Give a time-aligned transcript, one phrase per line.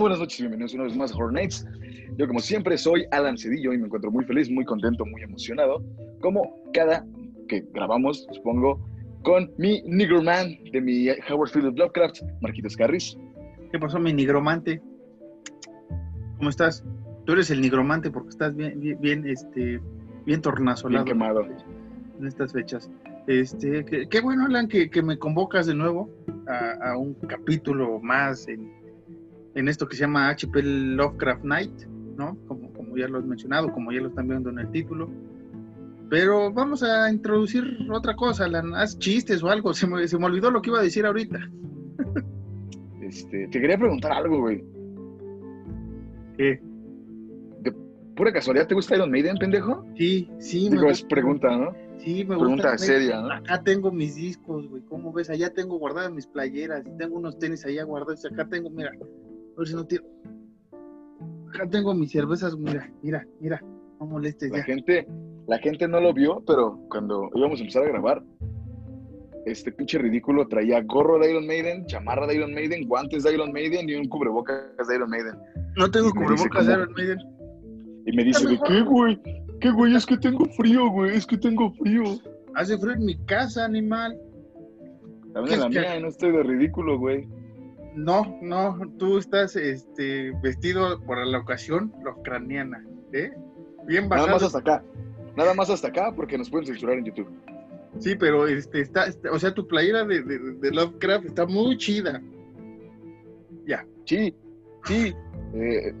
[0.00, 1.66] Buenas noches y bienvenidos una vez más a Horror Nights.
[2.16, 5.84] Yo como siempre soy Alan Cedillo y me encuentro muy feliz, muy contento, muy emocionado,
[6.22, 7.04] como cada
[7.48, 8.80] que grabamos, supongo,
[9.24, 13.18] con mi Nigroman de mi Howard Phillips Lovecraft, Marquitos Carris.
[13.70, 14.80] ¿Qué pasó, mi nigromante?
[16.38, 16.82] ¿Cómo estás?
[17.26, 19.82] Tú eres el nigromante porque estás bien, bien, bien, este,
[20.24, 21.44] bien tornasolado Bien quemado.
[22.18, 22.90] en estas fechas.
[23.26, 26.08] Este, qué bueno, Alan, que, que me convocas de nuevo
[26.48, 28.79] a, a un capítulo más en,
[29.54, 31.86] en esto que se llama HP Lovecraft Night,
[32.16, 32.36] ¿no?
[32.46, 35.10] Como, como ya lo has mencionado, como ya lo están viendo en el título.
[36.08, 38.74] Pero vamos a introducir otra cosa, Alan.
[38.74, 39.72] Haz chistes o algo.
[39.72, 41.38] Se me, se me olvidó lo que iba a decir ahorita.
[43.02, 44.62] Este, te quería preguntar algo, güey.
[46.36, 46.60] ¿Qué?
[48.14, 49.84] Pura casualidad, ¿te gusta Iron Maiden, pendejo?
[49.96, 51.08] Sí, sí, me Digo, es gusta.
[51.08, 51.72] pregunta, ¿no?
[51.98, 52.78] Sí, me Pregunta gusta.
[52.78, 53.32] seria, ¿no?
[53.32, 54.82] Acá tengo mis discos, güey.
[54.84, 55.28] ¿Cómo ves?
[55.30, 56.84] Allá tengo guardadas mis playeras.
[56.98, 58.24] Tengo unos tenis allá guardados.
[58.26, 58.92] Acá tengo, mira.
[59.56, 60.04] A ver si no tiro.
[61.48, 63.62] Acá tengo mis cervezas, mira, mira, mira.
[64.00, 64.64] No molestes La ya.
[64.64, 65.06] gente,
[65.46, 68.22] la gente no lo vio, pero cuando íbamos a empezar a grabar,
[69.46, 73.52] este pinche ridículo traía gorro de Iron Maiden, chamarra de Iron Maiden, guantes de Iron
[73.52, 75.34] Maiden y un cubrebocas de Iron Maiden.
[75.76, 77.18] No tengo cubrebocas de Iron Maiden.
[78.06, 79.20] Y me dice, ¿de qué, güey?
[79.60, 79.94] ¿Qué, güey?
[79.94, 82.04] Es que tengo frío, güey, es que tengo frío.
[82.54, 84.18] Hace frío en mi casa, animal.
[85.34, 87.28] También en la mía, y no estoy de ridículo, güey.
[87.94, 93.30] No, no, tú estás este, vestido por la ocasión ucraniana, ¿eh?
[93.86, 94.46] Bien Nada más bajado.
[94.46, 94.84] hasta acá.
[95.36, 97.28] Nada más hasta acá porque nos pueden censurar en YouTube.
[97.98, 101.76] Sí, pero este, está, está- o sea, tu playera de, de, de Lovecraft está muy
[101.76, 102.22] chida.
[103.66, 103.84] Ya.
[104.04, 104.34] Sí,
[104.84, 105.14] sí.
[105.54, 105.92] eh,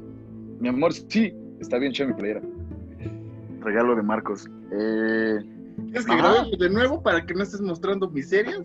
[0.60, 1.34] mi amor, sí.
[1.60, 2.40] Está bien chida mi playera.
[3.60, 4.48] Regalo de Marcos.
[4.72, 5.38] Eh,
[5.86, 8.60] ¿Quieres que grabemos de nuevo para que no estés mostrando miserias?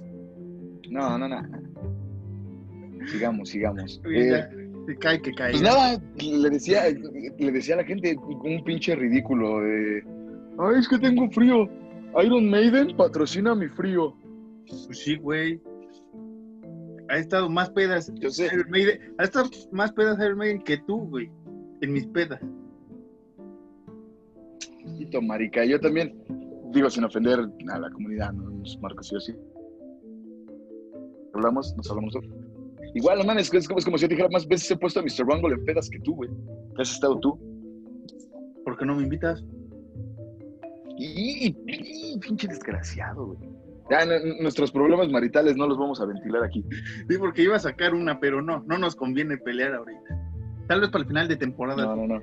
[0.90, 1.42] no, no, no.
[3.08, 4.02] Sigamos, sigamos.
[4.12, 4.48] Eh,
[4.88, 5.52] que cae, que cae.
[5.52, 10.04] Pues nada, le decía, le decía a la gente un pinche ridículo de,
[10.60, 11.68] ay, es que tengo frío.
[12.24, 14.16] Iron Maiden patrocina mi frío.
[14.86, 15.60] Pues sí, güey.
[17.10, 18.48] Ha estado más pedas Yo sé.
[18.54, 19.16] Iron Maiden.
[19.18, 21.32] Ha estado más pedas Iron Maiden que tú, güey.
[21.82, 22.40] En mis pedas.
[24.84, 25.66] Poquito, marica.
[25.66, 26.16] Yo también,
[26.72, 27.40] digo, sin ofender
[27.70, 28.56] a la comunidad, ¿no?
[28.82, 29.36] Marcos yo sí.
[31.34, 32.16] Hablamos, nos hablamos.
[32.96, 35.00] Igual, man, es, es como, es como si yo te dijera más veces he puesto
[35.00, 35.26] a Mr.
[35.26, 36.30] Bungle en pedas que tú, güey.
[36.76, 37.38] ¿Qué has estado tú?
[38.64, 39.44] ¿Por qué no me invitas?
[40.98, 43.40] Y, y- pinche desgraciado, güey.
[43.90, 44.00] Ya,
[44.42, 46.66] nuestros problemas maritales no los vamos a ventilar aquí.
[47.08, 48.64] Sí, porque iba a sacar una, pero no.
[48.66, 50.20] No nos conviene pelear ahorita.
[50.68, 51.86] Tal vez para el final de temporada.
[51.86, 52.22] No, no, no.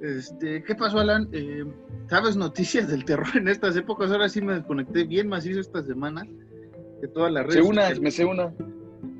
[0.00, 1.28] Este, ¿qué pasó, Alan?
[1.32, 1.64] Eh,
[2.08, 4.12] ¿Sabes noticias del terror en estas épocas?
[4.12, 6.24] Ahora sí me desconecté bien macizo esta semana
[7.00, 7.68] de todas las Sé redes.
[7.68, 8.00] una, sociales.
[8.00, 8.52] me sé una,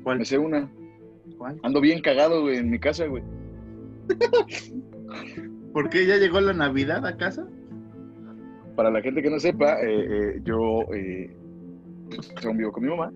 [0.03, 0.19] ¿Cuál?
[0.19, 0.71] me sé una.
[1.37, 1.59] ¿Cuál?
[1.63, 3.23] Ando bien cagado, güey, en mi casa, güey.
[5.73, 7.47] ¿Por qué ya llegó la Navidad a casa?
[8.75, 11.35] Para la gente que no sepa, eh, eh, yo eh,
[12.09, 13.11] pues, vivo con mi mamá.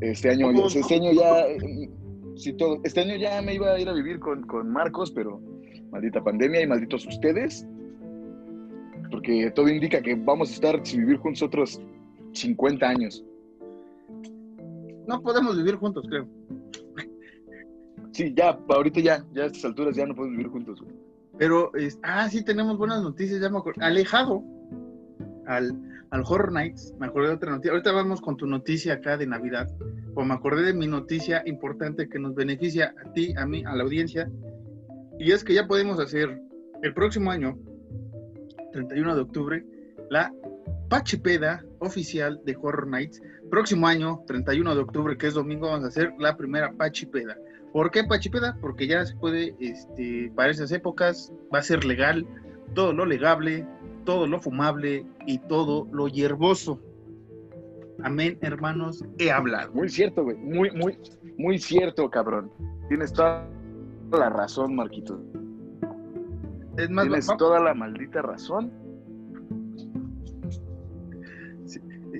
[0.00, 0.66] Este año, ¿Cómo?
[0.66, 1.90] este año ya, eh,
[2.36, 5.40] sí, todo, este año ya me iba a ir a vivir con, con Marcos, pero
[5.90, 7.66] maldita pandemia y malditos ustedes.
[9.10, 11.80] Porque todo indica que vamos a estar sin vivir juntos otros
[12.32, 13.24] 50 años.
[15.08, 16.28] No podemos vivir juntos, creo.
[18.12, 20.94] Sí, ya, ahorita ya, ya a estas alturas ya no podemos vivir juntos, güey.
[21.38, 23.80] Pero, es- ah, sí, tenemos buenas noticias, ya me acuerdo.
[23.84, 24.42] Alejado
[25.46, 25.72] al,
[26.10, 27.72] al Horror Nights, me acordé de otra noticia.
[27.72, 29.68] Ahorita vamos con tu noticia acá de Navidad.
[30.14, 33.74] Pues me acordé de mi noticia importante que nos beneficia a ti, a mí, a
[33.76, 34.28] la audiencia.
[35.18, 36.40] Y es que ya podemos hacer
[36.82, 37.56] el próximo año,
[38.72, 39.64] 31 de octubre,
[40.10, 40.32] la
[40.88, 43.20] Pachipeda oficial de Horror Nights.
[43.50, 47.36] Próximo año, 31 de octubre, que es domingo, vamos a hacer la primera Pachipeda.
[47.72, 48.58] ¿Por qué Pachipeda?
[48.60, 52.26] Porque ya se puede, este, para esas épocas, va a ser legal
[52.74, 53.66] todo lo legable,
[54.04, 56.80] todo lo fumable y todo lo hierboso.
[58.02, 59.72] Amén, hermanos, he hablado.
[59.72, 60.36] Muy cierto, güey.
[60.36, 60.98] Muy, muy,
[61.36, 62.50] muy cierto, cabrón.
[62.88, 63.48] Tienes toda
[64.12, 65.20] la razón, Marquito.
[66.76, 68.72] Es más, Tienes toda la maldita razón.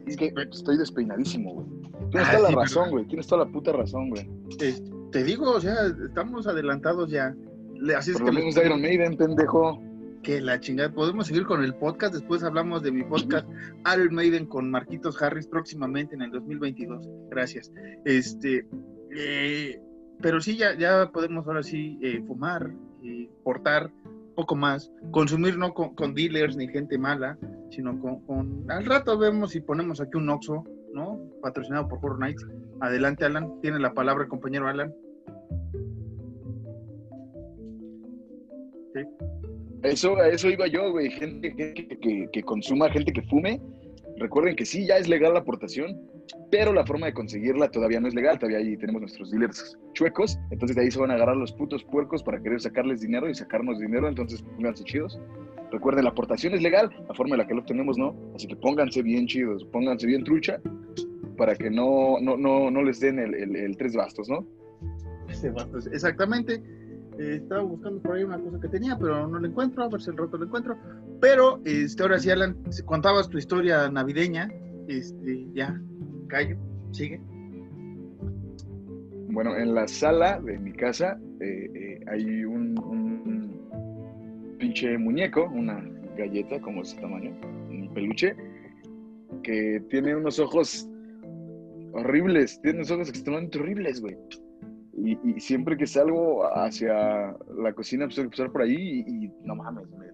[0.08, 1.66] Es que estoy despeinadísimo, güey.
[2.10, 3.06] Tienes Ah, toda sí, la razón, pero- güey.
[3.06, 4.28] Tienes toda la puta razón, güey.
[4.60, 4.74] eh,
[5.12, 5.74] te digo, o sea,
[6.06, 7.34] estamos adelantados ya.
[7.96, 9.80] Así es Por que, de Iron Maiden, pendejo.
[10.22, 10.92] que la chingada.
[10.92, 12.12] Podemos seguir con el podcast.
[12.14, 13.46] Después hablamos de mi podcast
[13.94, 17.08] Iron Maiden con Marquitos Harris próximamente en el 2022.
[17.30, 17.72] Gracias.
[18.04, 18.66] Este,
[19.16, 19.80] eh,
[20.20, 22.70] pero sí, ya, ya podemos ahora sí eh, fumar,
[23.04, 23.90] eh, portar
[24.38, 27.36] poco más, consumir no con, dealers ni gente mala,
[27.70, 30.62] sino con, con, Al rato vemos si ponemos aquí un Oxxo,
[30.94, 31.20] ¿no?
[31.42, 32.46] Patrocinado por Horror Nights.
[32.80, 33.60] Adelante, Alan.
[33.62, 34.94] Tiene la palabra el compañero Alan.
[38.94, 39.00] Sí.
[39.82, 41.10] Eso, eso iba yo, güey.
[41.10, 43.60] Gente, que, que, que consuma, gente que fume.
[44.18, 46.00] Recuerden que sí, ya es legal la aportación
[46.50, 48.38] pero la forma de conseguirla todavía no es legal.
[48.38, 50.38] Todavía ahí tenemos nuestros dealers chuecos.
[50.50, 53.34] Entonces de ahí se van a agarrar los putos puercos para querer sacarles dinero y
[53.34, 54.08] sacarnos dinero.
[54.08, 55.18] Entonces pónganse chidos.
[55.70, 58.14] Recuerden, la aportación es legal, la forma en la que lo obtenemos no.
[58.34, 60.60] Así que pónganse bien chidos, pónganse bien trucha
[61.36, 64.46] para que no, no, no, no les den el, el, el tres bastos, ¿no?
[65.92, 66.62] Exactamente.
[67.18, 70.00] Eh, estaba buscando por ahí una cosa que tenía, pero no la encuentro, a ver
[70.00, 70.76] si el rato lo encuentro.
[71.20, 74.48] Pero este, ahora sí, Alan, contabas tu historia navideña,
[74.86, 75.80] este, ya,
[76.28, 76.56] callo,
[76.92, 77.20] sigue.
[79.30, 82.76] Bueno, en la sala de mi casa eh, eh, hay un,
[84.58, 85.84] pinche muñeco, una
[86.16, 87.32] galleta como ese tamaño,
[87.70, 88.34] un peluche,
[89.42, 90.88] que tiene unos ojos
[91.92, 94.16] horribles, tiene unos ojos extremadamente horribles, güey.
[94.96, 99.54] Y, siempre que salgo hacia la cocina, pues tengo que pasar por ahí y, no
[99.54, 100.06] mames, me,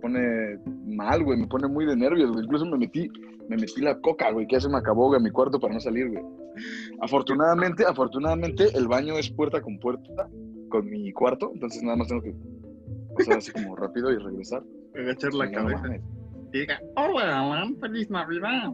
[0.00, 2.36] pone mal, güey, me pone muy de nervios.
[2.42, 3.08] Incluso me metí,
[3.50, 5.80] me metí la coca, güey, que ya se me acabó en mi cuarto para no
[5.80, 6.22] salir, güey.
[7.00, 10.28] Afortunadamente, afortunadamente, el baño es puerta con puerta
[10.68, 12.32] con mi cuarto, entonces nada más tengo que
[13.18, 14.62] pasar así como rápido y regresar.
[14.94, 15.82] Agachar la cabeza.
[16.52, 18.68] diga, hola, Alan, feliz Navidad.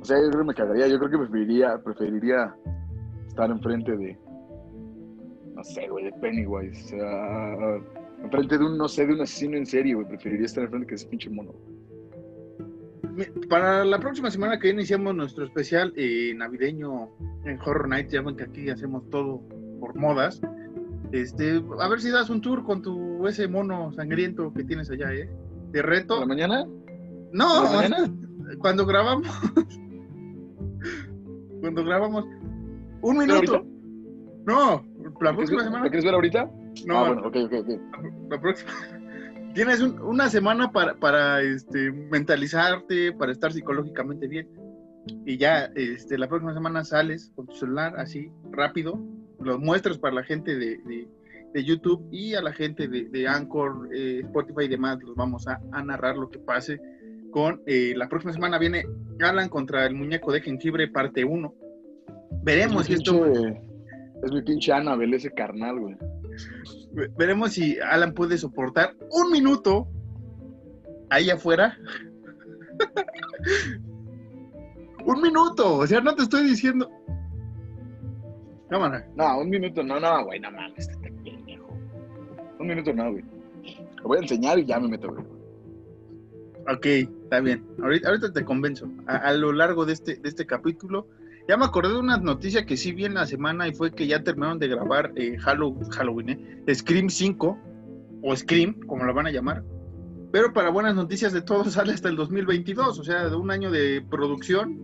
[0.00, 2.52] O sea, yo creo que me cagaría, yo creo que preferiría, preferiría
[3.28, 4.18] estar enfrente de,
[5.54, 7.78] no sé, güey, de Pennywise, o sea,
[8.24, 10.96] enfrente de un, no sé, de un asesino en serie, güey, preferiría estar enfrente que
[10.96, 11.54] ese pinche mono.
[13.48, 17.10] Para la próxima semana que iniciamos nuestro especial eh, navideño
[17.44, 19.40] en Horror Night, ya ven que aquí hacemos todo
[19.80, 20.40] por modas.
[21.12, 25.12] Este, a ver si das un tour con tu ese mono sangriento que tienes allá,
[25.12, 25.30] ¿eh?
[25.70, 26.18] De ¿A reto.
[26.20, 26.66] la mañana?
[27.32, 28.14] No, ¿A la mañana?
[28.58, 29.28] cuando grabamos.
[31.60, 32.24] cuando grabamos.
[33.02, 33.66] Un ¿Pero minuto.
[34.46, 35.84] No, la ¿Lo quieres próxima semana.
[35.84, 36.50] ¿Lo quieres ver ahorita?
[36.86, 37.68] No, Ah, bueno, ok, ok, ok.
[38.30, 38.70] la próxima.
[39.54, 44.48] Tienes un- una semana para, para este, mentalizarte, para estar psicológicamente bien.
[45.26, 48.98] Y ya este, la próxima semana sales con tu celular así, rápido,
[49.40, 51.08] lo muestras para la gente de, de-
[51.52, 54.98] de YouTube y a la gente de, de Anchor, eh, Spotify y demás.
[55.02, 56.80] Los vamos a, a narrar lo que pase
[57.30, 57.62] con...
[57.66, 58.84] eh, la próxima semana viene
[59.20, 61.54] Alan contra el muñeco de jengibre, parte 1.
[62.42, 63.26] Veremos si es, mi esto...
[64.24, 65.96] es mi pinche Annabelle, ese carnal, güey.
[66.92, 69.88] Ve- Veremos si Alan puede soportar un minuto
[71.10, 71.76] ahí afuera.
[75.04, 76.90] un minuto, o sea, no te estoy diciendo.
[78.70, 79.06] Cámara.
[79.14, 81.68] No, un minuto, no, no, güey, no mames, este pendejo.
[82.58, 83.24] Un minuto no, güey.
[83.98, 85.24] Lo voy a enseñar y ya me meto, güey.
[86.74, 86.86] Ok,
[87.24, 87.64] está bien.
[87.82, 88.88] Ahorita, ahorita te convenzo.
[89.06, 91.06] A, a lo largo de este, de este capítulo,
[91.48, 94.06] ya me acordé de una noticia que sí vi en la semana y fue que
[94.06, 97.58] ya terminaron de grabar eh, Hallow- Halloween, eh, Scream 5,
[98.22, 99.62] o Scream, como la van a llamar.
[100.32, 103.70] Pero para buenas noticias de todo sale hasta el 2022, o sea, de un año
[103.70, 104.80] de producción.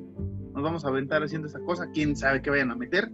[0.53, 1.91] Nos vamos a aventar haciendo esta cosa.
[1.93, 3.11] Quién sabe qué vayan a meter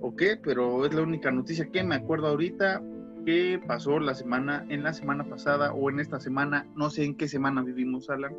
[0.00, 2.82] o qué, pero es la única noticia que me acuerdo ahorita
[3.24, 7.16] que pasó la semana, en la semana pasada o en esta semana, no sé en
[7.16, 8.34] qué semana vivimos, Alan.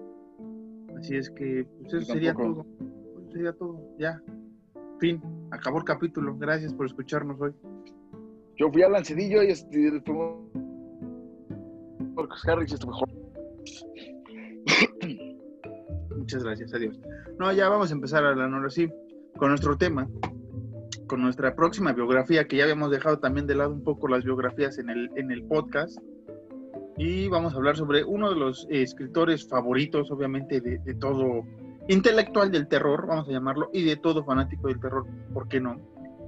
[0.98, 2.66] Así es que pues eso sería todo.
[3.32, 4.22] Sería todo, ya.
[5.00, 5.22] Fin,
[5.52, 6.36] acabó el capítulo.
[6.38, 7.54] Gracias por escucharnos hoy.
[8.58, 10.50] Yo fui a Lancedillo y este, por
[12.46, 13.08] Harris esto mejor.
[16.18, 17.00] Muchas gracias, adiós.
[17.40, 18.90] No, ya vamos a empezar, Alan, ahora sí,
[19.38, 20.10] con nuestro tema,
[21.08, 24.78] con nuestra próxima biografía, que ya habíamos dejado también de lado un poco las biografías
[24.80, 25.98] en el, en el podcast.
[26.98, 31.46] Y vamos a hablar sobre uno de los eh, escritores favoritos, obviamente, de, de todo
[31.90, 35.82] intelectual del terror, vamos a llamarlo, y de todo fanático del terror, ¿por qué no?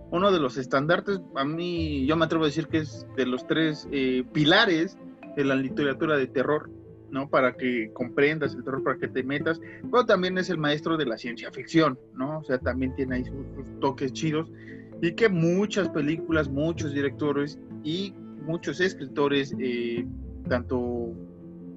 [0.09, 3.45] Uno de los estandartes, a mí, yo me atrevo a decir que es de los
[3.47, 4.97] tres eh, pilares
[5.37, 6.69] de la literatura de terror,
[7.11, 7.29] ¿no?
[7.29, 11.05] Para que comprendas el terror, para que te metas, pero también es el maestro de
[11.05, 12.39] la ciencia ficción, ¿no?
[12.39, 14.51] O sea, también tiene ahí sus, toques chidos
[15.01, 18.13] y que muchas películas, muchos directores y
[18.45, 20.05] muchos escritores, eh,
[20.49, 21.13] tanto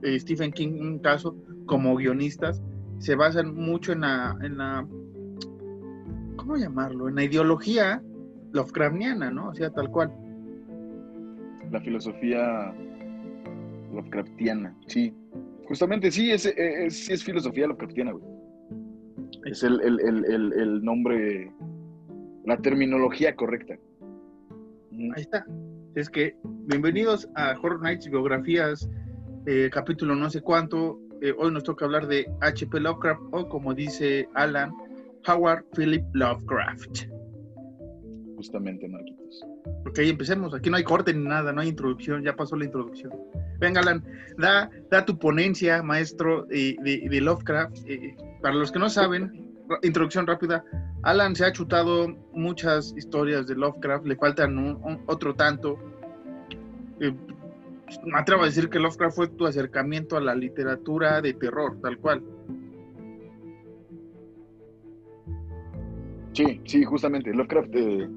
[0.03, 1.37] eh, Stephen King en un caso,
[1.67, 2.63] como guionistas,
[2.99, 4.87] se basan mucho en la, en la,
[6.37, 7.09] ¿cómo llamarlo?
[7.09, 8.03] En la ideología
[8.53, 9.49] Lovecraftiana, ¿no?
[9.49, 10.13] O sea, tal cual.
[11.71, 12.75] La filosofía
[13.93, 15.13] Lovecraftiana, sí.
[15.67, 18.25] Justamente sí, es, es, sí es filosofía Lovecraftiana, güey.
[19.47, 21.53] Es el, el, el, el, nombre,
[22.45, 23.75] la terminología correcta.
[25.15, 25.45] Ahí está.
[25.95, 26.37] Es que,
[26.67, 28.89] bienvenidos a Horror Nights Biografías,
[29.47, 30.99] eh, capítulo no sé cuánto.
[31.25, 32.81] Eh, hoy nos toca hablar de H.P.
[32.81, 34.75] Lovecraft o como dice Alan,
[35.27, 37.05] Howard Philip Lovecraft.
[38.37, 39.43] Justamente, Marquitos.
[39.87, 40.53] Ok, empecemos.
[40.53, 43.11] Aquí no hay corte ni nada, no hay introducción, ya pasó la introducción.
[43.59, 44.05] Venga, Alan,
[44.37, 47.75] da, da tu ponencia, maestro de, de, Lovecraft.
[47.87, 49.51] Eh, para los que no saben,
[49.83, 50.63] introducción rápida.
[51.05, 55.79] Alan se ha chutado muchas historias de Lovecraft, le faltan un, otro tanto.
[57.01, 57.17] Eh,
[58.05, 61.99] me atrevo a decir que Lovecraft fue tu acercamiento a la literatura de terror, tal
[61.99, 62.23] cual.
[66.33, 67.33] Sí, sí, justamente.
[67.33, 68.09] Lovecraft eh,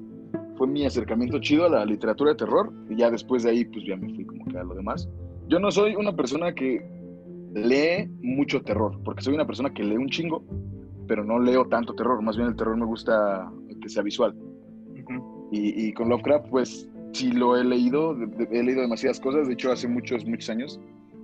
[0.56, 3.84] fue mi acercamiento chido a la literatura de terror y ya después de ahí pues
[3.86, 5.08] ya me fui como que a lo demás.
[5.46, 6.84] Yo no soy una persona que
[7.54, 10.44] lee mucho terror, porque soy una persona que lee un chingo,
[11.06, 14.34] pero no leo tanto terror, más bien el terror me gusta que sea visual.
[15.50, 18.16] y, con Lovecraft pues sí lo he leído,
[18.50, 20.80] he leído demasiadas cosas, de hecho hace muchos, muchos años,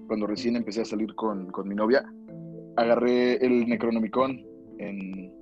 [0.06, 2.04] cuando recién empecé a salir con, con mi novia,
[2.76, 4.44] agarré el Necronomicon
[4.78, 5.32] en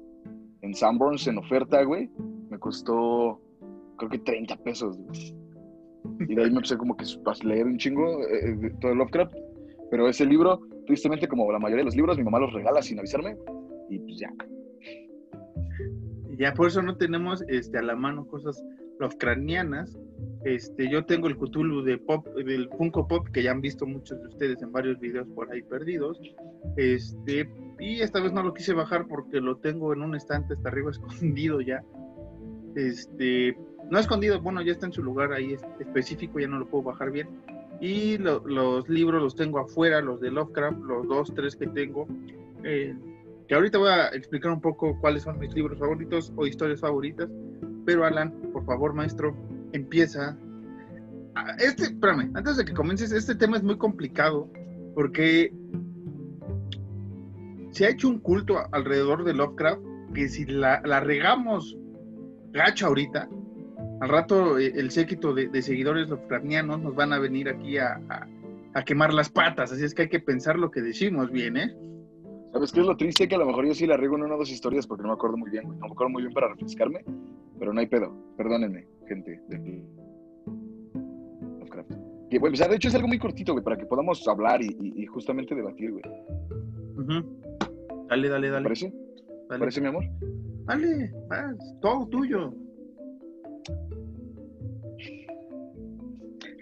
[0.63, 2.09] en Sanborns en oferta, güey.
[2.49, 3.41] Me costó,
[3.97, 5.37] creo que 30 pesos, güey.
[6.21, 8.95] Y de ahí me empecé como que a leer un chingo eh, eh, de todo
[8.95, 9.35] Lovecraft.
[9.91, 12.99] Pero ese libro, tristemente, como la mayoría de los libros, mi mamá los regala sin
[12.99, 13.37] avisarme.
[13.91, 14.33] Y pues ya.
[16.39, 18.63] Ya por eso no tenemos este, a la mano cosas
[19.01, 19.99] Lovecraftianas.
[20.45, 24.21] Este, yo tengo el Cthulhu de Pop, del Funko Pop, que ya han visto muchos
[24.21, 26.21] de ustedes en varios videos por ahí perdidos.
[26.77, 30.69] Este, y esta vez no lo quise bajar porque lo tengo en un estante hasta
[30.69, 31.83] arriba escondido ya.
[32.75, 33.57] Este,
[33.91, 37.13] no escondido, bueno, ya está en su lugar ahí específico, ya no lo puedo bajar
[37.13, 37.29] bien.
[37.81, 42.07] Y los libros los tengo afuera, los de Lovecraft, los dos, tres que tengo.
[42.63, 42.95] Eh,
[43.49, 47.29] que ahorita voy a explicar un poco cuáles son mis libros favoritos o historias favoritas.
[47.85, 49.37] Pero Alan, por favor, maestro,
[49.73, 50.37] empieza.
[51.59, 54.50] Este, espérame, antes de que comiences, este tema es muy complicado
[54.95, 55.52] porque
[57.71, 59.83] se ha hecho un culto alrededor de Lovecraft
[60.14, 61.76] que si la, regamos
[62.52, 63.29] gacho ahorita,
[64.00, 68.00] al rato eh, el séquito de, seguidores Lovecraftianos nos van a venir aquí a,
[68.85, 71.75] quemar las patas, así es que hay que pensar lo que decimos bien, ¿eh?
[72.52, 73.29] ¿Sabes qué es lo triste?
[73.29, 75.09] Que a lo mejor yo sí la riego en una o dos historias porque no
[75.09, 77.02] me acuerdo muy bien, No me acuerdo muy bien para refrescarme,
[77.59, 78.14] pero no hay pedo.
[78.37, 79.85] Perdónenme, gente de
[81.59, 81.92] Lovecraft.
[82.31, 85.92] Que, de hecho es algo muy cortito, güey, para que podamos hablar y, justamente debatir,
[85.92, 86.02] güey.
[88.09, 88.64] Dale, dale, dale.
[88.64, 88.92] ¿Parece?
[89.49, 90.04] ¿Parece, mi amor?
[90.66, 92.54] Dale, vas, todo tuyo.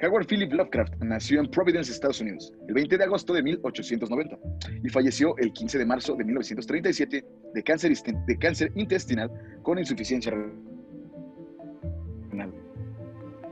[0.02, 4.38] Howard Philip Lovecraft nació en Providence, Estados Unidos, el 20 de agosto de 1890
[4.83, 7.92] y falleció el 15 de marzo de 1937 de cáncer,
[8.26, 9.30] de cáncer intestinal
[9.62, 10.70] con insuficiencia renal.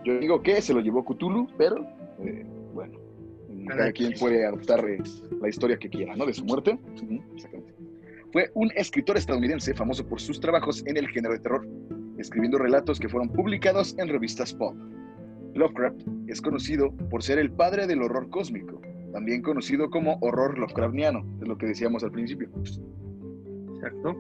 [0.09, 1.87] Yo digo que se lo llevó Cthulhu, pero
[2.21, 2.99] eh, bueno,
[3.67, 5.03] cada quien puede adoptar eh,
[5.39, 6.25] la historia que quiera, ¿no?
[6.25, 6.79] De su muerte.
[8.33, 11.69] Fue un escritor estadounidense famoso por sus trabajos en el género de terror,
[12.17, 14.75] escribiendo relatos que fueron publicados en revistas pop.
[15.53, 18.81] Lovecraft es conocido por ser el padre del horror cósmico,
[19.13, 22.49] también conocido como horror Lovecraftiano, es lo que decíamos al principio.
[23.75, 24.17] Exacto.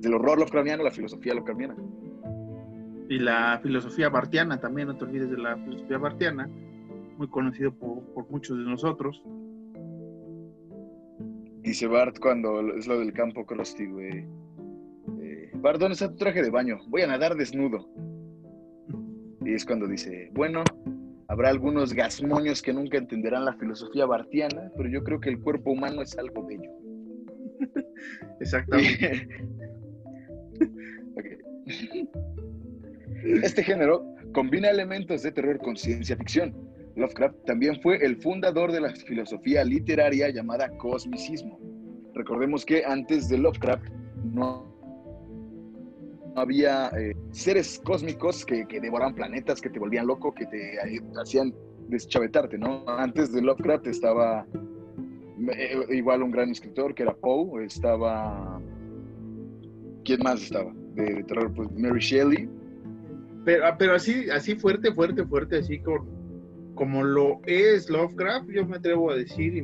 [0.00, 1.76] Del horror Lovecraftiano, la filosofía Lovecraftiana.
[3.08, 6.48] Y la filosofía bartiana también, no te olvides de la filosofía bartiana,
[7.16, 9.22] muy conocido por, muchos de nosotros.
[11.62, 14.26] Dice Bart cuando es lo del campo Krusty, güey.
[15.20, 16.78] Eh, Bart, ¿dónde está tu traje de baño?
[16.88, 17.88] Voy a nadar desnudo.
[19.44, 20.64] Y es cuando dice, bueno,
[21.28, 25.70] habrá algunos gasmoños que nunca entenderán la filosofía bartiana, pero yo creo que el cuerpo
[25.70, 26.70] humano es algo bello.
[28.40, 29.28] Exactamente.
[33.42, 36.54] Este género combina elementos de terror con ciencia ficción.
[36.96, 41.58] Lovecraft también fue el fundador de la filosofía literaria llamada cosmicismo.
[42.14, 43.84] Recordemos que antes de Lovecraft
[44.32, 44.74] no
[46.36, 51.02] había eh, seres cósmicos que, que, devoraban planetas, que te volvían loco, que te eh,
[51.20, 51.54] hacían
[51.88, 52.84] deschavetarte, ¿no?
[52.86, 54.46] Antes de Lovecraft estaba
[55.38, 58.60] eh, igual un gran escritor que era Poe, estaba...
[60.04, 60.72] ¿Quién más estaba?
[60.94, 62.48] De, terror, pues Mary Shelley.
[63.46, 66.04] Pero, ah, pero así, así fuerte, fuerte, fuerte, así como,
[66.74, 69.62] como lo es Lovecraft, yo me atrevo a decir, y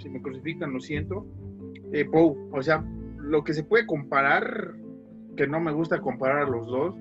[0.00, 1.26] si me crucifican, lo siento,
[2.12, 2.84] Poe, o sea,
[3.16, 4.74] lo que se puede comparar
[5.38, 6.94] que no me gusta comparar a los dos,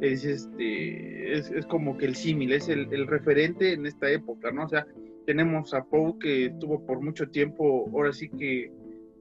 [0.00, 4.64] es este es, como que el símil, es el, referente en esta época, ¿no?
[4.64, 4.88] O sea,
[5.24, 8.72] tenemos a Poe que estuvo por mucho tiempo, ahora sí que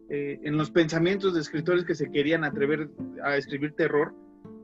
[0.10, 2.90] eh, en los pensamientos de escritores que se querían atrever
[3.24, 4.16] a escribir terror,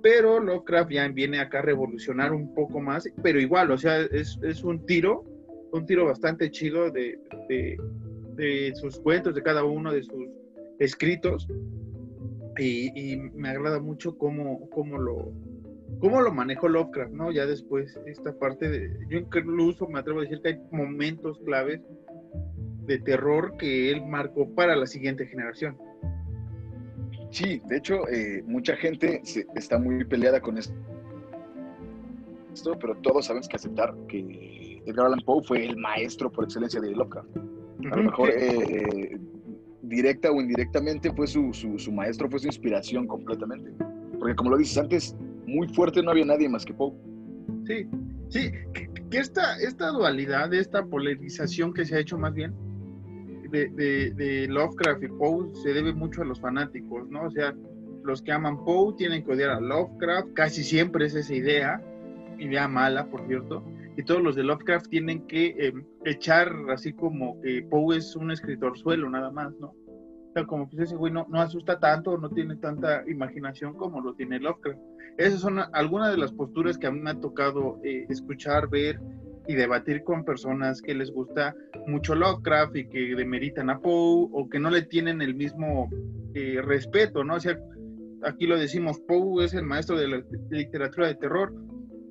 [0.06, 4.38] pero Lovecraft ya viene acá a revolucionar un poco más, pero igual, o sea, es,
[4.44, 5.24] es un tiro,
[5.72, 7.18] un tiro bastante chido de,
[7.50, 7.76] de,
[8.36, 10.28] de sus cuentos, de cada uno de sus
[10.78, 11.48] escritos,
[12.60, 15.34] y, me agrada mucho cómo, cómo lo,
[16.00, 17.32] cómo lo manejó Lovecraft, ¿no?
[17.32, 21.82] Ya después, esta parte de, yo incluso me atrevo a decir que hay momentos claves
[22.86, 25.76] de terror que él marcó para la siguiente generación.
[27.36, 29.22] Sí, de hecho, eh, mucha gente
[29.56, 30.74] está muy peleada con esto,
[32.80, 36.92] pero todos sabemos que aceptar que Edgar Allan Poe fue el maestro por excelencia de
[36.92, 37.36] Lovecraft.
[37.92, 39.20] A lo mejor eh,
[39.82, 43.70] directa o indirectamente fue su, su, maestro, fue su inspiración completamente.
[44.18, 45.14] Porque como lo dices antes,
[45.46, 46.94] muy fuerte no había nadie más que Poe.
[47.66, 47.86] Sí,
[48.30, 52.54] sí, que, esta, esta dualidad, esta polarización que se ha hecho más bien
[53.50, 57.24] de, de, Lovecraft y Poe se debe mucho a los fanáticos, ¿no?
[57.24, 57.54] O sea,
[58.04, 61.82] los que aman Poe tienen que odiar a Lovecraft, casi siempre es esa idea,
[62.38, 63.64] idea mala, por cierto,
[63.98, 65.74] y todos los de Lovecraft tienen que eh,
[66.04, 69.68] echar así como que Poe es un escritor suelo, nada más, ¿no?
[69.68, 74.02] O sea, como que ese güey no, no asusta tanto, no tiene tanta imaginación como
[74.02, 74.80] lo tiene Lovecraft.
[75.18, 79.00] Esas son algunas de las posturas que a mí me ha tocado eh, escuchar, ver
[79.48, 81.56] y debatir con personas que les gusta
[81.88, 85.90] mucho Lovecraft y que demeritan a Poe o que no le tienen el mismo
[86.34, 87.36] eh, respeto, ¿no?
[87.36, 87.58] O sea,
[88.24, 91.54] aquí lo decimos, Poe es el maestro de la literatura de terror,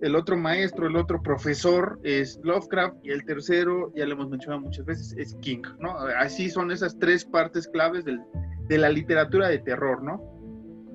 [0.01, 4.61] el otro maestro, el otro profesor es Lovecraft y el tercero, ya lo hemos mencionado
[4.61, 5.97] muchas veces, es King, ¿no?
[6.19, 10.23] Así son esas tres partes claves de la literatura de terror, ¿no?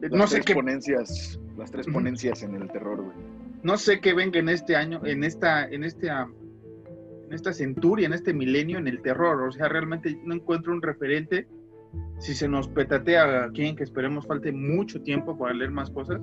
[0.01, 3.29] Las no sé qué ponencias, las tres ponencias en el terror, güey.
[3.63, 8.13] No sé qué venga en este año, en esta, en este, en esta centuria, en
[8.13, 9.42] este milenio, en el terror.
[9.44, 11.48] O sea, realmente no encuentro un referente.
[12.20, 16.22] Si se nos petatea a quien que esperemos falte mucho tiempo para leer más cosas,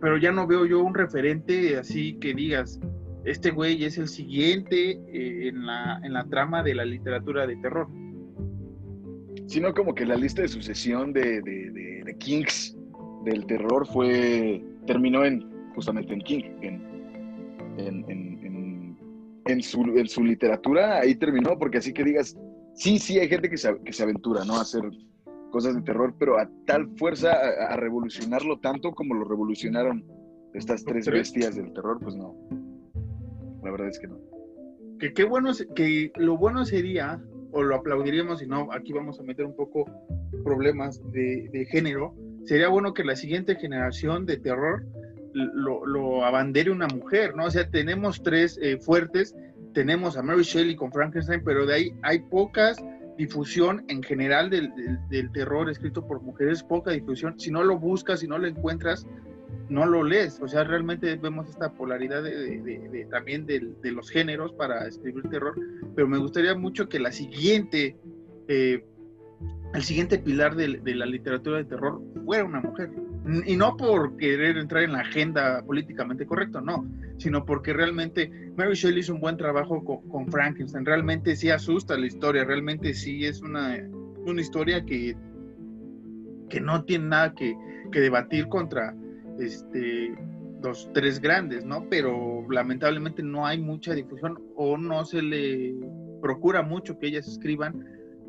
[0.00, 2.78] pero ya no veo yo un referente así que digas,
[3.24, 7.56] este güey es el siguiente eh, en, la, en la trama de la literatura de
[7.56, 7.88] terror.
[9.46, 12.76] Sino como que la lista de sucesión de, de, Kings
[13.24, 16.94] del terror fue terminó en justamente en King, en,
[17.78, 18.96] en,
[19.46, 22.36] en, su, en su literatura, ahí terminó, porque así que digas,
[22.74, 24.56] sí, sí, hay gente que se, que se aventura, ¿no?
[24.56, 24.82] A hacer
[25.50, 30.04] cosas de terror, pero a tal fuerza, a, revolucionarlo tanto como lo revolucionaron
[30.52, 32.34] estas tres bestias del terror, pues no.
[33.62, 34.18] La verdad es que no.
[34.98, 39.22] Que qué bueno, que lo bueno sería, o lo aplaudiríamos, si no, aquí vamos a
[39.22, 39.84] meter un poco
[40.44, 44.84] problemas de, de género, sería bueno que la siguiente generación de terror
[45.34, 47.46] lo, lo abandere una mujer, ¿no?
[47.46, 49.34] O sea, tenemos tres eh, fuertes,
[49.74, 52.82] tenemos a Mary Shelley con Frankenstein, pero de ahí hay pocas
[53.16, 54.72] difusión en general del,
[55.08, 57.38] del, terror escrito por mujeres, poca difusión.
[57.38, 59.06] Si no lo buscas, si no lo encuentras,
[59.68, 60.40] no lo lees.
[60.40, 63.60] O sea, realmente vemos esta polaridad de, de, también de,
[63.92, 65.54] los géneros para escribir terror.
[65.94, 67.96] Pero me gustaría mucho que la siguiente,
[68.48, 68.84] eh,
[69.74, 72.90] el siguiente pilar de, la literatura de terror fuera una mujer.
[73.46, 78.74] Y no por querer entrar en la agenda políticamente correcto, no, sino porque realmente Mary
[78.74, 80.84] Shelley hizo un buen trabajo con, Frankenstein.
[80.84, 83.78] Realmente sí asusta la historia, realmente sí es una,
[84.26, 85.16] una historia que,
[86.50, 87.56] que no tiene nada que,
[87.90, 88.94] que debatir contra
[89.38, 90.14] este,
[90.62, 91.88] los tres grandes, ¿no?
[91.88, 95.74] Pero lamentablemente no hay mucha difusión o no se le
[96.20, 97.84] procura mucho que ellas escriban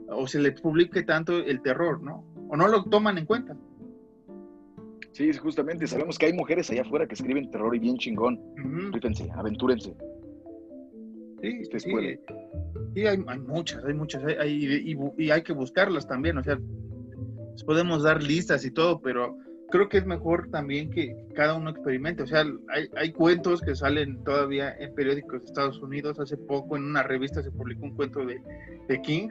[0.10, 2.26] o se les publique tanto el terror, ¿no?
[2.50, 3.58] O no lo toman en cuenta.
[5.16, 8.36] Sí, justamente, sabemos que hay mujeres allá afuera que escriben terror y bien chingón.
[8.36, 8.92] Uh
[9.34, 9.96] aventúrense.
[11.42, 16.60] Sí, sí, sí hay, muchas, hay muchas, y, hay que buscarlas también, o sea,
[17.66, 19.38] podemos dar listas y todo, pero
[19.70, 23.74] creo que es mejor también que cada uno experimente, o sea, hay, hay cuentos que
[23.74, 27.96] salen todavía en periódicos de Estados Unidos, hace poco en una revista se publicó un
[27.96, 28.42] cuento de,
[28.90, 29.30] de King,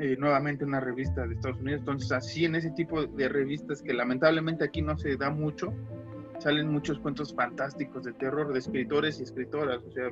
[0.00, 1.80] eh, nuevamente una revista de Estados Unidos.
[1.80, 5.74] Entonces, así en ese tipo de revistas que lamentablemente aquí no se da mucho,
[6.38, 9.82] salen muchos cuentos fantásticos de terror de escritores y escritoras.
[9.84, 10.10] O sea.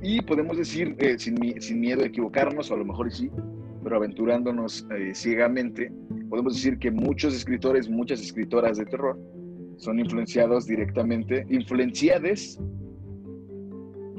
[0.00, 3.30] Y podemos decir, eh, sin, sin, miedo a equivocarnos, o a lo mejor sí,
[3.84, 5.92] pero aventurándonos eh, ciegamente,
[6.30, 9.18] podemos decir que muchos escritores, muchas escritoras de terror
[9.76, 12.58] son influenciados directamente, influenciadas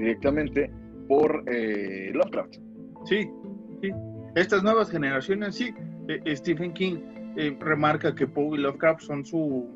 [0.01, 0.71] directamente
[1.07, 2.55] por eh, Lovecraft.
[3.05, 3.29] Sí,
[3.81, 3.91] sí.
[4.35, 5.73] Estas nuevas generaciones, sí.
[6.07, 6.97] Eh, Stephen King
[7.37, 9.67] eh, remarca que Poe y Lovecraft son su,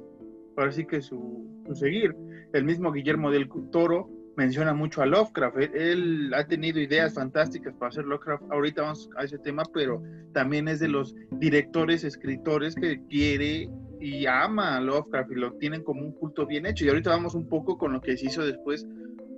[0.55, 2.15] parece que su, seguir.
[2.53, 5.57] El mismo Guillermo del Toro menciona mucho a Lovecraft.
[5.73, 8.43] Él, ha tenido ideas fantásticas para hacer Lovecraft.
[8.51, 10.01] Ahorita vamos a ese tema, pero
[10.33, 15.83] también es de los directores, escritores que quiere y ama a Lovecraft y lo tienen
[15.83, 16.85] como un culto bien hecho.
[16.85, 18.85] Y ahorita vamos un poco con lo que se hizo después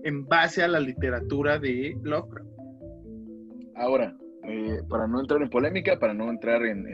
[0.04, 2.48] en base a la literatura de Lovecraft.
[3.76, 6.88] Ahora, eh, para no entrar en polémica, para no entrar en,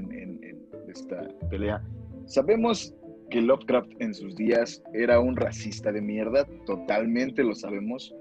[0.88, 1.82] esta pelea.
[2.26, 2.96] Sabemos
[3.30, 8.14] que Lovecraft en sus días era un racista de mierda, totalmente lo sabemos,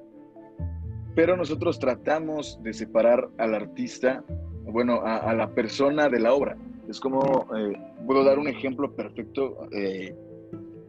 [1.14, 4.24] pero nosotros tratamos de separar al artista,
[4.64, 6.56] bueno, a, la persona de la obra.
[6.88, 7.72] Es como, eh,
[8.06, 9.68] puedo dar un ejemplo perfecto.
[9.72, 10.14] Eh,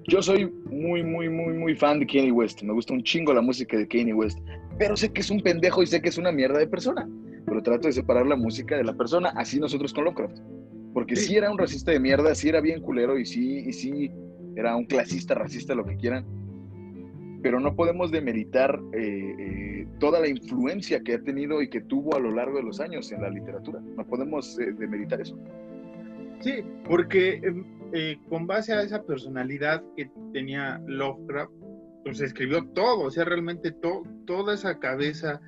[0.08, 2.62] yo soy muy, muy, muy, muy fan de Kanye West.
[2.64, 4.40] Me gusta un chingo la música de Kanye West.
[4.78, 7.08] Pero sé que es un pendejo y sé que es una mierda de persona.
[7.46, 10.38] Pero trato de separar la música de la persona, así nosotros con Lovecraft.
[10.94, 14.12] Porque si era un racista de mierda, sí era bien culero y sí, y sí
[14.56, 16.26] era un clasista, racista, lo que quieran.
[17.42, 22.16] Pero no podemos demeritar eh, eh, toda la influencia que ha tenido y que tuvo
[22.16, 23.82] a lo largo de los años en la literatura.
[23.98, 25.38] No podemos eh, demeritar eso.
[26.42, 27.42] Sí, porque
[27.94, 31.52] em, con base a esa personalidad que tenía Lovecraft,
[32.04, 33.72] pues escribió todo, o sea, realmente
[34.26, 35.40] toda esa cabeza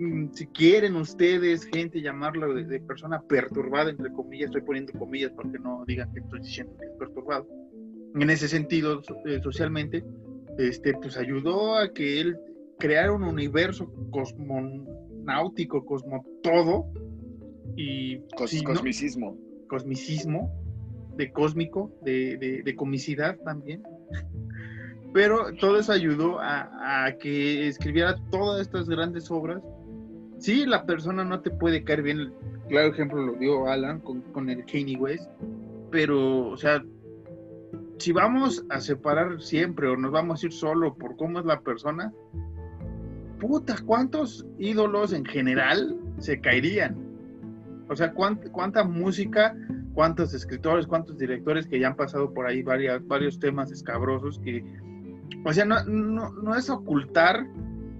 [0.00, 5.58] Mm, si quieren ustedes, gente, llamarlo de, persona perturbada, entre comillas, estoy poniendo comillas porque
[5.58, 7.46] no digan que estoy diciendo que es perturbado.
[8.14, 10.02] En ese sentido, eh, socialmente,
[10.56, 12.38] este, pues ayudó a que él
[12.78, 16.86] creara un universo cosmonáutico, cosmo todo,
[17.76, 18.20] y
[18.64, 19.36] cosmicismo.
[19.68, 20.59] Cosmicismo,
[21.20, 23.82] de cósmico, de, de, comicidad también.
[25.12, 29.62] Pero todo eso ayudó a, a que escribiera todas estas grandes obras
[30.40, 32.32] sí, la persona no te puede caer bien.
[32.68, 35.28] Claro ejemplo lo dio Alan con, el Kanye West,
[35.90, 36.84] pero, o sea,
[37.98, 41.60] si vamos a separar siempre o nos vamos a ir solo por cómo es la
[41.60, 42.12] persona,
[43.40, 46.96] puta, ¿cuántos ídolos en general se caerían?
[47.88, 49.56] O sea, ¿cuánta, música,
[50.00, 54.64] cuántos escritores, cuántos directores que ya han pasado por ahí varias, varios temas escabrosos que,
[55.44, 57.46] o sea, no, no, no es ocultar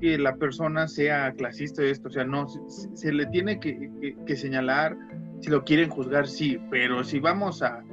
[0.00, 4.96] que la persona sea clasista esto, o sea, no, se, le tiene que, señalar,
[5.40, 7.84] si lo quieren juzgar, sí, pero si vamos a,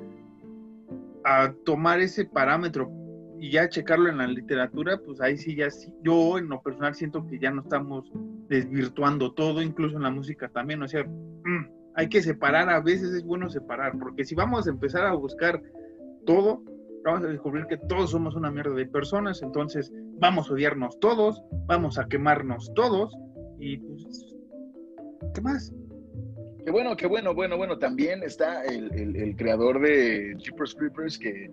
[1.26, 2.89] a tomar ese parámetro
[3.38, 6.96] y ya checarlo en la literatura, pues ahí sí ya sí, yo en lo personal
[6.96, 8.10] siento que ya no estamos
[8.48, 13.12] desvirtuando todo, incluso en la música también, o sea, mm, hay que separar, a veces
[13.12, 15.62] es bueno separar, porque si vamos a empezar a buscar
[16.27, 16.63] todo,
[17.03, 21.41] vamos a descubrir que todos somos una mierda de personas, entonces vamos a odiarnos todos,
[21.65, 23.17] vamos a quemarnos todos
[23.60, 24.36] y pues,
[25.33, 25.73] ¿qué más?
[26.63, 31.49] Qué bueno, qué bueno, bueno, bueno, también está el, creador de Jeepers Creepers que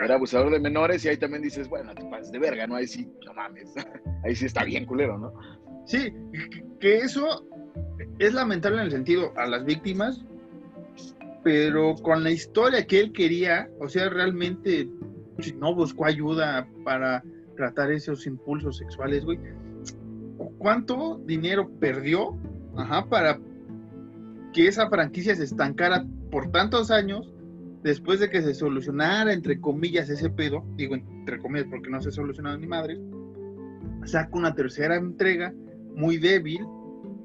[0.00, 2.76] era abusador de menores y ahí también dices, bueno, te pases de verga, ¿no?
[2.76, 3.74] Ahí sí, no mames,
[4.22, 5.32] ahí sí está bien culero, ¿no?
[5.84, 6.14] Sí,
[6.78, 7.44] que eso
[8.18, 10.24] es lamentable en el sentido a las víctimas,
[11.42, 14.88] pero con la historia que él quería, o sea, realmente
[15.58, 17.22] no buscó ayuda para
[17.56, 19.38] tratar esos impulsos sexuales, güey.
[20.58, 22.36] ¿Cuánto dinero perdió
[22.76, 23.38] ajá, para
[24.52, 27.30] que esa franquicia se estancara por tantos años
[27.82, 30.64] después de que se solucionara, entre comillas, ese pedo?
[30.76, 32.98] Digo, entre comillas, porque no se ha solucionado ni madre.
[34.04, 35.52] Saca una tercera entrega
[35.94, 36.66] muy débil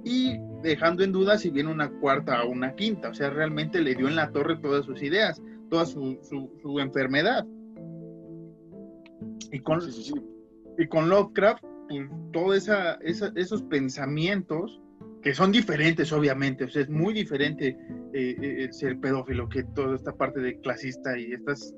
[0.03, 3.09] y dejando en duda si viene una cuarta o una quinta.
[3.09, 7.45] O sea, realmente le dio en la torre todas sus ideas, toda su, su, enfermedad.
[9.51, 9.81] Y con,
[10.77, 14.79] y con Lovecraft, pues todos esa, esos pensamientos,
[15.21, 17.75] que son diferentes, obviamente, o sea, es muy diferente
[18.13, 21.73] eh, eh, ser pedófilo que toda esta parte de clasista y estas.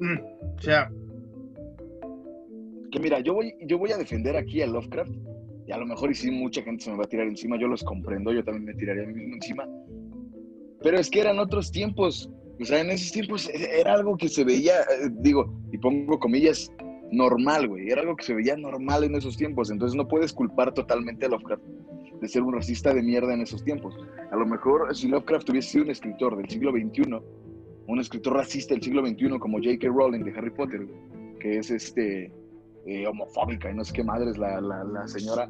[0.00, 0.18] Mm,
[0.58, 0.90] o sea.
[2.90, 5.10] Que mira, yo voy, yo voy a defender aquí a Lovecraft
[5.66, 7.68] y a lo mejor y sí mucha gente se me va a tirar encima, yo
[7.68, 9.68] los comprendo, yo también me tiraría a mí mismo encima.
[10.82, 14.28] Pero es que eran otros tiempos, o sea, en esos tiempos e-, era algo que
[14.28, 16.70] se veía, eh, digo, y pongo comillas,
[17.10, 20.74] normal, güey, era algo que se veía normal en esos tiempos, entonces no puedes culpar
[20.74, 21.62] totalmente a Lovecraft
[22.20, 23.96] de ser un racista de mierda en esos tiempos.
[24.30, 27.02] A lo mejor si Lovecraft hubiese sido un escritor del siglo XXI,
[27.86, 29.88] un escritor racista del siglo XXI como J.K.
[29.88, 30.86] Rowling de Harry Potter,
[31.40, 32.32] que es este
[32.86, 35.48] eh, homofóbica y no sé qué madres la, la, señora,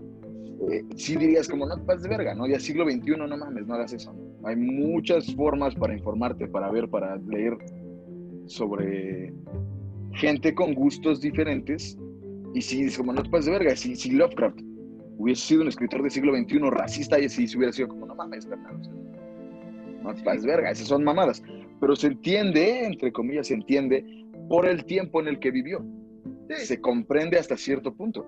[0.70, 2.46] eh, sí dirías como, no te pases de verga, ¿no?
[2.46, 4.14] Ya siglo XXI, no mames, no hagas eso.
[4.44, 7.56] Hay muchas formas para informarte, para ver, para leer
[8.46, 9.32] sobre
[10.12, 11.98] gente con gustos diferentes.
[12.54, 14.60] Y si dices como, no te pases de verga, si, si Lovecraft
[15.18, 18.14] hubiese sido un escritor del siglo XXI racista y así se hubiera sido como, no
[18.14, 18.80] mames, carnal,
[20.04, 21.42] no te pases de verga, esas son mamadas.
[21.80, 24.04] Pero se entiende, entre comillas, se entiende
[24.48, 25.84] por el tiempo en el que vivió
[26.56, 28.26] se comprende hasta cierto punto.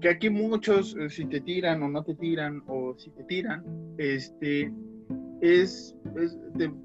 [0.00, 3.64] Que aquí muchos, eh, si te tiran o no te tiran, o si te tiran,
[3.98, 4.72] este,
[5.40, 5.94] es,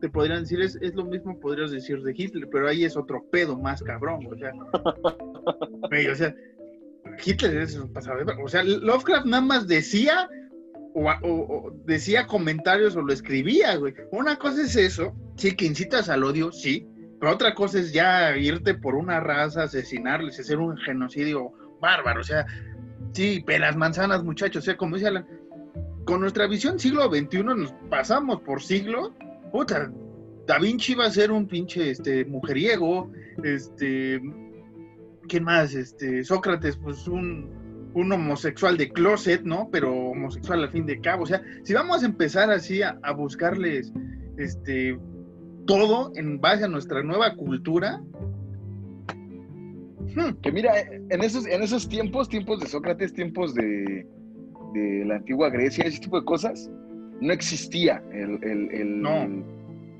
[0.01, 3.23] te, podrían decir, es, es, lo mismo podrías decir de Hitler, pero ahí es otro
[3.31, 4.51] pedo más cabrón, o sea,
[6.11, 6.35] o sea
[7.23, 10.27] Hitler es un pasado, o sea, Lovecraft nada más decía
[10.93, 13.93] o, decía comentarios o lo escribía, güey.
[14.11, 16.87] Una cosa es eso, sí, que incitas al odio, sí,
[17.19, 21.51] pero otra cosa es ya irte por una raza, asesinarles, hacer un genocidio
[21.81, 22.45] bárbaro, o sea,
[23.13, 25.11] sí, pelas manzanas, muchachos, o sea, como dice
[26.05, 29.13] con nuestra visión siglo XXI nos pasamos por siglo,
[29.51, 29.91] puta,
[30.49, 33.11] Da Vinci va a ser un pinche este, mujeriego,
[33.43, 34.19] este,
[35.27, 35.75] ¿quién más?
[35.75, 39.69] Este, Sócrates, pues un, un homosexual de closet, ¿no?
[39.71, 41.23] Pero homosexual al fin de cabo.
[41.23, 43.93] O sea, si vamos a empezar así a, buscarles
[44.37, 44.97] este
[45.69, 48.01] todo en base a nuestra nueva cultura.
[50.15, 50.33] Hmm.
[50.41, 54.03] Que mira, en esos, en esos tiempos, tiempos de Sócrates, tiempos de,
[54.73, 56.71] de la antigua Grecia, ese tipo de cosas,
[57.21, 59.27] no existía el, el, el, no.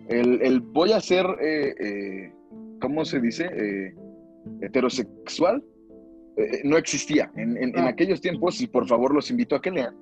[0.07, 2.33] el, voy a ser, eh, eh,
[2.81, 3.47] ¿cómo se dice?
[3.53, 3.93] Eh,
[4.61, 5.63] heterosexual
[6.63, 7.29] no existía.
[7.35, 9.93] En, aquellos tiempos, y por favor los invito a que lean,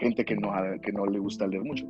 [0.00, 0.50] gente que no,
[0.82, 1.86] que no le gusta leer mucho.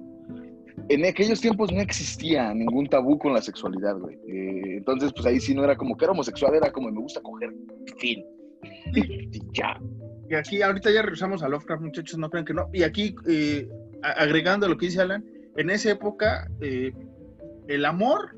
[0.89, 4.17] En aquellos tiempos no existía ningún tabú con la sexualidad, güey.
[4.29, 7.21] Eh, entonces, pues ahí sí no era como que era homosexual, era como me gusta
[7.21, 7.55] coger.
[7.99, 8.25] Fin.
[8.95, 9.81] Y ya.
[10.29, 12.69] Y aquí, ahorita ya regresamos a Lovecraft, muchachos, no crean que no.
[12.73, 13.69] Y aquí, eh,
[14.03, 15.25] agregando lo que dice Alan,
[15.57, 18.37] en esa época, el amor,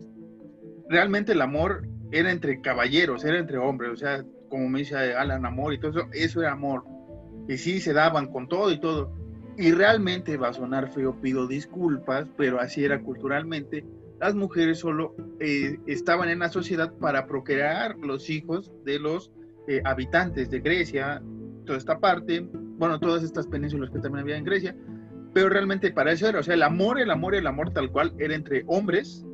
[0.89, 5.45] realmente el amor era entre caballeros, era entre hombres, o sea, como me dice Alan,
[5.45, 6.85] amor y todo eso, eso era amor.
[7.49, 9.13] Y sí, se daban con todo y todo.
[9.57, 13.85] Y realmente va a sonar feo, pido disculpas, pero así era culturalmente.
[14.21, 19.33] Las mujeres solo eh, estaban en la sociedad para procrear los hijos de los
[19.69, 21.23] eh, habitantes de Grecia,
[21.65, 22.47] toda esta parte,
[22.79, 24.77] bueno, todas estas penínsulas que también había en Grecia,
[25.35, 28.15] pero realmente para eso era, o sea, el amor, el amor, el amor tal cual
[28.19, 29.27] era entre hombres,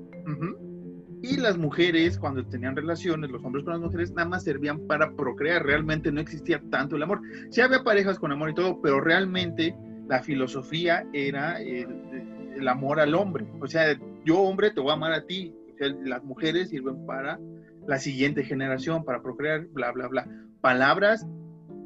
[1.23, 5.15] y las mujeres, cuando tenían relaciones, los hombres con las mujeres, nada más servían para
[5.15, 5.65] procrear.
[5.65, 7.21] Realmente no existía tanto el amor.
[7.51, 9.75] Sí había parejas con amor y todo, pero realmente
[10.13, 13.47] la filosofía era el, amor al hombre.
[13.61, 15.55] O sea, yo hombre te voy a amar a ti.
[15.73, 17.41] O sea, las mujeres sirven para
[17.89, 20.29] la siguiente generación, para procrear, bla, bla, bla.
[20.61, 21.27] Palabras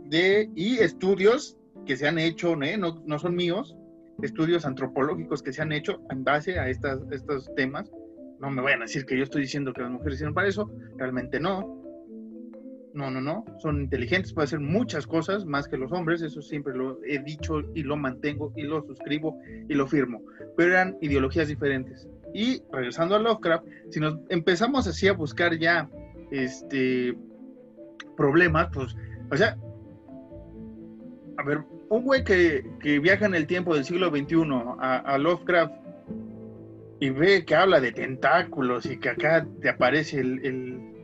[0.07, 2.77] de y estudios que se han hecho, ¿eh?
[2.77, 3.77] no, no son míos,
[4.21, 7.93] estudios antropológicos que se han hecho en base a estas, estos temas
[8.41, 10.69] no me vayan a decir que yo estoy diciendo que las mujeres sirven para eso,
[10.97, 11.81] realmente no.
[12.97, 16.75] No, no, no, son inteligentes, pueden hacer muchas cosas más que los hombres, eso siempre
[16.75, 20.23] lo he dicho y lo mantengo y lo suscribo y lo firmo,
[20.57, 22.09] pero eran ideologías diferentes.
[22.33, 25.91] Y regresando a Lovecraft, si nos empezamos así a buscar ya
[26.31, 27.15] este
[28.17, 28.97] problemas, pues,
[29.31, 29.59] o sea,
[31.37, 32.65] a ver, un güey que,
[33.03, 34.37] viaja en el tiempo del siglo XXI
[34.81, 35.75] a Lovecraft
[36.99, 40.96] y ve que habla de tentáculos y que acá te aparece el,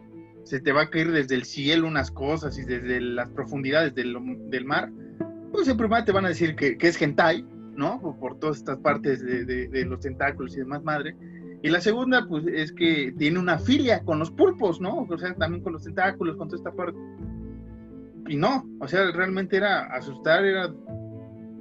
[0.44, 4.64] se te va a caer desde el cielo unas cosas y desde las profundidades del,
[4.64, 4.90] mar,
[5.52, 7.44] pues en primer te van a decir que, es hentai,
[7.76, 8.00] ¿no?
[8.18, 11.16] Por, todas estas partes de, los tentáculos y demás madre.
[11.62, 15.06] Y la segunda, pues, es que tiene una filia con los pulpos, ¿no?
[15.08, 16.98] O sea, también con los tentáculos, con toda esta parte.
[18.28, 20.72] Y no, o sea, realmente era asustar, era,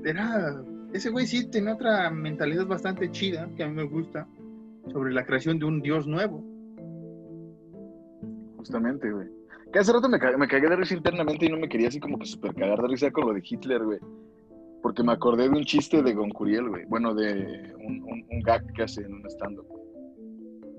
[0.04, 0.64] era
[0.94, 4.28] ese güey sí tiene otra mentalidad bastante chida, que a mí me gusta,
[4.92, 6.44] sobre la creación de un dios nuevo.
[8.62, 9.28] Justamente, güey.
[9.72, 12.20] Que hace rato me, me cagué de risa internamente y no me quería así como
[12.20, 14.00] que super cagar de risa con lo de Hitler, güey.
[14.82, 16.86] Porque me acordé de un chiste de Goncuriel, güey.
[16.86, 19.68] Bueno, de un, gag que hace en un stand-up.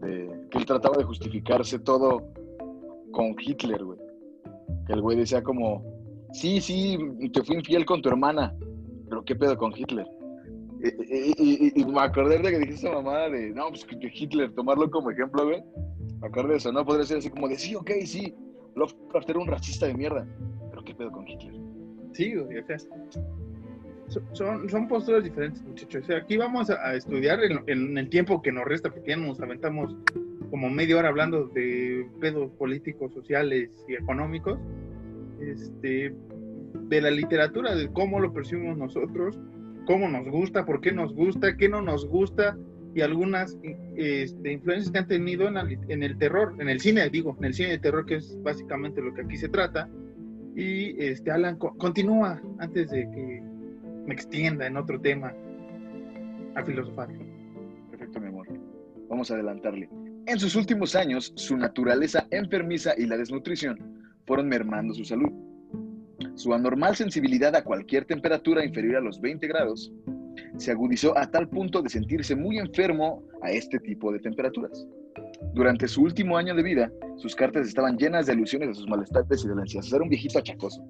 [0.00, 2.22] Que él trataba de justificarse todo
[3.12, 3.98] con Hitler, güey.
[4.86, 5.84] Que el güey decía como,
[6.32, 6.98] sí, sí,
[7.32, 8.52] te fui infiel con tu hermana
[9.12, 10.06] pero ¿qué pedo con Hitler?
[10.80, 15.44] Y, me acordé de que dijiste mamá de, no, pues que Hitler, tomarlo como ejemplo,
[15.44, 15.62] güey.
[16.22, 16.84] Me de eso, ¿no?
[16.84, 18.34] Podría ser así como de, sí, ok, sí,
[18.76, 20.26] Lovecraft era un racista de mierda,
[20.70, 21.54] pero ¿qué pedo con Hitler?
[22.12, 22.76] Sí, güey, o sea,
[24.32, 26.04] son, son posturas diferentes, muchachos.
[26.04, 29.40] O sea, aquí vamos a, estudiar en, el tiempo que nos resta, porque ya nos
[29.40, 29.96] aventamos
[30.50, 34.58] como media hora hablando de pedos políticos, sociales y económicos.
[35.40, 36.14] Este,
[36.88, 39.38] de la literatura, de cómo lo percibimos nosotros,
[39.86, 42.56] cómo nos gusta, por qué nos gusta, qué no nos gusta
[42.94, 43.58] y algunas
[43.96, 47.70] este, influencias que han tenido en, el terror, en el cine, digo, en el cine
[47.70, 49.88] de terror, que es básicamente lo que aquí se trata.
[50.54, 53.42] Y este, Alan, continúa antes de que
[54.06, 55.32] me extienda en otro tema
[56.54, 57.08] a filosofar.
[57.90, 58.46] Perfecto, mi amor.
[59.08, 59.88] Vamos a adelantarle.
[60.26, 63.78] En sus últimos años, su naturaleza enfermiza y la desnutrición
[64.26, 65.32] fueron mermando su salud
[66.34, 69.92] su anormal sensibilidad a cualquier temperatura inferior a los 20 grados
[70.56, 74.86] se agudizó a tal punto de sentirse muy enfermo a este tipo de temperaturas.
[75.54, 79.44] Durante su último año de vida, sus cartas estaban llenas de alusiones a sus malestares
[79.44, 79.92] y dolencias.
[79.92, 80.82] Era un viejito achacoso.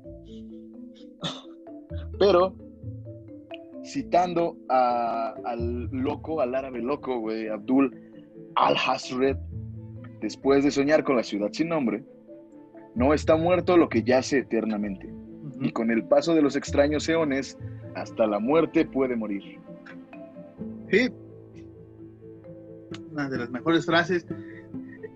[2.18, 2.55] Pero
[3.85, 7.92] citando a- al loco, al árabe loco, güey, Abdul
[8.55, 9.37] al-Hasred,
[10.20, 12.05] después de soñar con la ciudad sin nombre,
[12.94, 15.12] no está muerto lo que yace eternamente.
[15.62, 17.57] Y con el paso de los extraños eones,
[17.94, 19.59] hasta la muerte puede morir.
[20.90, 21.11] Sí.
[23.11, 24.27] Una de las mejores frases.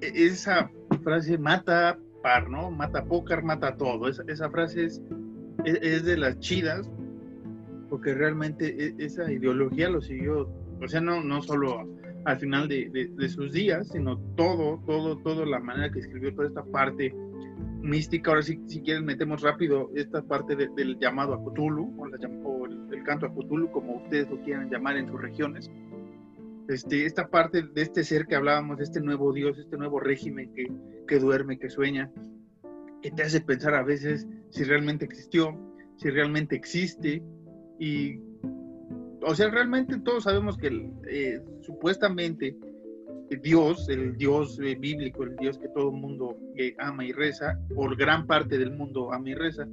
[0.01, 0.71] E- Esa
[1.03, 2.71] frase mata par, ¿no?
[2.71, 4.09] Mata pócar, mata todo.
[4.09, 5.03] Esa, esa frase es,
[5.65, 6.91] es, es de las chidas,
[7.89, 10.49] porque realmente e- esa ideología lo siguió,
[10.83, 11.89] o sea, no, no solo
[12.25, 16.35] al final de, de- de sus días, sino todo, todo, todo, la manera que escribió
[16.35, 17.15] toda esta parte
[17.87, 18.31] mística.
[18.31, 22.19] Ahora sí, si quieren, metemos rápido esta parte de- del llamado a Cthulhu, o, la
[22.45, 25.71] o el, el canto a Cthulhu, como ustedes lo quieran llamar en sus regiones.
[26.69, 30.53] Este, esta parte de este ser que hablábamos, de este nuevo Dios, este nuevo régimen
[30.53, 30.67] que,
[31.07, 32.11] que duerme, que sueña,
[33.03, 35.57] que te hace pensar a veces si realmente existió,
[35.97, 37.23] si realmente existe,
[37.79, 38.19] y,
[39.23, 42.57] o sea, realmente todos sabemos que eh, supuestamente
[43.31, 47.59] Dios, el Dios eh, bíblico, el Dios que todo el mundo eh, ama y reza,
[47.75, 49.67] o gran parte del mundo ama y reza,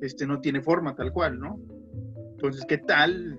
[0.00, 1.58] este, no tiene forma tal cual, ¿no?
[2.32, 3.38] Entonces, ¿qué tal?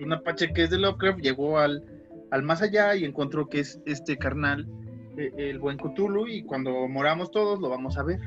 [0.00, 1.84] Un apache que es de Lovecraft llegó al,
[2.30, 4.68] al más allá y encontró que es este carnal,
[5.16, 8.20] eh, el buen Cthulhu, y cuando moramos todos lo vamos a ver.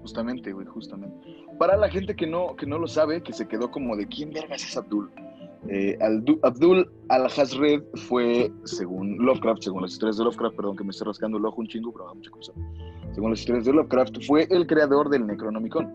[0.00, 1.16] Justamente, güey, justamente.
[1.58, 4.32] Para la gente que no, que no lo sabe, que se quedó como de quién
[4.32, 5.10] vergas es Abdul.
[5.68, 5.96] Eh,
[6.42, 11.38] Abdul al-Hazred fue, según Lovecraft, según las historias de Lovecraft, perdón que me estoy rascando
[11.38, 12.52] el ojo un chingo, pero mucha cosa.
[13.12, 15.90] Según las historias de Lovecraft, fue el creador del Necronomicon.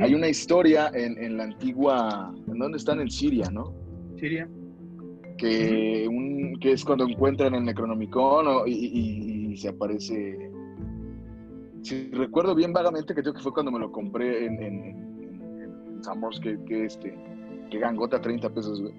[0.00, 3.00] Hay una historia en, en la antigua, ¿en dónde están?
[3.00, 3.72] En Siria, ¿no?
[4.18, 4.48] Siria.
[5.36, 10.50] Que, un, que es cuando encuentran el Necronomicon o- y, y- y se aparece.
[11.82, 15.62] Si recuerdo bien vagamente que creo que fue cuando me lo compré en, en, en-
[15.96, 17.14] en Summers, que, que este,
[17.70, 18.94] que gangota 30 pesos, güey.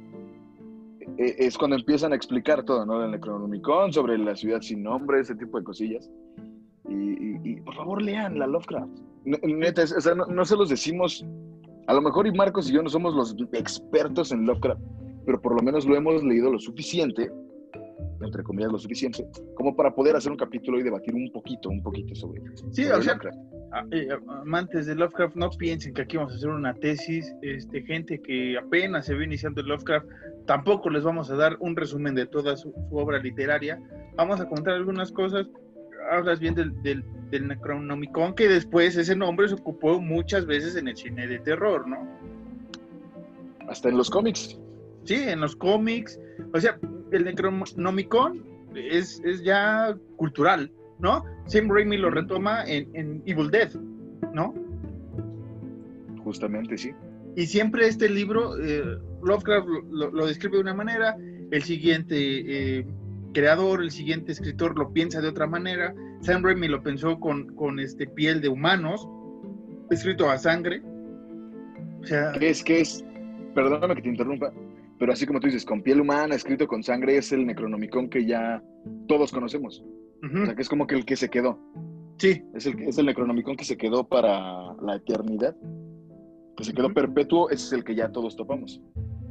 [1.18, 3.04] E- Es cuando empiezan a explicar todo, ¿no?
[3.04, 6.10] El Necronomicon, sobre la ciudad sin nombre, ese tipo de cosillas.
[6.90, 8.90] Y, y- y, por favor lean la Lovecraft.
[9.26, 11.26] Neta, o sea, no, no se los decimos.
[11.88, 14.82] A lo mejor y Marcos y yo no somos los expertos en Lovecraft,
[15.26, 17.32] pero por lo menos lo hemos leído lo suficiente,
[18.22, 21.84] entre comillas lo suficiente, como para poder hacer un capítulo y debatir un poquito, un
[21.84, 23.38] poquito sobre, Sí, sobre o sea, Lovecraft.
[23.76, 24.08] A- eh,
[24.42, 28.58] amantes de Lovecraft, no piensen que aquí vamos a hacer una tesis, este, gente que
[28.58, 30.08] apenas se ve iniciando en Lovecraft,
[30.46, 33.80] tampoco les vamos a dar un resumen de toda su, su obra literaria,
[34.16, 35.48] vamos a contar algunas cosas,
[36.12, 40.88] hablas bien del, del, del Necronomicon, que después ese nombre se ocupó muchas veces en
[40.88, 42.08] el cine de terror, ¿no?
[43.68, 44.60] Hasta en los cómics.
[45.04, 46.20] Sí, en los cómics,
[46.54, 46.80] o sea,
[47.12, 48.44] el Necronomicon
[48.76, 51.24] es, es ya cultural, ¿no?
[51.46, 53.74] Sam Raimi lo retoma en, en Evil Dead,
[54.34, 54.54] ¿no?
[56.24, 56.92] Justamente, sí.
[57.36, 61.16] Y siempre este libro, eh, Lovecraft lo, describe de una manera,
[61.52, 62.86] el siguiente eh,
[63.34, 65.94] creador, el siguiente escritor lo piensa de otra manera.
[66.22, 69.08] Sam Raimi lo pensó con, con este piel de humanos,
[69.92, 70.82] escrito a sangre.
[72.02, 72.64] O sea, ¿Qué es?
[72.64, 73.04] ¿Qué es?
[73.54, 74.52] Perdóname que te interrumpa,
[74.98, 78.26] pero así como tú dices, con piel humana, escrito con sangre, es el Necronomicon que
[78.26, 78.64] ya
[79.08, 79.84] todos conocemos.
[80.24, 81.60] O sea, que es como que el que se quedó.
[82.18, 85.56] sí, Es el, es el Necronomicon que se quedó para la eternidad.
[86.58, 88.82] Que se quedó perpetuo, ese es el que ya todos topamos.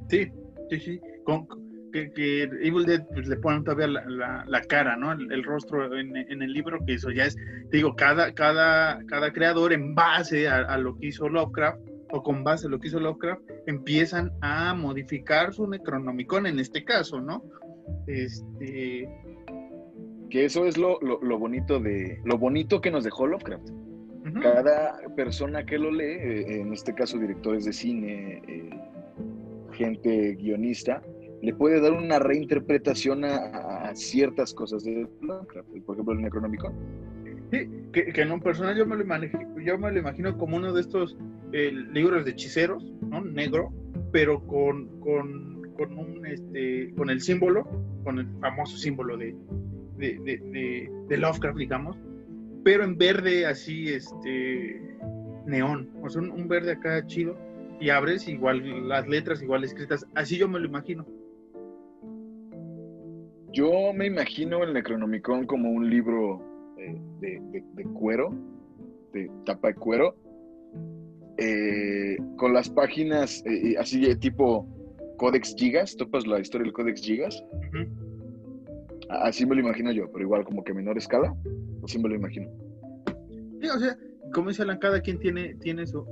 [0.08, 0.30] sí,
[0.70, 1.00] sí, sí.
[1.24, 1.46] Con,
[1.92, 5.12] que, que Evil Dead pues, le ponen todavía la, la- la cara, ¿no?
[5.12, 7.36] El, el rostro en, en el libro, que eso ya es,
[7.70, 11.78] te digo, cada, cada, cada creador en base a, a lo que hizo Lovecraft
[12.10, 16.84] o con base a lo que hizo Lovecraft, empiezan a modificar su Necronomicon en este
[16.84, 17.42] caso, ¿no?
[18.06, 19.08] Este,
[20.34, 23.70] Que eso es lo, lo, lo bonito de lo bonito que nos dejó Lovecraft.
[23.70, 28.70] ujú, Cada persona que lo lee, eh, en este caso directores de cine, eh,
[29.74, 31.02] gente guionista,
[31.40, 33.36] le puede dar una reinterpretación a,
[33.90, 35.68] a ciertas cosas de Lovecraft.
[35.86, 36.72] Por ejemplo, el Necronomicon.
[37.52, 40.56] sí, que, que en un personal yo me lo imagino, yo me lo imagino como
[40.56, 41.16] uno de estos
[41.52, 43.20] eh, libros de hechiceros, ¿no?
[43.20, 43.72] Negro,
[44.10, 47.68] pero con, con, con un este con el símbolo,
[48.02, 49.36] con el famoso símbolo de,
[50.04, 51.96] de, de, de- de Lovecraft, digamos,
[52.64, 54.80] pero en verde así, este
[55.46, 57.36] neón, o sea, un, un verde acá chido,
[57.80, 61.04] y abres igual las letras igual escritas, así yo me lo imagino.
[63.52, 66.42] Yo me imagino el Necronomicon como un libro
[66.78, 67.40] eh, de,
[67.74, 68.34] de- cuero,
[69.12, 70.16] de tapa de cuero,
[71.38, 74.66] eh, con las páginas eh, así de tipo
[75.18, 77.44] Codex Gigas, topas la historia del Codex Gigas.
[79.08, 81.34] Así me lo imagino yo, pero igual como que menor escala,
[81.82, 82.48] así me lo imagino.
[83.60, 83.96] Sí, o sea,
[84.32, 86.04] como dice Alan, cada quien tiene, tiene su,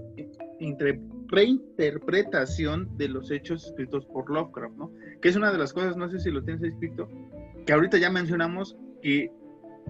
[0.60, 4.92] entre reinterpretación de los hechos escritos por Lovecraft, ¿no?
[5.20, 7.08] Que es una de las cosas, no sé si lo tienes escrito,
[7.66, 9.30] que ahorita ya mencionamos, que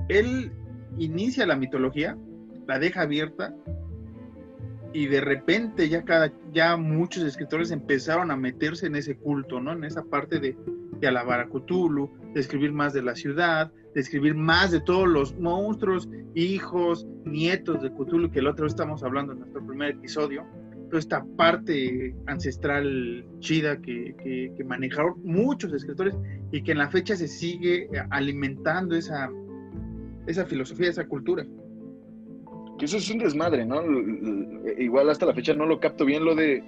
[0.08, 0.52] él
[0.98, 2.16] inicia la mitología,
[2.66, 3.54] la deja abierta,
[4.92, 9.72] y de repente ya cada ya muchos escritores empezaron a meterse en ese culto, ¿no?
[9.72, 10.56] En esa parte de,
[11.02, 15.08] de alabar a Cthulhu, de escribir más de la ciudad, de escribir más de todos
[15.08, 20.46] los monstruos, hijos, nietos de Cthulhu, que el otro estamos hablando en nuestro primer episodio.
[20.88, 24.14] Toda esta parte ancestral chida que,
[24.56, 26.14] que, manejaron muchos escritores
[26.52, 29.28] y que en la fecha se sigue alimentando esa,
[30.28, 31.44] esa filosofía, esa cultura.
[32.78, 33.82] Que eso es un desmadre, ¿no?
[34.78, 36.62] Igual hasta la fecha no lo capto bien lo de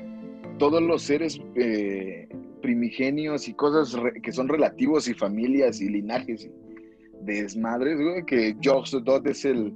[0.59, 2.29] todos los seres eh,
[2.65, 6.51] primigenios y cosas que son relativos y familias y linajes y
[7.21, 9.75] desmadres, güey, que Dot es el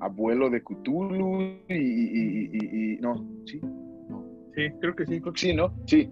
[0.00, 3.58] abuelo de Cthulhu y, no, sí,
[4.54, 5.22] Sí, creo que sí.
[5.34, 5.74] Sí, ¿no?
[5.86, 6.10] Sí.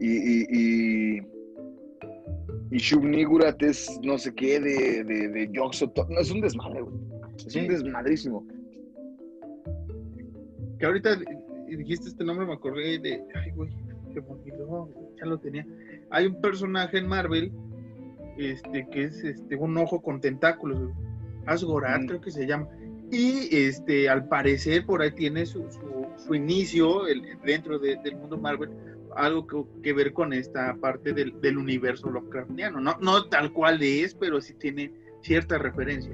[0.00, 1.20] Y, y,
[2.70, 5.70] y, Shub Nigurat es no sé qué de, de, de No,
[6.20, 6.94] es un desmadre, güey.
[7.44, 8.46] Es un desmadrísimo.
[10.78, 11.16] Que ahorita
[11.68, 13.22] dijiste este nombre, me acordé de.
[13.34, 13.70] Ay, güey,
[15.18, 15.66] ya lo tenía.
[16.10, 17.52] Hay un personaje en Marvel
[18.38, 20.90] este, que es este, un ojo con tentáculos,
[21.46, 22.06] Asgorat mm.
[22.06, 22.68] creo que se llama.
[23.10, 25.64] Y este, al parecer por ahí tiene su,
[26.16, 28.70] su, inicio el, dentro del mundo Marvel,
[29.14, 32.80] algo que, que, ver con esta parte del, del, universo Lovecraftiano.
[32.80, 34.92] No, no tal cual es, pero sí tiene
[35.22, 36.12] cierta referencia.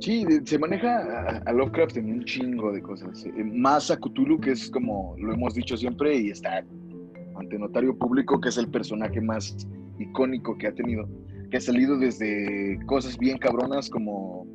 [0.00, 3.24] Sí, se maneja a, Lovecraft en un chingo de cosas.
[3.24, 6.64] Eh, más a Cthulhu, que es como lo hemos dicho siempre, y está
[7.36, 9.56] ante notario público, que es el personaje más
[9.98, 11.08] icónico que ha tenido,
[11.50, 14.46] que ha salido desde cosas bien cabronas como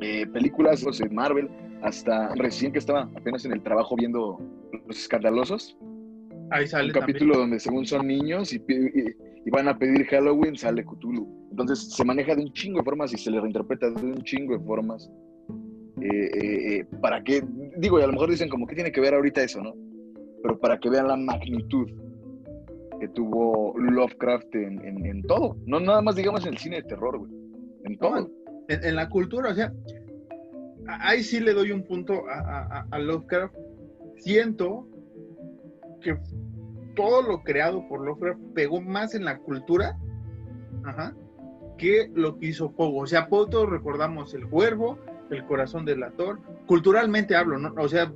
[0.00, 1.48] eh, películas de Marvel,
[1.82, 4.40] hasta recién que estaba apenas en el trabajo viendo
[4.86, 5.76] Los Escandalosos.
[6.50, 6.86] Ahí sale.
[6.86, 8.62] Un capítulo donde según son niños y,
[9.50, 11.48] van a pedir Halloween, sale Cthulhu.
[11.50, 14.56] Entonces se maneja de un chingo de formas y se le reinterpreta de un chingo
[14.56, 15.10] de formas.
[16.00, 16.30] Eh,
[16.78, 17.42] eh, para que,
[17.76, 19.74] digo, y a lo mejor dicen como, ¿qué tiene que ver ahorita eso, no?
[20.42, 21.88] Pero para que vean la magnitud
[23.00, 25.56] que tuvo Lovecraft en, todo.
[25.66, 27.32] No nada más digamos en el cine de terror, güey.
[27.84, 28.30] En todo.
[28.68, 29.72] en, la cultura, o sea,
[30.86, 33.54] ahí sí le doy un punto a, Lovecraft.
[34.16, 34.88] Siento
[36.00, 36.16] que
[36.98, 39.96] todo lo creado por Lovecraft pegó más en la cultura
[41.78, 43.02] que lo que hizo Poe.
[43.02, 44.98] O sea, Poe todos recordamos el cuervo,
[45.30, 46.40] el corazón del ator.
[46.66, 47.72] Culturalmente hablo, ¿no?
[47.78, 48.12] O sea,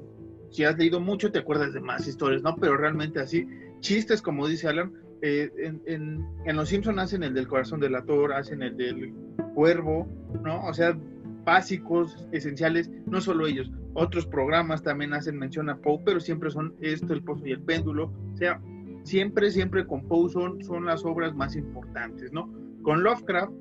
[0.50, 2.56] si has leído mucho te acuerdas de más historias, ¿no?
[2.56, 3.46] Pero realmente así,
[3.78, 5.48] chistes, como dice Alan, eh,
[5.86, 9.14] en, Los Simpsons hacen el del corazón del ator, hacen el del
[9.54, 10.08] cuervo,
[10.42, 10.66] ¿no?
[10.66, 10.98] O sea,
[11.44, 16.74] básicos, esenciales, no solo ellos, otros programas también hacen mención a Poe, pero siempre son
[16.80, 18.60] esto, el pozo y el péndulo, o sea,
[19.02, 22.52] siempre, siempre con Poe son, son las obras más importantes, ¿no?
[22.82, 23.52] Con Lovecraft,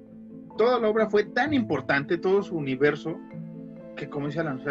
[0.58, 3.18] toda la obra fue tan importante, todo su universo,
[3.96, 4.62] que como dice Alan,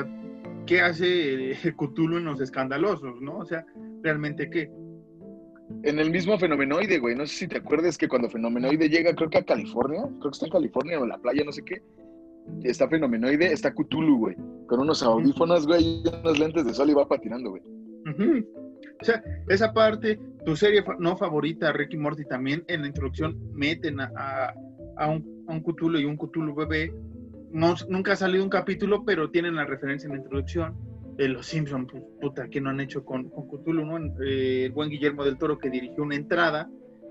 [0.67, 3.39] ¿qué hace Cthulhu en los escandalosos, no?
[3.39, 3.67] O sea,
[4.03, 4.71] realmente qué
[5.83, 7.15] en el mismo fenomenoide, güey.
[7.15, 10.37] No sé si te acuerdas que cuando fenomenoide llega, creo que a California, creo que
[10.37, 11.83] está en California o en la playa, no sé qué.
[12.62, 14.36] Está fenomenoide, está Cthulhu, güey.
[14.66, 17.62] Con unos audífonos, güey, y unos lentes de sol y va patinando, güey.
[19.01, 24.01] O sea, esa parte, tu serie no favorita, Ricky Morty, también en la introducción meten
[24.01, 24.55] a,
[24.96, 26.94] a, un, a un Cthulhu y un Cthulhu bebé.
[27.53, 30.76] No, nunca ha salido un capítulo, pero tienen la referencia en la introducción
[31.28, 33.98] los Simpsons, puta, que no han hecho con, con Cthulhu, ¿no?
[34.24, 36.70] Eh, el buen Guillermo del Toro que dirigió una entrada,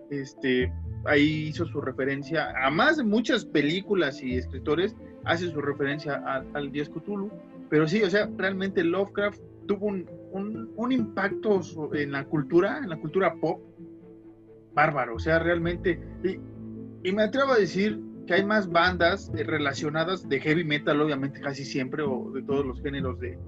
[0.10, 0.72] este,
[1.06, 4.96] ahí hizo su referencia, a más de muchas películas y escritores,
[5.26, 6.16] hace su referencia
[6.54, 7.30] al dios Cthulhu,
[7.70, 10.10] pero sí, o sea, realmente Lovecraft tuvo un,
[10.76, 11.62] un, impacto
[11.94, 13.62] en la cultura, en la cultura pop,
[14.74, 16.40] bárbaro, o sea, realmente, y,
[17.08, 21.66] y me atrevo a decir que hay más bandas relacionadas de heavy metal, obviamente casi
[21.66, 23.40] siempre, o de todos los géneros de,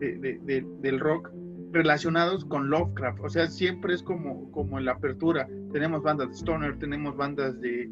[0.00, 1.30] del rock
[1.70, 3.20] relacionados con Lovecraft.
[3.20, 5.46] O sea, siempre es como, como en la apertura.
[5.72, 7.90] Tenemos bandas de stoner, tenemos bandas de,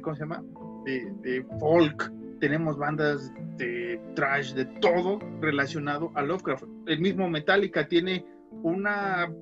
[0.00, 0.44] ¿cómo se llama?
[0.84, 6.64] De, folk, tenemos bandas de trash, de todo relacionado a Lovecraft.
[6.86, 8.24] El mismo Metallica tiene
[8.62, 9.32] una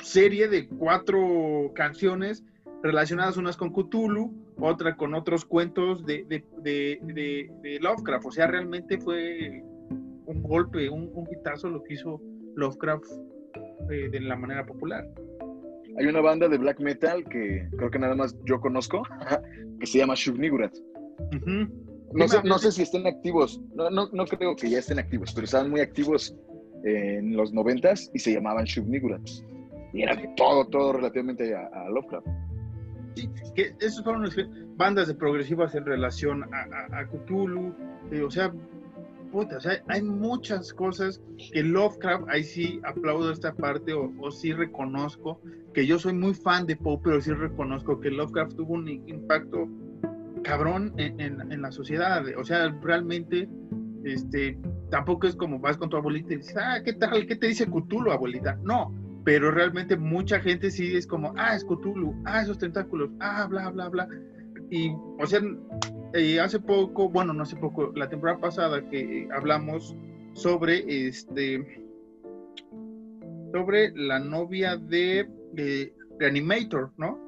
[0.00, 2.44] serie de cuatro canciones
[2.82, 8.26] relacionadas unas con Cthulhu, otra con otros cuentos de, de Lovecraft.
[8.26, 9.62] O sea, realmente fue
[10.26, 12.20] un golpe, un, un hitazo lo que hizo
[12.56, 13.04] Lovecraft
[13.90, 15.06] eh, de la manera popular.
[15.98, 19.02] Hay una banda de black metal que creo que nada más yo conozco,
[19.80, 20.38] que se llama Shub
[22.14, 25.32] No sé, no sé si estén activos, no, no, no creo que ya estén activos,
[25.32, 26.36] pero estaban muy activos
[26.84, 28.86] en los noventas y se llamaban Shub
[29.92, 32.26] Y era todo, todo relativamente a, Lovecraft.
[33.14, 34.28] Sí, que esos fueron
[34.76, 37.74] bandas de progresivas en relación a, a, Cthulhu,
[38.10, 38.52] eh, o sea,
[39.30, 41.20] puta, o sea, hay muchas cosas
[41.52, 45.40] que Lovecraft, ahí sí aplaudo esta parte o, o, sí reconozco
[45.74, 49.68] que yo soy muy fan de Poe, pero sí reconozco que Lovecraft tuvo un impacto
[50.42, 53.48] cabrón en, en, la sociedad, o sea, realmente,
[54.04, 54.58] este,
[54.90, 57.26] tampoco es como vas con tu abuelita y dices, ah, ¿qué tal?
[57.26, 58.58] ¿Qué te dice Cthulhu, abuelita?
[58.62, 63.46] No, pero realmente mucha gente sí es como, ah, es Cthulhu, ah, esos tentáculos, ah,
[63.48, 64.08] bla, bla, bla.
[64.70, 65.40] Y, o sea,
[66.14, 69.96] eh, hace poco, bueno, no hace poco, la temporada pasada que hablamos
[70.34, 71.82] sobre este,
[73.52, 75.28] sobre la novia de
[76.18, 77.18] Reanimator, ¿no?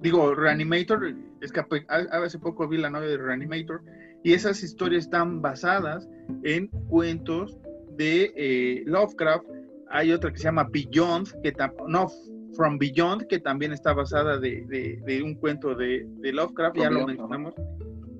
[0.00, 3.82] Digo, Reanimator, es que hace poco vi la novia de Reanimator,
[4.24, 6.08] y esas historias están basadas
[6.42, 7.56] en cuentos
[7.96, 9.46] de eh, Lovecraft.
[9.90, 11.54] Hay otra que se llama Beyond, que
[11.86, 12.08] no,
[12.54, 14.64] From Beyond, que también está basada de,
[15.06, 17.54] de, un cuento de, de Lovecraft, ya lo mencionamos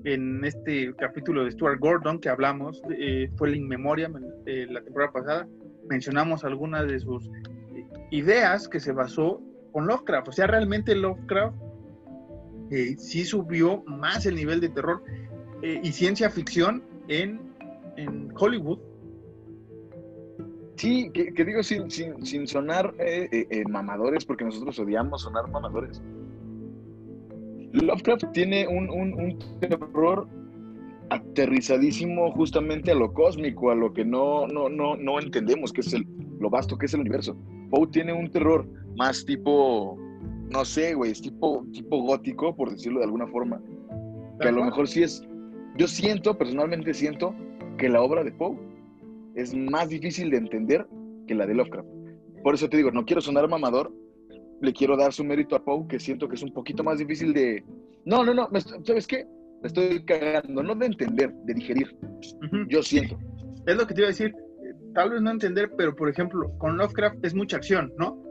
[0.03, 4.09] en este capítulo de Stuart Gordon que hablamos, eh, fue la inmemoria
[4.45, 5.47] eh, la temporada pasada,
[5.89, 9.41] mencionamos algunas de sus eh, ideas que se basó
[9.71, 11.55] con Lovecraft, o sea, realmente Lovecraft
[12.71, 15.03] eh, sí subió más el nivel de terror
[15.61, 17.41] y ciencia ficción en,
[17.97, 18.79] en Hollywood
[20.79, 26.01] Sí, que, digo sin, sin, sonar eh, eh, eh, mamadores, porque nosotros odiamos sonar mamadores.
[27.73, 30.25] Lovecraft tiene un, un, terror
[31.09, 35.91] aterrizadísimo justamente a lo cósmico, a lo que no, no, no, no entendemos, que es
[35.91, 36.07] el,
[36.39, 37.35] lo vasto que es el universo.
[37.69, 38.65] Poe tiene un terror
[38.95, 39.97] más tipo,
[40.49, 43.61] no sé, güey, es tipo, tipo gótico, por decirlo de alguna forma,
[44.39, 45.21] que a lo mejor sí es,
[45.77, 47.35] yo siento, personalmente siento,
[47.77, 48.57] que la obra de Poe
[49.35, 50.87] es más difícil de entender
[51.27, 51.87] que la de Lovecraft.
[52.43, 53.93] Por eso te digo, no quiero sonar mamador,
[54.61, 57.33] le quiero dar su mérito a Poe, que siento que es un poquito más difícil
[57.33, 57.63] de...
[58.05, 58.49] No, no, no,
[58.83, 59.25] ¿sabes qué?
[59.61, 61.95] Me estoy cagando, no de entender, de digerir.
[62.69, 63.17] Yo siento.
[63.67, 64.33] Es lo que te iba a decir,
[64.93, 68.28] tal vez no entender, pero por ejemplo, con Lovecraft es mucha acción, ¿no?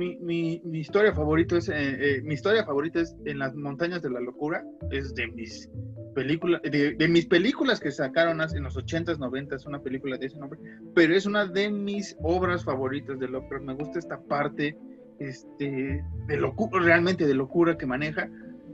[0.00, 4.00] Mi, mi, mi historia favorita es, eh, eh, mi historia favorita es En las montañas
[4.00, 5.68] de la locura, es de mis
[6.14, 10.58] película, de, mis películas que sacaron en los 80s, 90s, una película de ese nombre,
[10.94, 13.64] pero es una de mis obras favoritas de Lovecraft.
[13.66, 14.74] Me gusta esta parte
[15.18, 18.30] este, de locura, realmente de locura que maneja.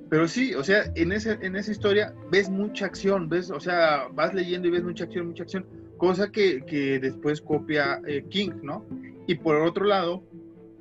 [0.08, 4.06] Pero sí, o sea, en, ese, en esa historia ves mucha acción, ves, o sea,
[4.14, 5.66] vas leyendo y ves mucha acción, mucha acción,
[5.98, 8.86] cosa que, que después copia eh, King, ¿no?
[9.26, 10.22] Y por otro lado,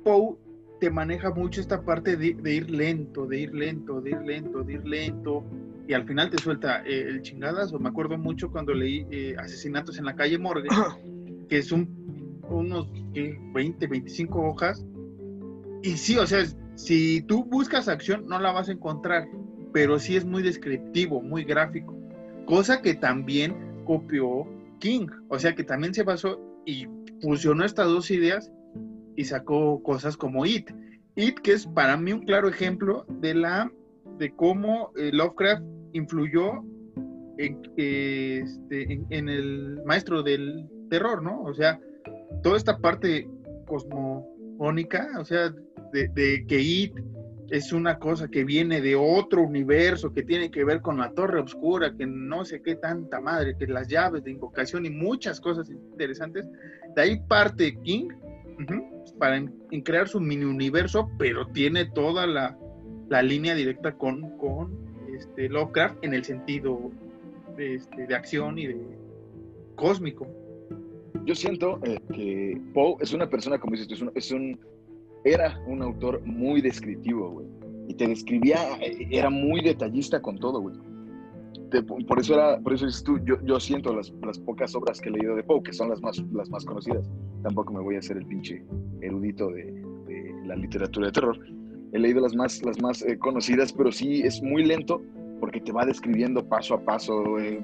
[0.06, 0.36] Poe
[0.78, 4.62] te maneja mucho esta parte de, de, ir lento, de ir lento, de ir lento,
[4.62, 5.44] de ir lento,
[5.88, 7.80] y al final te suelta eh, el chingadazo.
[7.80, 10.68] Me acuerdo mucho cuando leí eh, Asesinatos en la calle Morgue,
[11.48, 12.88] que es un, unos
[13.52, 14.86] 20, 25 hojas.
[15.82, 16.44] Y sí, o sea,
[16.76, 19.26] si tú buscas acción, no la vas a encontrar,
[19.72, 21.98] pero sí es muy descriptivo, muy gráfico.
[22.44, 24.46] Cosa que también copió
[24.78, 26.86] King, o sea, que también se basó y
[27.20, 28.52] fusionó estas dos ideas
[29.16, 30.70] y sacó cosas como It.
[31.16, 33.72] It, que es para mí un claro ejemplo de la
[34.18, 35.62] de cómo eh, Lovecraft
[35.92, 36.62] influyó
[37.38, 38.38] este,
[38.92, 41.42] en, en, el maestro del terror, ¿no?
[41.42, 41.78] O sea,
[42.42, 43.28] toda esta parte
[43.66, 45.52] cosmogónica, o sea,
[45.92, 46.94] de, que It
[47.50, 51.40] es una cosa que viene de otro universo, que tiene que ver con la torre
[51.40, 55.70] oscura, que no sé qué tanta madre, que las llaves de invocación y muchas cosas
[55.70, 56.48] interesantes.
[56.94, 58.08] De ahí parte King
[59.18, 59.44] para
[59.84, 62.58] crear su mini universo, pero tiene toda la,
[63.08, 64.72] la línea directa con, con
[65.14, 66.90] este, Lovecraft en el sentido
[67.56, 68.76] de, este, de acción y de
[69.76, 70.26] cósmico.
[71.24, 74.58] Yo siento eh, que Poe es una persona, como dices, es un, es un,
[75.24, 77.46] era un autor muy descriptivo, güey.
[77.88, 80.76] Y te describía, eh, era muy detallista con todo, güey.
[82.06, 85.08] Por eso era, por eso dices tú, yo, yo siento las, las, pocas obras que
[85.08, 87.10] he leído de Poe, que son las más, las más conocidas.
[87.42, 88.64] Tampoco me voy a hacer el pinche
[89.00, 89.64] erudito de,
[90.06, 91.38] de la literatura de terror
[91.92, 95.02] he leído las más, las más eh, conocidas, pero sí es muy lento
[95.40, 97.60] porque te va describiendo paso a paso, eh,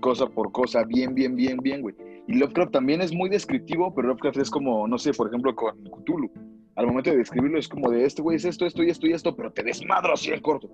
[0.00, 1.94] cosa por cosa, bien, bien, bien, bien, güey.
[2.26, 5.76] Y Lovecraft también es muy descriptivo, pero Lovecraft es como, no sé, por ejemplo, con
[5.84, 6.30] Cthulhu.
[6.76, 9.12] Al momento de describirlo es como de este güey es esto, esto y esto y
[9.12, 10.70] esto, pero te desmadro así en corto.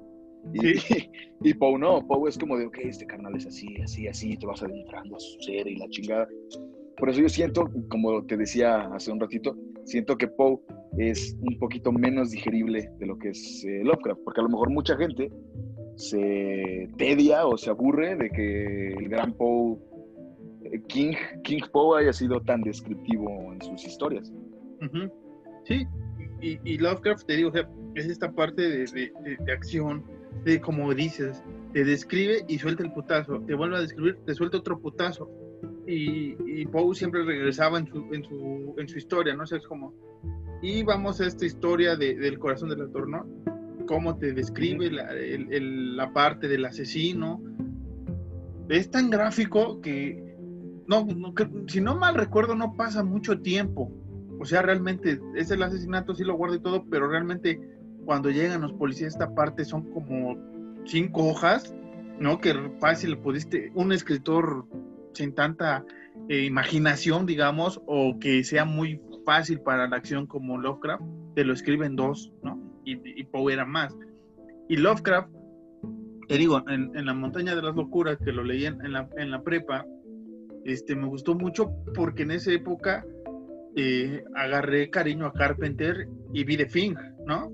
[0.53, 0.75] Y,
[1.51, 4.47] y, Poe no, Poe es como de, ok, este carnal es así, así, así, te
[4.47, 6.29] vas adentrando a su ser y la chingada.
[6.97, 10.59] Por eso yo siento, como te decía hace un ratito, siento que Poe
[10.99, 14.71] es un poquito menos digerible de lo que es eh, Lovecraft, porque a lo mejor
[14.71, 15.31] mucha gente
[15.97, 19.79] se tedia o se aburre de que el gran Poe,
[20.65, 24.33] eh, King, King Poe haya sido tan descriptivo en sus historias.
[25.65, 25.87] Sí,
[26.41, 27.51] y, Lovecraft, te digo,
[27.95, 29.11] es esta parte de,
[29.41, 30.05] de, acción,
[30.45, 34.59] de como dices, te describe y suelta el putazo, te vuelve a describir, te suelta
[34.59, 35.31] otro putazo.
[35.87, 39.47] Y, y Poe siempre regresaba en su, en su, en su historia, ¿no?
[39.47, 39.95] sé, es como...
[40.63, 43.27] Y vamos a esta historia del corazón del actor, ¿no?
[43.87, 47.43] Cómo te describe la, la parte del asesino.
[48.69, 50.37] Es tan gráfico que,
[50.87, 51.07] no,
[51.69, 53.93] si no mal recuerdo, no pasa mucho tiempo
[54.39, 57.61] o sea, realmente es el asesinato, sí lo guardo y todo, pero realmente
[58.07, 60.39] cuando llegan los policías esta parte son como
[60.87, 61.75] cinco hojas,
[62.19, 62.41] ¿no?
[62.41, 64.65] Que fácil pudiste, un escritor
[65.13, 65.85] sin tanta
[66.29, 71.03] eh, imaginación, digamos, o que sea muy fácil para la acción como Lovecraft,
[71.35, 72.59] te lo escriben dos, ¿no?
[72.85, 73.95] Y, y Poe más.
[74.69, 75.29] Y Lovecraft,
[76.29, 79.43] te digo, en, La montaña de las locuras, que lo leí en, la, en la
[79.43, 79.85] prepa,
[80.65, 83.05] este, me gustó mucho porque en esa época
[83.77, 86.95] eh, agarré cariño a Carpenter y vi The Thing,
[87.27, 87.53] ¿no?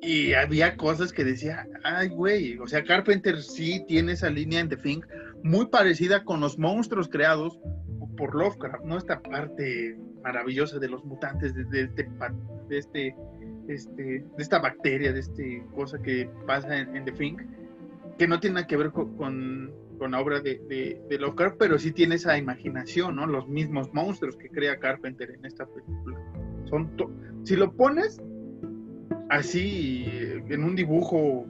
[0.00, 4.68] Y había cosas que decía, ay, güey, o sea, Carpenter sí tiene esa línea en
[4.68, 5.00] The Thing
[5.42, 7.58] muy parecida con los monstruos creados
[8.16, 8.96] por Lovecraft, ¿no?
[8.96, 12.08] Esta parte maravillosa de los mutantes, de, este,
[12.68, 13.16] de, este,
[13.68, 15.42] este, de esta bacteria, de esta
[15.74, 17.36] cosa que pasa en, The Thing,
[18.18, 20.60] que no tiene nada que ver con con la obra de,
[21.08, 23.26] de, Lovecraft, pero sí tiene esa imaginación, ¿no?
[23.26, 26.18] Los mismos monstruos que crea Carpenter en esta película.
[26.66, 26.90] Son
[27.44, 28.22] si lo pones
[29.28, 30.06] así
[30.48, 31.46] en un dibujo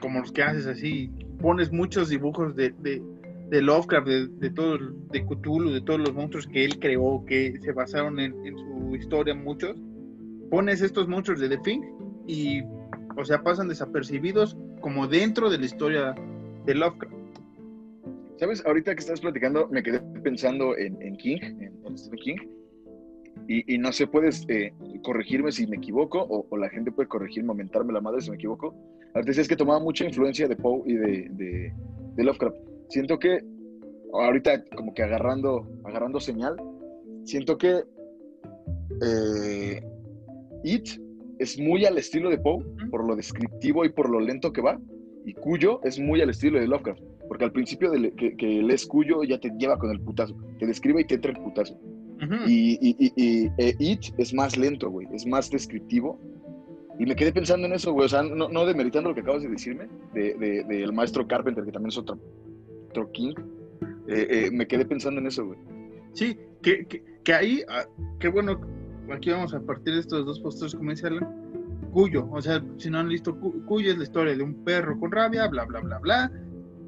[0.00, 4.78] como los que haces así, pones muchos dibujos de, de, Lovecraft, de, todo,
[5.10, 8.94] de Cthulhu, de todos los monstruos que él creó, que se basaron en, en su
[8.96, 9.76] historia muchos,
[10.50, 11.80] pones estos monstruos de The Thing
[12.26, 12.62] y,
[13.16, 16.14] o sea, pasan desapercibidos como dentro de la historia
[16.66, 17.14] de Lovecraft.
[18.36, 18.64] ¿Sabes?
[18.66, 22.36] Ahorita que estás platicando, me quedé pensando en, King, en, Stephen King,
[23.48, 24.72] y, no sé, puedes eh,
[25.04, 28.74] corregirme si me equivoco, o, la gente puede corregirme, aumentarme la madre si me equivoco.
[29.14, 31.72] Ahorita decías que tomaba mucha influencia de Poe y de,
[32.16, 32.56] de, Lovecraft.
[32.88, 33.40] Siento que,
[34.12, 36.56] ahorita como que agarrando, agarrando señal,
[37.24, 37.84] siento que
[39.02, 39.82] eh,
[40.64, 40.88] It
[41.38, 44.80] es muy al estilo de Poe, por lo descriptivo y por lo lento que va,
[45.24, 47.02] y Cuyo es muy al estilo de Lovecraft.
[47.28, 50.36] Porque al principio de que, que lees Cuyo ya te lleva con el putazo.
[50.58, 51.78] Te describe y te entra el putazo.
[52.46, 55.06] Y, y, y, e It es más lento, güey.
[55.12, 56.18] Es más descriptivo.
[56.98, 58.06] Y me quedé pensando en eso, güey.
[58.06, 61.64] O sea, no, no demeritando lo que acabas de decirme, del de, de, maestro Carpenter,
[61.64, 62.18] que también es otro,
[62.88, 63.34] otro King.
[64.08, 65.58] Eh, eh, me quedé pensando en eso, güey.
[66.12, 67.84] Sí, que, que, que ahí, ah,
[68.18, 68.58] qué bueno,
[69.12, 71.08] aquí vamos a partir de estos dos postos, como dice
[71.92, 75.12] Cuyo, o sea, si no han visto, Cuyo es la historia de un perro con
[75.12, 76.32] rabia, bla, bla, bla, bla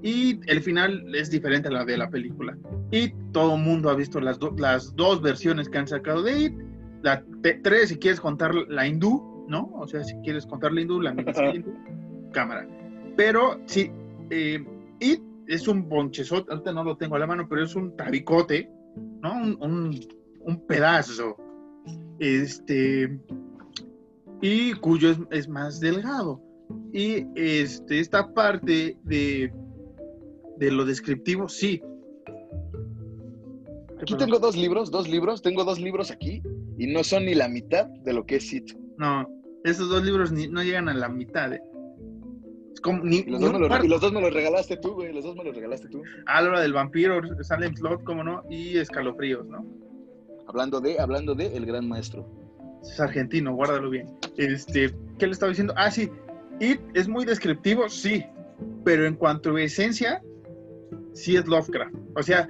[0.02, 2.56] y el final es diferente a la de la película.
[2.90, 6.54] Y todo el mundo ha visto las, las dos versiones que han sacado de It.
[7.02, 7.24] La
[7.62, 9.70] tres, si quieres contar la hindú, ¿no?
[9.74, 11.10] O sea, si quieres contar la hindú, la
[11.54, 11.74] hindú,
[12.32, 12.66] cámara.
[13.16, 13.90] Pero sí,
[14.30, 14.64] eh,
[15.00, 18.70] It es un bonchezote, ahorita no lo tengo a la mano, pero es un tabicote,
[19.22, 19.32] ¿no?
[19.32, 19.98] Un,
[20.40, 21.36] un, pedazo.
[22.20, 23.18] Este.
[24.40, 26.40] Y cuyo es, es más delgado.
[26.92, 29.52] Y este, esta parte de
[30.58, 31.82] de lo descriptivo, sí.
[34.00, 36.42] Aquí tengo dos libros, dos libros, tengo dos libros aquí
[36.78, 38.72] y no son ni la mitad de lo que es It.
[38.96, 39.26] No,
[39.64, 41.52] esos dos libros no llegan a la mitad.
[41.52, 41.60] ¿eh?
[43.04, 43.40] y, los
[44.00, 46.02] dos me los regalaste tú, güey, los dos me los regalaste tú.
[46.26, 49.66] Ah, la hora del vampiro, Salem Slot, como no, y Escalofríos, ¿no?
[50.46, 52.26] Hablando de, hablando de El Gran Maestro.
[52.82, 54.06] Es argentino, guárdalo bien.
[54.36, 55.74] Este, ¿qué le estaba diciendo?
[55.76, 56.10] Ah, sí,
[56.60, 58.24] It es muy descriptivo, sí,
[58.84, 60.22] pero en cuanto a esencia,
[61.12, 61.94] sí es Lovecraft.
[62.16, 62.48] O sea,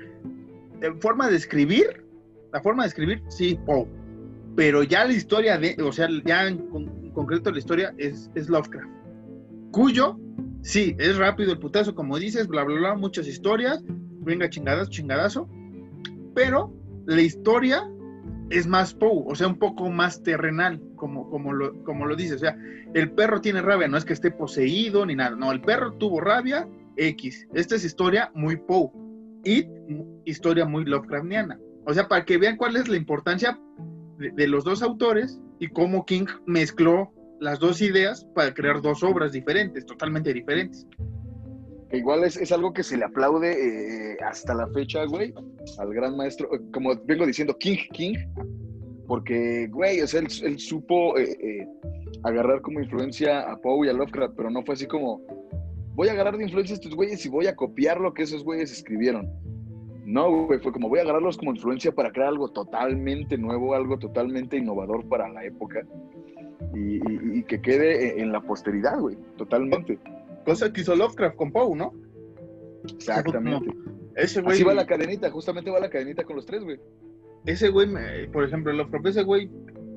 [0.80, 2.04] en forma de escribir,
[2.52, 3.86] la forma de escribir, sí, Poe.
[4.56, 8.88] Pero ya la historia de, o sea, ya en, concreto la historia es, Lovecraft.
[9.70, 10.18] Cuyo,
[10.62, 13.84] sí, es rápido el putazo, como dices, bla, bla, bla, muchas historias,
[14.20, 15.48] venga chingadas, chingadazo.
[16.34, 16.72] Pero
[17.06, 17.88] la historia
[18.50, 22.34] es más Poe, o sea, un poco más terrenal, como, como, lo, como lo dice.
[22.34, 22.56] O sea,
[22.94, 25.36] el perro tiene rabia, no es que esté poseído ni nada.
[25.36, 26.66] No, el perro tuvo rabia
[26.98, 27.46] X.
[27.54, 28.90] Esta es historia muy Poe
[29.44, 29.66] y
[30.24, 31.58] historia muy Lovecraftiana.
[31.86, 33.58] O sea, para que vean cuál es la importancia
[34.18, 39.32] de, los dos autores y cómo King mezcló las dos ideas para crear dos obras
[39.32, 40.86] diferentes, totalmente diferentes.
[41.92, 45.32] Igual es, algo que se le aplaude eh, hasta la fecha, güey,
[45.78, 48.16] al gran maestro, como vengo diciendo, King King,
[49.06, 51.66] porque, güey, o sea, él, supo eh, eh,
[52.24, 55.22] agarrar como influencia a Poe y a Lovecraft, pero no fue así como,
[55.98, 58.44] voy a agarrar de influencia a estos güeyes y voy a copiar lo que esos
[58.44, 59.28] güeyes escribieron.
[60.06, 63.98] No, güey, fue como voy a agarrarlos como influencia para crear algo totalmente nuevo, algo
[63.98, 65.84] totalmente innovador para la época
[66.72, 69.98] y, que quede en la posteridad, güey, totalmente.
[70.44, 71.92] Cosa que hizo Lovecraft con Poe, ¿no?
[72.94, 73.74] Exactamente.
[74.14, 76.78] Ese güey, Así va la cadenita, justamente va la cadenita con los tres, güey.
[77.44, 77.88] Ese güey,
[78.32, 79.50] por ejemplo, Lovecraft, ese güey,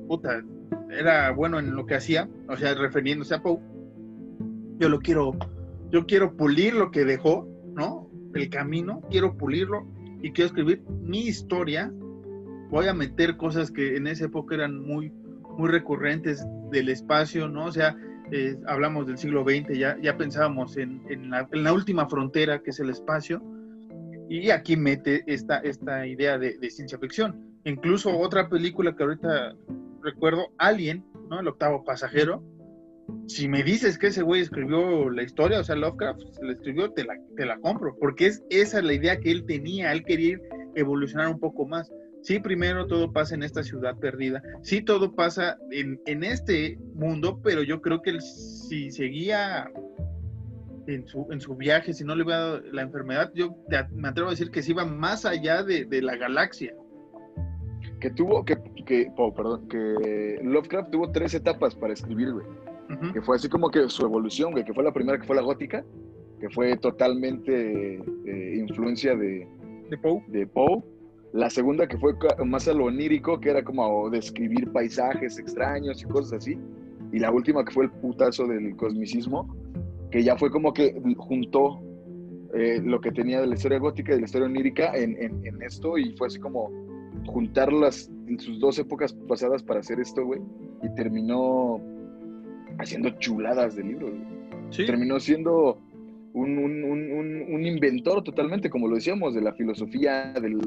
[0.08, 0.42] puta,
[0.90, 3.60] era bueno en lo que hacía, o sea, refiriéndose a Poe.
[4.78, 5.36] Yo lo quiero,
[5.92, 8.10] yo quiero pulir lo que dejó, ¿no?
[8.34, 9.86] El camino, quiero pulirlo
[10.22, 11.92] y quiero escribir mi historia.
[12.70, 15.12] Voy a meter cosas que en esa época eran muy,
[15.58, 17.66] muy recurrentes del espacio, ¿no?
[17.66, 17.94] O sea,
[18.30, 22.88] eh, hablamos del siglo XX, ya, ya pensábamos en, la, última frontera que es el
[22.88, 23.42] espacio,
[24.30, 27.58] y aquí mete esta, esta idea de, de, ciencia ficción.
[27.64, 29.54] Incluso otra película que ahorita
[30.02, 31.40] recuerdo, Alien, ¿no?
[31.40, 32.42] El octavo pasajero.
[33.26, 36.90] Si me dices que ese güey escribió la historia, o sea, Lovecraft se la escribió,
[36.92, 40.38] te la, te la compro, porque es esa la idea que él tenía, él quería
[40.74, 41.90] evolucionar un poco más.
[42.22, 44.42] Sí, primero todo pasa en esta ciudad perdida.
[44.62, 49.68] Sí, todo pasa en, en este mundo, pero yo creo que si seguía
[50.86, 53.56] en su, en su viaje, si no le hubiera dado la enfermedad, yo
[53.92, 56.74] me atrevo a decir que se iba más allá de, de la galaxia.
[58.00, 62.46] Que tuvo, que, que oh, perdón, que Lovecraft tuvo tres etapas para escribir, güey.
[63.12, 65.42] Que fue así como que su evolución, güey, que fue la primera que fue la
[65.42, 65.84] gótica,
[66.40, 67.94] que fue totalmente
[68.26, 69.48] eh, influencia de,
[69.88, 70.22] de Poe.
[70.28, 70.82] De Poe
[71.32, 72.14] la segunda que fue
[72.44, 76.58] más a lo onírico, que era como describir paisajes extraños y cosas así.
[77.10, 79.54] Y la última que fue el putazo del cosmicismo,
[80.10, 81.80] que ya fue como que juntó
[82.54, 85.62] eh, lo que tenía de la historia gótica y de la historia onírica en, en,
[85.62, 86.70] esto y fue así como
[87.26, 90.40] juntarlas en sus dos épocas pasadas para hacer esto, güey.
[90.82, 91.80] Y terminó
[92.82, 94.12] haciendo chuladas de libros.
[94.70, 94.86] ¿Sí?
[94.86, 95.78] Terminó siendo
[96.32, 100.58] un, un, un, un, inventor totalmente, como lo decíamos, de la filosofía, del,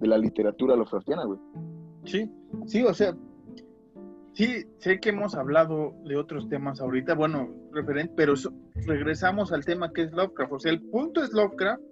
[0.00, 1.38] de la literatura Lovecraftiana, güey.
[2.04, 2.30] Sí,
[2.66, 3.14] sí, o sea,
[4.32, 8.34] sí, sé que hemos hablado de otros temas ahorita, bueno, referente, pero
[8.86, 10.52] regresamos al tema que es Lovecraft.
[10.52, 11.82] O sea, el punto es Lovecraft,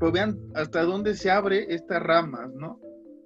[0.00, 2.80] pero vean hasta dónde se abre estas ramas, ¿no?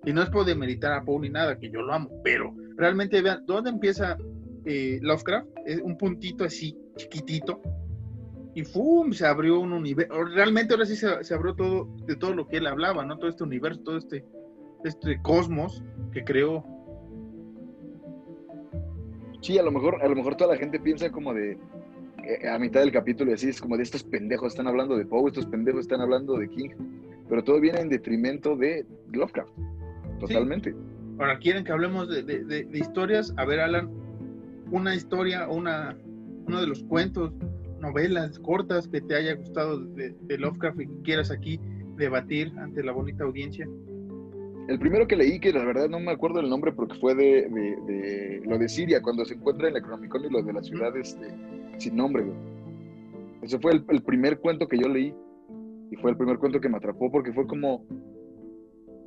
[0.04, 3.22] Y no es por demeritar a Poe ni nada, que yo lo amo, pero realmente
[3.22, 4.16] vean dónde empieza
[4.66, 7.62] eh, Lovecraft, es un puntito así, chiquitito,
[8.54, 9.12] y ¡fum!
[9.12, 10.24] se abrió un universo.
[10.24, 13.18] Realmente ahora sí se, abrió todo de todo lo que él hablaba, ¿no?
[13.18, 14.24] Todo este universo, todo este,
[14.84, 16.64] este cosmos que creó.
[19.42, 21.58] Sí, a lo mejor, a lo mejor toda la gente piensa como de
[22.24, 25.06] eh, a mitad del capítulo y así es como de estos pendejos están hablando de
[25.06, 26.70] Poe, estos pendejos están hablando de King,
[27.28, 29.52] pero todo viene en detrimento de Lovecraft,
[30.18, 30.74] totalmente.
[31.18, 33.90] Ahora quieren que hablemos de, de, historias, a ver Alan,
[34.70, 35.96] una historia, una,
[36.46, 37.32] uno de los cuentos
[37.80, 41.60] novelas cortas que te haya gustado de, Lovecraft y que quieras aquí
[41.96, 43.68] debatir ante la bonita audiencia?
[44.68, 47.48] El primero que leí, que la verdad no me acuerdo el nombre porque fue de,
[47.86, 51.10] de, lo de Siria, cuando se encuentra en el Necronomicon y lo de las ciudades
[51.10, 51.28] este,
[51.78, 52.24] sin nombre,
[53.42, 55.14] Ese fue el, el, primer cuento que yo leí
[55.90, 57.84] y fue el primer cuento que me atrapó porque fue como,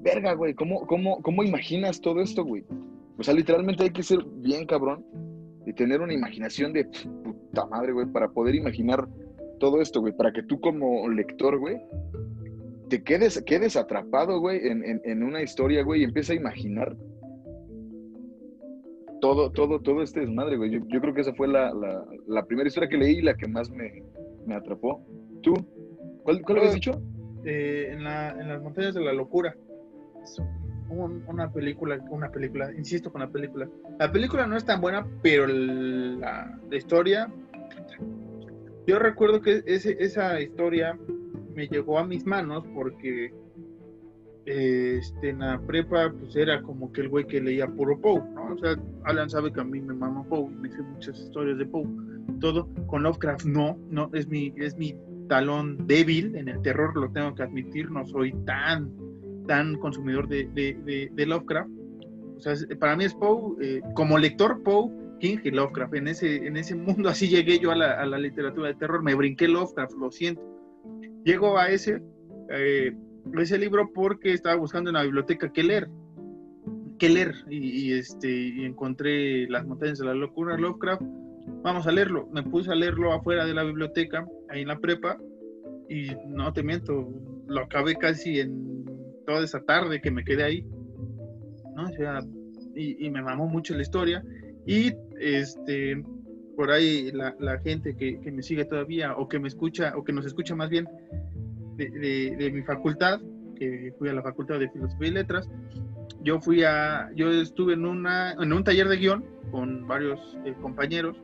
[0.02, 2.64] verga, güey, ¿cómo, cómo, cómo imaginas todo esto, güey?
[3.18, 5.04] O sea, literalmente hay que ser bien cabrón
[5.70, 9.08] y tener una imaginación de puta madre, güey, para poder imaginar
[9.60, 11.78] todo esto, güey, para que tú como lector, güey,
[12.90, 16.98] te quedes, quedes atrapado, güey, en, una historia, güey, y empieza a imaginar
[19.22, 20.72] todo, todo, todo este desmadre, güey.
[20.72, 21.72] Yo, creo que esa fue la,
[22.48, 24.04] primera historia que leí y la que más me,
[24.56, 25.06] atrapó.
[25.44, 25.54] ¿Tú?
[26.24, 27.00] ¿Cuál, cuál habías dicho?
[27.46, 29.56] Eh, en, en las montañas de la locura
[30.90, 33.70] una película, una película, insisto con la película.
[34.00, 37.32] La película no es tan buena, pero la, historia,
[38.88, 40.98] yo recuerdo que esa historia
[41.56, 43.34] me llegó a mis manos porque
[44.46, 48.54] este, en la prepa pues era como que el güey que leía puro Poe, ¿no?
[48.54, 51.66] O sea, Alan sabe que a mí me mama Poe, me hice muchas historias de
[51.66, 51.86] Poe,
[52.40, 52.68] todo.
[52.88, 54.96] Con Lovecraft no, no, es mi, es mi
[55.28, 58.92] talón débil en el terror, lo tengo que admitir, no soy tan
[59.50, 60.46] tan consumidor de,
[61.12, 61.72] de, Lovecraft.
[62.38, 65.96] O sea, para mí es Poe, eh, como lector Poe, King y Lovecraft.
[65.96, 69.02] En ese, en ese mundo así llegué yo a la, a la literatura de terror,
[69.02, 70.40] me brinqué Lovecraft, lo siento.
[71.26, 72.00] Llego a ese,
[72.52, 72.96] eh,
[73.40, 75.90] ese libro porque estaba buscando en la biblioteca qué leer.
[77.00, 77.34] Qué leer.
[77.50, 81.02] Y, este, y encontré Las montañas de la locura, Lovecraft.
[81.64, 82.28] Vamos a leerlo.
[82.32, 85.18] Me puse a leerlo afuera de la biblioteca, ahí en la prepa.
[85.90, 87.10] Y no te miento,
[87.48, 88.70] lo acabé casi en
[89.30, 90.66] toda esa tarde que me quedé ahí,
[91.76, 91.84] ¿no?
[91.84, 92.20] O sea,
[92.76, 94.24] y, me mamó mucho la historia.
[94.66, 96.04] Y este,
[96.56, 100.04] por ahí la, la gente que, que, me sigue todavía o que me escucha o
[100.04, 100.88] que nos escucha más bien
[101.76, 103.22] de, de, de, mi facultad,
[103.56, 105.48] que fui a la Facultad de Filosofía y Letras,
[106.24, 110.56] yo fui a, yo estuve en, una, en un taller de guion con varios eh,
[110.60, 111.18] compañeros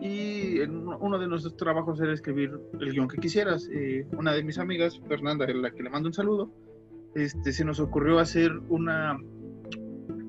[0.00, 3.68] y uno de nuestros trabajos era escribir el guion que quisieras.
[3.70, 6.50] Eh, una de mis amigas, Fernanda, a la que le mando un saludo,
[7.18, 9.18] este, se nos ocurrió hacer una,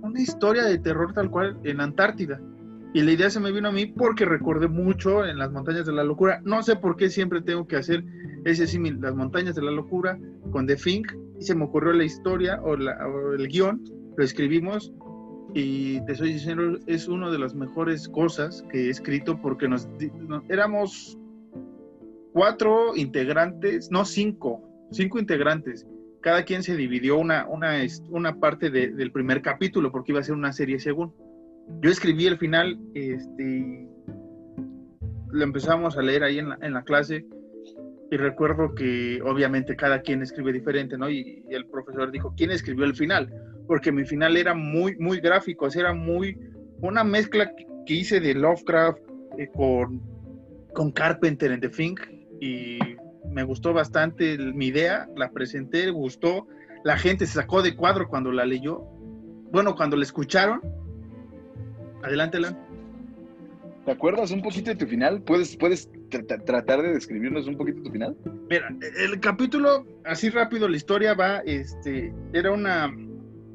[0.02, 2.40] una historia de terror tal cual en Antártida.
[2.94, 5.94] Y la idea se me vino a mí porque recordé mucho en las montañas de
[5.94, 6.42] la locura.
[6.44, 8.04] No sé por qué siempre tengo que hacer
[8.46, 10.18] ese símil, las montañas de la locura
[10.52, 11.12] con The Fink.
[11.40, 13.84] Y se me ocurrió la historia o, la, o el guion,
[14.18, 14.92] lo escribimos
[15.54, 19.88] y te soy diciendo, es una de las mejores cosas que he escrito porque nos,
[20.28, 21.18] no, éramos
[22.34, 24.62] cuatro integrantes, no cinco,
[24.92, 25.88] cinco integrantes.
[26.22, 27.78] Cada quien se dividió una, una,
[28.10, 31.14] una parte de, del primer capítulo porque iba a ser una serie según.
[31.82, 33.88] Yo escribí el final, este,
[35.32, 37.26] lo empezamos a leer ahí en la, en la clase
[38.12, 41.10] y recuerdo que obviamente cada quien escribe diferente, ¿no?
[41.10, 43.32] Y, y, el profesor dijo, ¿quién escribió el final?
[43.68, 46.38] Porque mi final era muy, muy gráfico, o era muy,
[46.82, 47.54] una mezcla
[47.86, 49.00] que hice de Lovecraft
[49.38, 50.02] eh, con,
[50.74, 51.96] con Carpenter en The Thing
[52.42, 52.80] y
[53.26, 56.48] me gustó bastante mi idea, la presenté, gustó,
[56.84, 58.80] la gente se sacó de cuadro cuando la leyó,
[59.52, 60.62] bueno, cuando la escucharon.
[62.04, 62.58] Adelante, Lan.
[63.86, 65.22] ¿Te acuerdas un poquito de tu final?
[65.22, 68.16] ¿Puedes, puedes tr tratar de describirnos un poquito tu final?
[68.50, 72.94] Mira, el capítulo, así rápido, la historia va, este, era una,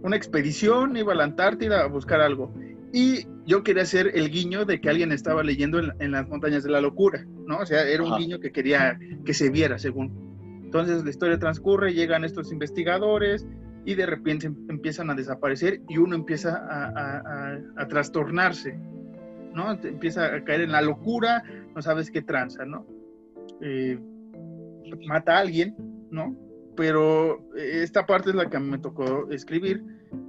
[0.03, 2.53] una expedición, iba a la Antártida a buscar algo.
[2.93, 6.65] Y yo quería hacer el guiño de que alguien estaba leyendo en, en las montañas
[6.65, 7.59] de la locura, ¿no?
[7.59, 8.19] O sea, era un Ajá.
[8.19, 10.61] guiño que quería que se viera, según.
[10.65, 13.47] Entonces la historia transcurre, llegan estos investigadores
[13.85, 18.79] y de repente empiezan a desaparecer y uno empieza a, a, a, a trastornarse,
[19.55, 19.73] ¿no?
[19.73, 21.43] Empieza a caer en la locura,
[21.75, 22.87] no sabes qué tranza, ¿no?
[23.61, 23.99] Eh,
[25.07, 25.77] mata a alguien,
[26.11, 26.37] ¿no?
[26.77, 29.83] Pero esta parte es la que me tocó escribir,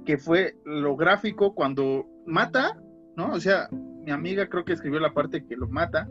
[0.04, 2.80] que fue lo gráfico cuando mata,
[3.16, 3.32] ¿no?
[3.32, 6.08] O sea, mi amiga creo que escribió la parte que lo mata.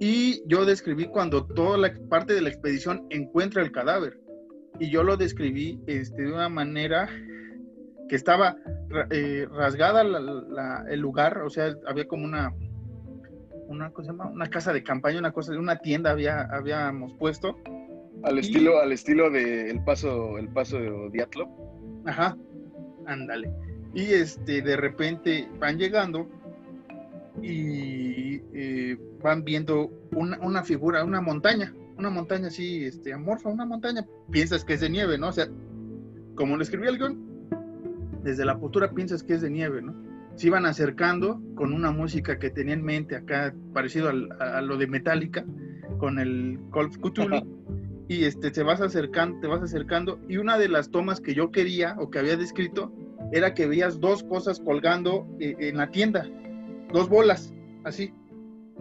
[0.00, 4.20] Y yo describí cuando toda la parte de la expedición encuentra el cadáver.
[4.78, 7.08] Y yo lo describí este, de una manera
[8.08, 8.56] que estaba
[9.10, 12.54] eh, rasgada la, la, el lugar, o sea, había como una,
[13.66, 13.92] una,
[14.32, 17.56] una casa de campaña, una cosa de una tienda había, habíamos puesto.
[18.22, 21.48] Al y, estilo, al estilo de el paso, el paso de Diatlo.
[22.06, 22.36] Ajá,
[23.06, 23.52] ándale.
[23.94, 26.28] Y este, de repente van llegando
[27.42, 33.64] y eh, van viendo una, una, figura, una montaña, una montaña así, este, amorfa, una
[33.64, 34.04] montaña.
[34.30, 35.28] Piensas que es de nieve, ¿no?
[35.28, 35.48] O sea,
[36.34, 37.28] como lo escribí el guion,
[38.22, 39.94] desde la postura piensas que es de nieve, ¿no?
[40.36, 44.76] Se iban acercando con una música que tenía en mente acá, parecido al, a, lo
[44.76, 45.44] de Metallica,
[45.98, 47.58] con el Call of Cthulhu.
[48.06, 51.50] Y este, te vas acercando, te vas acercando, y una de las tomas que yo
[51.50, 52.92] quería o que había descrito
[53.32, 56.28] era que veías dos cosas colgando eh, en la tienda,
[56.92, 57.52] dos bolas,
[57.84, 58.12] así.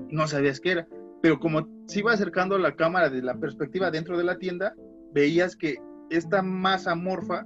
[0.10, 0.88] No sabías qué era,
[1.22, 4.76] pero como se iba acercando la cámara de la perspectiva dentro de la tienda,
[5.14, 5.78] veías que
[6.10, 7.46] esta masa morfa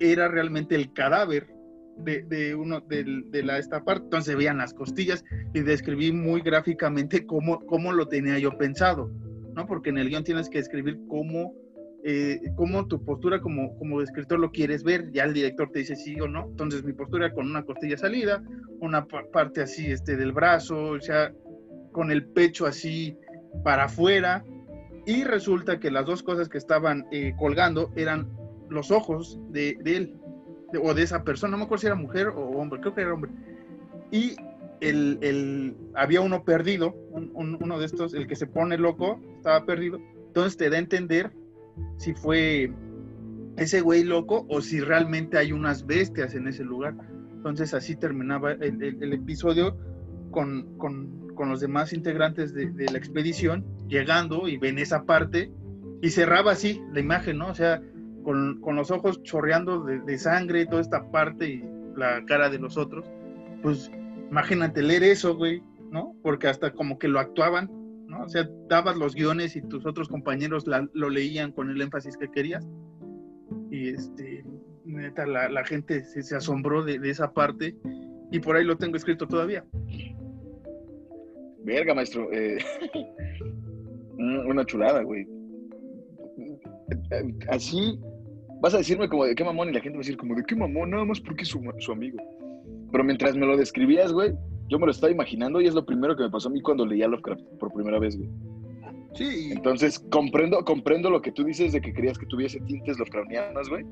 [0.00, 1.54] era realmente el cadáver
[1.98, 4.04] de, uno de, de, la, esta parte.
[4.04, 9.10] Entonces veían las costillas y describí muy gráficamente cómo, cómo lo tenía yo pensado,
[9.54, 9.66] ¿no?
[9.66, 11.54] Porque en el guion tienes que escribir cómo,
[12.06, 15.10] eh, cómo tu postura como, como escritor lo quieres ver.
[15.10, 16.44] Ya el director te dice sí o no.
[16.50, 18.42] Entonces mi postura con una costilla salida,
[18.80, 21.32] una parte así este, del brazo, o sea,
[21.92, 23.16] con el pecho así
[23.64, 24.44] para afuera.
[25.06, 28.28] Y resulta que las dos cosas que estaban eh, colgando eran
[28.68, 30.16] los ojos de, de él
[30.72, 33.00] de, o de esa persona, no me acuerdo si era mujer o hombre, creo que
[33.00, 33.30] era hombre.
[34.10, 34.36] Y
[34.80, 39.20] el, el, había uno perdido, un, un, uno de estos, el que se pone loco,
[39.36, 39.98] estaba perdido.
[40.26, 41.32] Entonces te da a entender
[41.96, 42.72] si fue
[43.56, 46.94] ese güey loco o si realmente hay unas bestias en ese lugar.
[47.36, 49.76] Entonces así terminaba el, episodio
[50.30, 55.52] con, con, con, los demás integrantes de, la expedición llegando y ven esa parte
[56.00, 57.48] y cerraba así la imagen, ¿no?
[57.48, 57.82] O sea,
[58.24, 61.64] con, con los ojos chorreando de, de, sangre y toda esta parte y
[61.96, 63.04] la cara de los otros,
[63.62, 63.90] pues
[64.30, 66.16] imagínate leer eso, güey, ¿no?
[66.22, 67.70] Porque hasta como que lo actuaban,
[68.14, 68.24] ¿no?
[68.24, 72.16] O sea, dabas los guiones y tus otros compañeros la, lo leían con el énfasis
[72.16, 72.66] que querías.
[73.70, 74.44] Y este,
[74.84, 77.76] neta, la, la gente se, se asombró de, de, esa parte
[78.30, 79.64] y por ahí lo tengo escrito todavía.
[81.64, 82.30] Verga, maestro.
[82.32, 82.58] Eh,
[84.18, 85.26] una chulada, güey.
[87.48, 87.98] Así
[88.60, 90.44] vas a decirme como de qué mamón y la gente va a decir como de
[90.44, 92.18] qué mamón, nada más porque es su, su amigo.
[92.92, 94.34] Pero mientras me lo describías, güey,
[94.68, 96.86] yo me lo estaba imaginando y es lo primero que me pasó a mí cuando
[96.86, 98.28] leía Lovecraft por primera vez, güey.
[99.14, 103.68] Sí, Entonces, comprendo, comprendo lo que tú dices de que querías que tuviese tintes Lovecraftianos,
[103.68, 103.84] güey.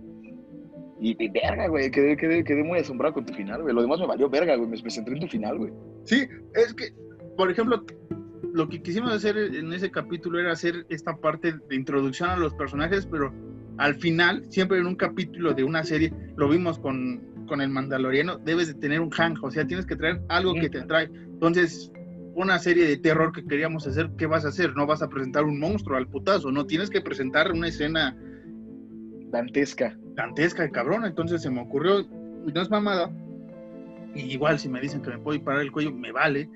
[1.00, 3.74] Y, y verga, güey, quedé, quedé, quedé muy asombrado con tu final, güey.
[3.74, 4.68] Lo demás me valió verga, güey.
[4.68, 5.72] Me, me centré en tu final, güey.
[6.04, 6.92] sí, es que,
[7.36, 7.84] por ejemplo,
[8.52, 12.54] lo que quisimos hacer en ese capítulo era hacer esta parte de introducción a los
[12.54, 13.32] personajes, pero
[13.82, 18.38] al final, siempre en un capítulo de una serie, lo vimos con, con el Mandaloriano,
[18.38, 21.10] debes de tener un hang, o sea, tienes que traer algo que te atrae.
[21.12, 21.90] Entonces,
[22.36, 24.76] una serie de terror que queríamos hacer, ¿qué vas a hacer?
[24.76, 28.16] No vas a presentar un monstruo al putazo, no tienes que presentar una escena
[29.32, 29.98] Dantesca.
[30.14, 31.04] dantesca cabrón.
[31.04, 33.10] Entonces se me ocurrió, no es mamada.
[34.14, 36.48] Igual, si me dicen que me puedo parar el cuello, me vale.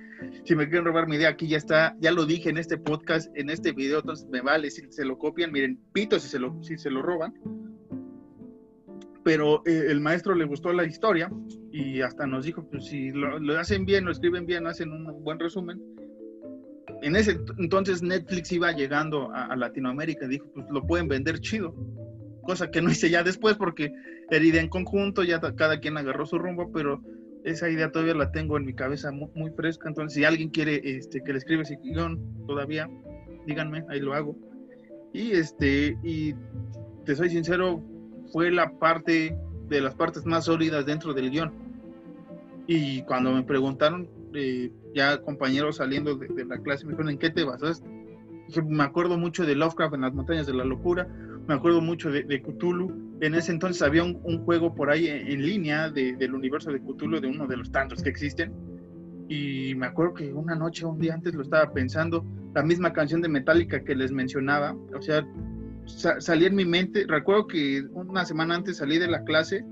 [0.45, 1.97] Si me quieren robar mi idea, aquí ya está.
[2.01, 4.71] Ya lo dije en este podcast, en este video, entonces me vale.
[4.71, 7.35] Si se lo copian, miren, pito si se lo, si se lo roban.
[9.25, 11.31] Pero eh, el maestro le gustó la historia
[11.73, 15.25] y hasta nos dijo, pues si lo, lo hacen bien, lo escriben bien, hacen un
[15.25, 15.83] buen resumen.
[17.03, 21.41] En ese ent- entonces Netflix iba llegando a, a Latinoamérica dijo, pues lo pueden vender
[21.41, 21.75] chido
[22.47, 23.93] cosa que no hice ya después porque
[24.31, 27.03] era idea en conjunto, ya cada quien agarró su rumbo, pero
[27.47, 30.81] esa idea todavía la tengo en mi cabeza muy, muy fresca, entonces si alguien quiere
[30.83, 32.91] este, que le escriba ese guion todavía,
[33.47, 34.37] díganme, ahí lo hago.
[35.13, 36.35] Y este, y
[37.05, 37.81] te soy sincero,
[38.33, 39.39] fue la parte
[39.69, 41.53] de las partes más sólidas dentro del guion.
[42.67, 47.19] Y cuando me preguntaron, eh, ya compañeros saliendo de, de la clase, me dijeron, ¿en
[47.19, 47.89] qué te basaste?
[48.67, 51.07] Me acuerdo mucho de Lovecraft en las montañas de la locura,
[51.47, 53.19] me acuerdo mucho de, de Cthulhu.
[53.21, 56.71] En ese entonces había un, un juego por ahí en, en línea de- del universo
[56.71, 58.53] de Cthulhu, de uno de los tantos que existen.
[59.29, 62.25] Y me acuerdo que una noche, un día antes, lo estaba pensando,
[62.55, 64.75] la misma canción de Metallica que les mencionaba.
[64.97, 65.27] O sea,
[65.87, 67.05] sa- salí en mi mente.
[67.09, 69.65] Recuerdo que una semana antes salí de la clase,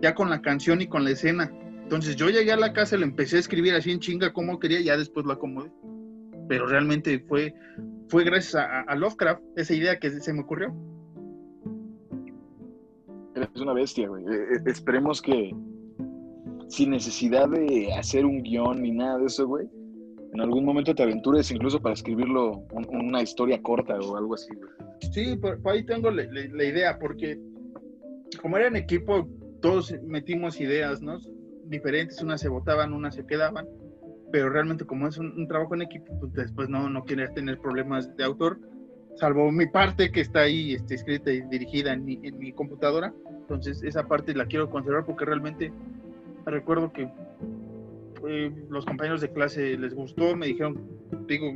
[0.00, 1.50] ya con la canción y con la escena.
[1.82, 4.80] Entonces yo llegué a la casa, le empecé a escribir así en chinga como quería,
[4.80, 5.70] y ya después lo acomodé.
[6.48, 7.54] Pero realmente fue,
[8.08, 10.74] fue gracias a, a Lovecraft esa idea que se me ocurrió.
[13.44, 14.24] Eres una bestia, güey.
[14.24, 15.54] Eh, eh, esperemos que
[16.68, 19.68] sin necesidad de hacer un guion ni nada de eso, güey,
[20.32, 24.52] en algún momento te aventures incluso para escribirlo un- una historia corta o algo así,
[24.54, 24.70] güey.
[25.12, 27.38] Sí, por, ahí tengo la, idea, porque
[28.40, 29.28] como era en equipo,
[29.60, 31.18] todos metimos ideas, ¿no?
[31.66, 33.68] Diferentes, unas se votaban, unas se quedaban,
[34.32, 38.14] pero realmente como es un, trabajo en equipo, pues después no, no quieres tener problemas
[38.16, 38.58] de autor,
[39.16, 43.14] salvo mi parte que está ahí este, escrita y dirigida en mi computadora,
[43.44, 45.72] entonces esa parte la quiero conservar porque realmente
[46.46, 47.08] recuerdo que
[48.28, 50.80] eh, los compañeros de clase les gustó, me dijeron,
[51.28, 51.52] digo,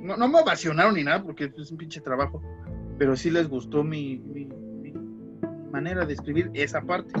[0.00, 2.42] no, no me ovacionaron ni nada porque es un pinche trabajo,
[2.98, 4.46] pero sí les gustó mi, mi-
[4.82, 4.92] mi
[5.70, 7.12] manera de escribir esa parte.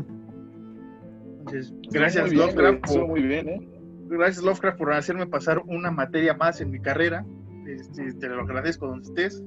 [1.38, 3.68] Entonces, gracias bien, Lovecraft, por, muy bien, ¿eh?
[4.08, 7.24] gracias Lovecraft por hacerme pasar una materia más en mi carrera.
[7.66, 9.42] Este, te lo agradezco donde estés.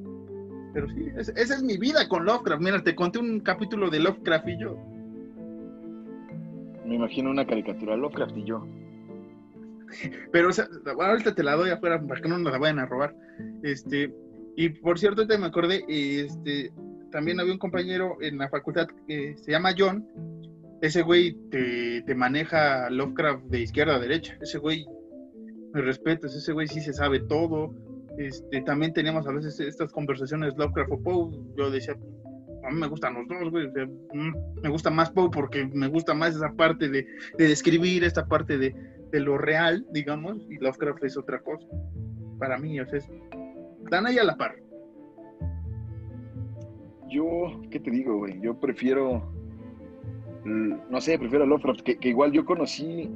[0.73, 2.61] Pero sí, es- esa es mi vida con Lovecraft.
[2.61, 4.77] Mira, te conté un capítulo de Lovecraft y yo.
[6.85, 8.67] Me imagino una caricatura Lovecraft y yo.
[10.31, 10.67] Pero o sea,
[10.99, 13.15] ahorita te la doy afuera para que no nos la vayan a robar.
[13.61, 14.13] Este,
[14.55, 16.71] y por cierto, ahorita me acordé, este,
[17.11, 20.05] también había un compañero en la facultad que se llama John.
[20.81, 24.37] Ese güey te, te maneja Lovecraft de izquierda a derecha.
[24.41, 24.85] Ese güey,
[25.73, 27.73] me respetas, ese güey sí se sabe todo.
[28.17, 31.31] Este, también teníamos a veces estas conversaciones Lovecraft o Poe.
[31.57, 31.95] Yo decía,
[32.63, 33.67] a mí me gustan los dos, güey.
[34.13, 37.05] mm, me gusta más Poe porque me gusta más esa parte de,
[37.37, 38.75] de describir, esta parte de,
[39.11, 41.67] de lo real, digamos, y Lovecraft es otra cosa.
[42.39, 43.11] Para mí, o sea, es-
[43.83, 44.55] están ahí a la par.
[47.09, 48.39] Yo, ¿qué te digo, güey?
[48.41, 49.23] Yo prefiero,
[50.45, 53.09] l- no sé, prefiero a Lovecraft, que, que igual yo conocí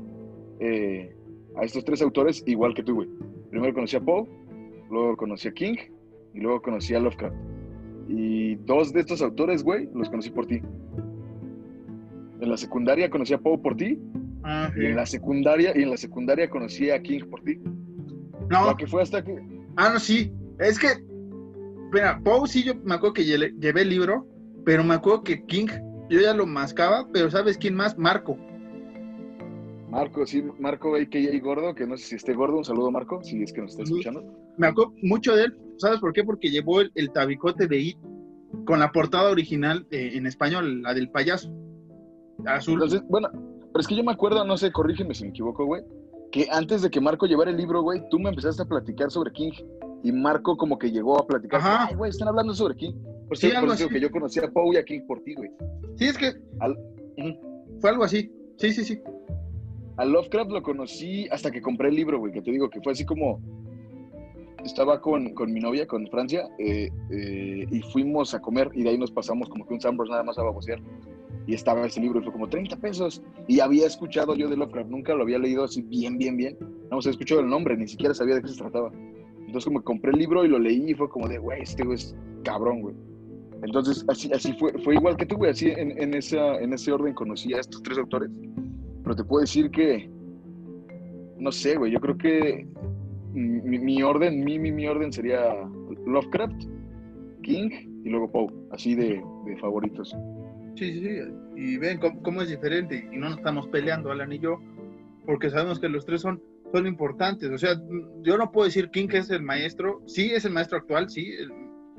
[0.60, 1.16] eh,
[1.56, 3.10] a estos tres autores igual que tú, güey.
[3.50, 4.28] Primero conocí a Poe,
[4.90, 5.76] luego conocí a King
[6.34, 7.36] y luego conocí a Lovecraft.
[8.08, 10.62] Y dos de estos autores, güey, los conocí por ti.
[12.40, 14.00] En la secundaria conocí a Poe por ti
[14.50, 17.60] Ah, y en la secundaria y en la secundaria conocí a King por ti.
[18.50, 19.38] No, que fue hasta que
[19.76, 20.32] ah, no, sí.
[20.60, 20.88] Es que,
[21.92, 24.26] mira, Poe sí, yo me acuerdo que llevé, llevé el libro,
[24.64, 25.68] pero me acuerdo que King,
[26.10, 27.98] yo ya lo mascaba, pero ¿sabes quién más?
[27.98, 28.38] Marco.
[29.90, 33.44] Marco, sí, Marco AKA Gordo, que no sé si esté gordo, un saludo Marco, si
[33.44, 34.24] es que nos está escuchando.
[34.58, 36.24] Me acuerdo mucho de él, ¿sabes por qué?
[36.24, 37.98] Porque llevó el, el tabicote de It
[38.66, 41.52] con la portada original eh, en español, la del payaso.
[42.46, 42.76] Azul.
[42.76, 45.84] Entonces, bueno, pero es que yo me acuerdo, no sé, corrígeme si me equivoco, güey,
[46.32, 49.32] que antes de que Marco llevara el libro, güey, tú me empezaste a platicar sobre
[49.32, 49.52] King
[50.04, 51.88] y Marco como que llegó a platicar, Ajá.
[51.90, 52.94] ay, güey, están hablando sobre King.
[53.28, 53.94] Por Sí, eso, algo por eso digo así.
[53.96, 55.50] que yo conocí a Poe y a King por ti, güey.
[55.96, 56.78] Sí, es que Al-
[57.80, 58.32] fue algo así.
[58.58, 59.00] Sí, sí, sí.
[59.98, 62.94] A Lovecraft lo conocí hasta que compré el libro, güey, que te digo que fue
[62.94, 63.42] así como
[64.68, 68.90] estaba con, con mi novia, con Francia, eh, eh, y fuimos a comer y de
[68.92, 70.80] ahí nos pasamos como que un Sambors nada más a babosear.
[71.48, 73.24] Y estaba ese libro y fue como 30 pesos.
[73.48, 76.58] Y había escuchado yo de Lovecraft, nunca lo había leído así bien, bien, bien.
[76.92, 78.92] No, se escuchado el nombre, ni siquiera sabía de qué se trataba.
[79.40, 81.96] Entonces como compré el libro y lo leí y fue como de, güey, este güey
[81.96, 82.96] es cabrón, güey.
[83.64, 86.92] Entonces así, así fue, fue igual que tú, güey, así en, en, esa, en ese
[86.92, 88.30] orden conocí a estos tres autores.
[89.04, 90.10] Pero te puedo decir que,
[91.40, 92.68] no sé, güey, yo creo que
[93.38, 95.54] mi, orden, mi, mi, mi, orden sería
[96.06, 96.64] Lovecraft,
[97.44, 97.70] King
[98.04, 100.16] y luego Poe, así de, de favoritos.
[100.76, 101.20] Sí, sí, sí.
[101.56, 104.60] Y ven cómo, es diferente y no nos estamos peleando, Alan y yo,
[105.26, 107.50] porque sabemos que los tres son, son importantes.
[107.52, 107.76] O sea,
[108.22, 111.34] yo no puedo decir King es el maestro, sí es el maestro actual, sí,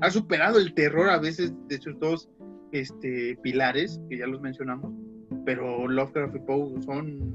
[0.01, 2.29] ha superado el terror a veces de sus dos
[2.71, 4.93] este, pilares, que ya los mencionamos,
[5.45, 7.33] pero Lovecraft y Poe son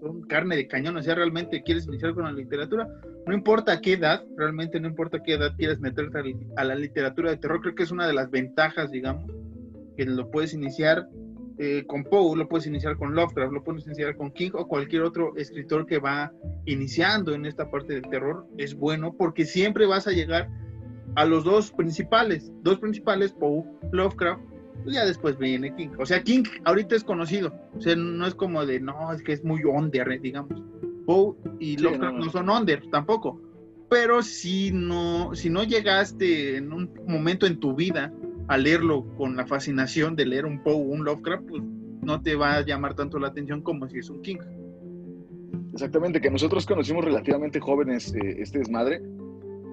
[0.00, 2.88] son carne de cañón, o sea, realmente quieres iniciar con la literatura,
[3.26, 7.36] no importa qué edad, realmente no importa qué edad quieres meterte a la literatura de
[7.36, 9.30] terror, creo que es una de las ventajas, digamos,
[9.96, 11.08] que lo puedes iniciar
[11.58, 15.02] eh, con Poe, lo puedes iniciar con Lovecraft, lo puedes iniciar con King o cualquier
[15.02, 16.32] otro escritor que va
[16.64, 20.48] iniciando en esta parte del terror, es bueno porque siempre vas a llegar
[21.16, 24.40] a los dos principales, dos principales, Poe, Lovecraft,
[24.82, 25.90] pues ya después viene King.
[25.98, 27.54] O sea, King ahorita es conocido.
[27.76, 30.62] O sea, no es como de, no, es que es muy under, digamos.
[31.06, 33.40] Poe y Lovecraft no, son under tampoco.
[33.88, 38.12] Pero si no, si no llegaste en un momento en tu vida
[38.48, 41.62] a leerlo con la fascinación de leer un Poe un Lovecraft, pues
[42.02, 44.38] no te va a llamar tanto la atención como si es un King.
[45.72, 49.02] Exactamente, que nosotros conocimos relativamente jóvenes eh, este desmadre,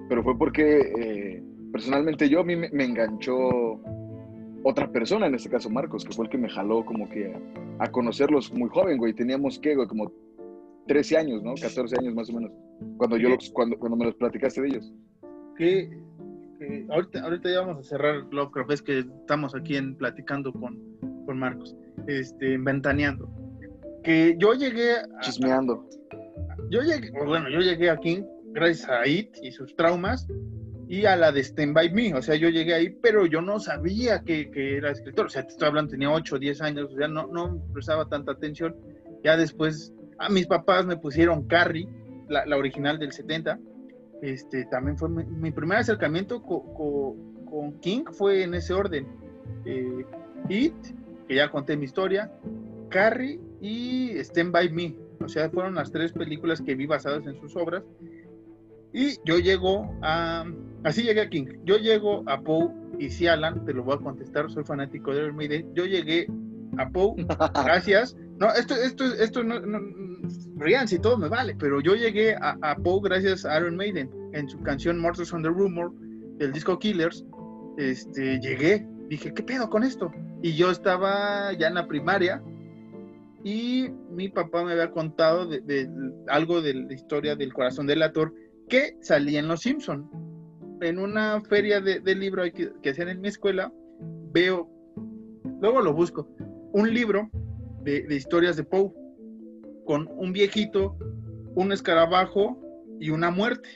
[0.08, 1.42] pero fue porque eh,
[1.72, 3.80] personalmente yo a mí me enganchó
[4.68, 7.34] otra persona, en este caso Marcos, que fue el que me jaló como que
[7.78, 9.14] a, conocerlos muy joven, güey.
[9.14, 10.12] Teníamos que, güey, como
[10.86, 11.54] 13 años, ¿no?
[11.54, 12.52] 14 años más o menos,
[12.98, 14.92] cuando yo los, cuando, cuando me los platicaste de ellos.
[15.56, 15.90] Que,
[16.90, 20.78] ahorita, ahorita ya vamos a cerrar Lovecraft, es que estamos aquí en, platicando con,
[21.24, 21.74] con Marcos,
[22.06, 23.26] este, ventaneando.
[24.04, 24.96] Que yo llegué...
[25.20, 25.88] Chismeando.
[26.70, 30.26] yo llegué, bueno, yo llegué aquí gracias a It y sus traumas,
[30.88, 32.14] y a la de Stand By Me.
[32.14, 35.26] O sea, yo llegué ahí, pero yo no sabía que, que era escritor.
[35.26, 38.08] O sea, te estoy hablando, tenía 8 o 10 años, o sea, no, no prestaba
[38.08, 38.74] tanta atención.
[39.22, 41.88] Ya después, a mis papás me pusieron Carrie,
[42.28, 43.58] la, la original del 70.
[44.22, 49.06] Este, también fue mi, primer acercamiento con, King, fue en ese orden.
[49.64, 50.04] Eh,
[50.48, 50.74] It,
[51.26, 52.30] que ya conté mi historia,
[52.88, 54.96] Carrie y Stand By Me.
[55.20, 57.84] O sea, fueron las tres películas que vi basadas en sus obras.
[58.92, 60.44] Y yo llego a,
[60.84, 63.98] así llegué a King, yo llego a Poe y si Alan, te lo voy a
[63.98, 66.26] contestar, soy fanático de Iron Maiden, yo llegué
[66.76, 67.14] a Poe,
[67.64, 69.80] gracias, no, esto, esto, esto no, no
[70.56, 74.10] rían si todo me vale, pero yo llegué a, a Poe gracias a Iron Maiden,
[74.32, 75.92] en su canción Monsters on the Rumor,
[76.38, 77.24] del disco Killers,
[77.76, 80.12] este, llegué, dije, ¿qué pedo con esto?
[80.42, 82.42] Y yo estaba ya en la primaria,
[83.44, 85.88] y mi papá me había contado de,
[86.28, 88.34] algo de la historia del corazón del actor
[88.68, 90.10] que salía en Los Simpson.
[90.80, 93.72] En una feria de, libro que, que, hacían en mi escuela,
[94.32, 94.70] veo,
[95.60, 96.28] luego lo busco,
[96.72, 97.30] un libro
[97.82, 98.92] de, historias de Poe,
[99.86, 100.96] con un viejito,
[101.54, 102.60] un escarabajo
[103.00, 103.68] y una muerte.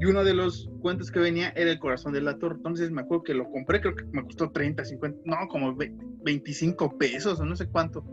[0.00, 2.54] Y uno de los cuentos que venía era El corazón del actor.
[2.56, 6.98] Entonces me acuerdo que lo compré, creo que me costó 30, 50, no, como 25
[6.98, 8.04] pesos o no sé cuánto.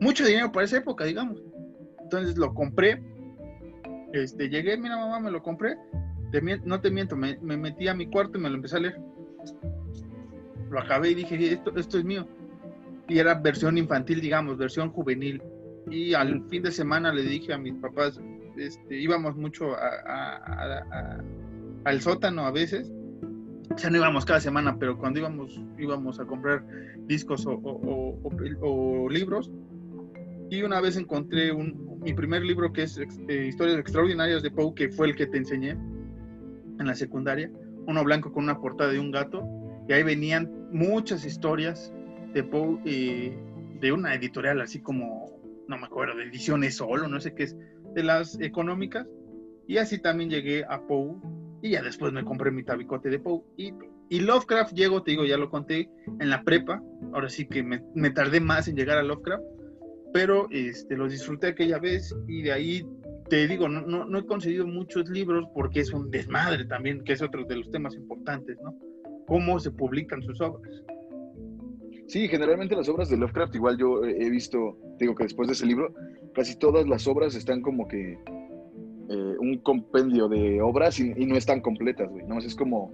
[0.00, 1.42] Mucho dinero para esa época, digamos.
[2.02, 3.02] Entonces lo compré
[4.12, 5.76] este, llegué, mira mamá, me lo compré.
[6.64, 9.00] No te miento, me, metí a mi cuarto y me lo empecé a leer.
[10.70, 12.26] Lo acabé y dije, esto, esto es mío.
[13.08, 15.42] Y era versión infantil, digamos, versión juvenil.
[15.90, 18.20] Y al fin de semana le dije a mis papás,
[18.56, 19.76] este, íbamos mucho
[21.84, 22.92] al sótano a veces.
[23.72, 26.64] O sea, no íbamos cada semana, pero cuando íbamos, íbamos a comprar
[27.06, 29.50] discos o libros,
[30.50, 34.74] y una vez encontré un, mi primer libro que es eh, Historias Extraordinarias de Poe,
[34.74, 35.76] que fue el que te enseñé
[36.78, 37.50] en la secundaria,
[37.86, 39.46] uno blanco con una portada de un gato,
[39.88, 41.92] y ahí venían muchas historias
[42.32, 43.36] de Poe eh,
[43.80, 47.56] de una editorial así como, no me acuerdo, de ediciones solo, no sé qué es,
[47.94, 49.06] de las económicas,
[49.66, 51.16] y así también llegué a Poe,
[51.62, 53.72] y ya después me compré mi tabicote de Poe, y,
[54.08, 55.88] y Lovecraft llego, te digo, ya lo conté,
[56.20, 56.82] en la prepa,
[57.12, 59.44] ahora sí que me, me tardé más en llegar a Lovecraft,
[60.12, 62.86] pero este, los disfruté aquella vez y de ahí
[63.28, 67.22] te digo, no, no, he conseguido muchos libros porque es un desmadre también, que es
[67.22, 68.74] otro de los temas importantes, ¿no?
[69.26, 70.82] Cómo se publican sus obras.
[72.06, 75.66] Sí, generalmente las obras de Lovecraft, igual yo he visto, digo que después de ese
[75.66, 75.92] libro,
[76.34, 78.12] casi todas las obras están como que
[79.08, 82.24] eh, un compendio de obras y, no están completas, güey.
[82.26, 82.92] No, es como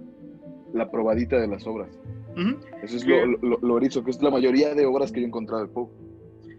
[0.73, 1.89] la probadita de las obras.
[2.81, 5.63] Eso es lo, lo, lo, que es la mayoría de obras que yo he encontrado
[5.63, 5.89] de Poe.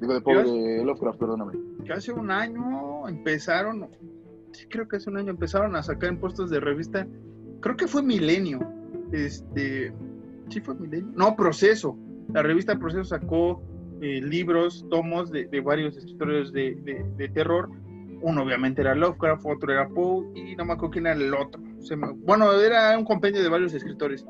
[0.06, 1.52] Digo, de Lovecraft, perdóname.
[1.84, 3.88] Que hace un año empezaron,
[4.52, 7.06] sí creo que hace un año empezaron a sacar en puestos de revista,
[7.60, 8.60] creo que fue Milenio,
[9.12, 9.92] este,
[10.48, 11.96] sí fue Milenio, no, Proceso,
[12.32, 13.62] la revista Proceso sacó
[14.00, 17.70] eh, libros, tomos de, varios escritores de, terror.
[18.20, 21.62] Uno obviamente era Lovecraft, otro era Poe y no me acuerdo quién era el otro.
[22.18, 24.26] bueno, era un compendio de varios escritores.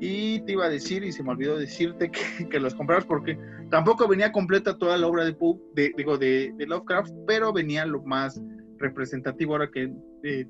[0.00, 3.38] Y te iba a decir, y se me olvidó decirte que, los compraras porque
[3.70, 5.58] tampoco venía completa toda la obra de Poe,
[5.96, 8.40] digo, de, Lovecraft, pero venía lo más
[8.78, 9.52] representativo.
[9.52, 9.92] Ahora que
[10.22, 10.46] eh,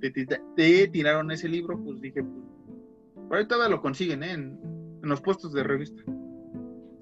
[0.56, 4.32] te, tiraron ese libro, pues dije, pues, por ahí todavía lo consiguen ¿eh?
[4.32, 4.58] en
[5.02, 6.02] los puestos de revista.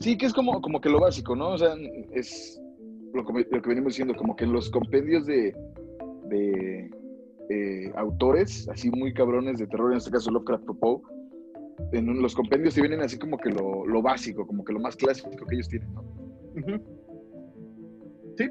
[0.05, 1.53] Sí, que es como, como que lo básico, ¿no?
[1.53, 1.75] O sea,
[2.13, 2.61] es
[3.15, 5.57] lo que, venimos diciendo, como que los compendios de,
[6.29, 6.91] de
[7.49, 11.01] eh, autores, así muy cabrones de terror, en este caso Lovecraft Poe,
[11.93, 14.97] en los compendios te vienen así como que lo, lo, básico, como que lo más
[14.97, 16.05] clásico que ellos tienen, ¿no?
[18.37, 18.51] Sí.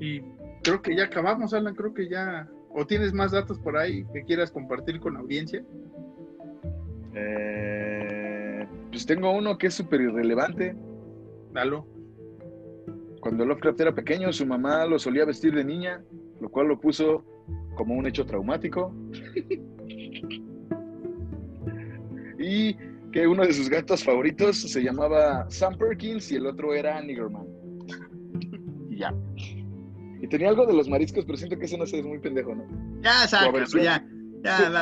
[0.00, 0.20] Y
[0.62, 2.48] creo que ya acabamos, Alan, creo que ya...
[2.74, 5.62] ¿O tienes más datos por ahí que quieras compartir con la audiencia?
[7.14, 8.22] Eh
[8.92, 10.76] pues tengo uno que es súper irrelevante.
[11.52, 11.86] Dalo.
[13.20, 16.02] Cuando Lovecraft era pequeño, su mamá lo solía vestir de niña,
[16.40, 17.24] lo cual lo puso
[17.74, 18.94] como un hecho traumático.
[22.42, 22.76] y
[23.12, 27.46] que uno de sus gatos favoritos se llamaba Sam Perkins y el otro era Niggerman.
[28.90, 29.14] y ya.
[30.20, 32.54] Y tenía algo de los mariscos, pero siento que ese no sé, es muy pendejo,
[32.54, 32.64] ¿no?
[33.02, 34.04] Ya, sabes, ya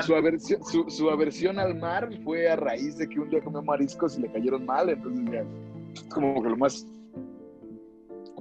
[0.03, 4.17] su, aversión, su, aversión, al mar fue a raíz de que un día comió mariscos
[4.19, 5.45] y le cayeron mal, entonces ya,
[6.09, 6.87] como que lo más,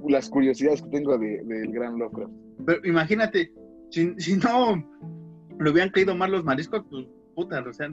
[0.08, 2.32] las curiosidades que tengo del de, gran Lovecraft.
[2.64, 3.52] Pero imagínate,
[3.90, 4.82] si, si, no
[5.58, 7.90] le hubieran caído mal los mariscos, pues puta, o sea,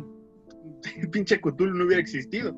[1.11, 2.55] pinche Cthulhu no hubiera existido.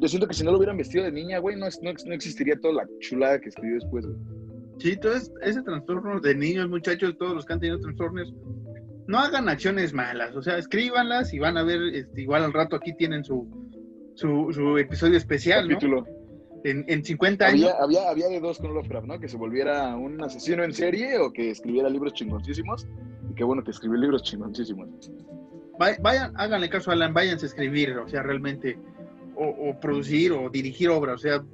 [0.00, 2.74] Yo siento que si no lo hubieran vestido de niña, güey, no, no, existiría toda
[2.74, 4.18] la chulada que escribió después, güey.
[4.78, 8.34] Sí, entonces ese trastorno de niños, muchachos, todos los que han tenido trastornos,
[9.06, 12.74] no hagan acciones malas, o sea, escríbanlas y van a ver, este, igual al rato
[12.74, 13.46] aquí tienen su,
[14.16, 16.06] su, episodio especial, Capítulo.
[16.64, 17.74] En, en 50 años.
[17.78, 19.20] Había, había de dos con Lovecraft, ¿no?
[19.20, 22.86] Que se volviera un asesino en serie o que escribiera libros chingoncísimos.
[23.30, 24.88] Y qué bueno que escribió libros chingoncísimos.
[25.78, 28.78] Vayan, háganle caso a Alan, váyanse a escribir, o sea, realmente,
[29.36, 31.44] o, producir o dirigir obra, o sea,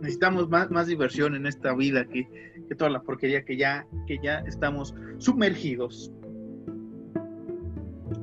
[0.00, 2.28] necesitamos más, más diversión en esta vida que,
[2.68, 6.12] que toda la porquería que ya, que ya estamos sumergidos.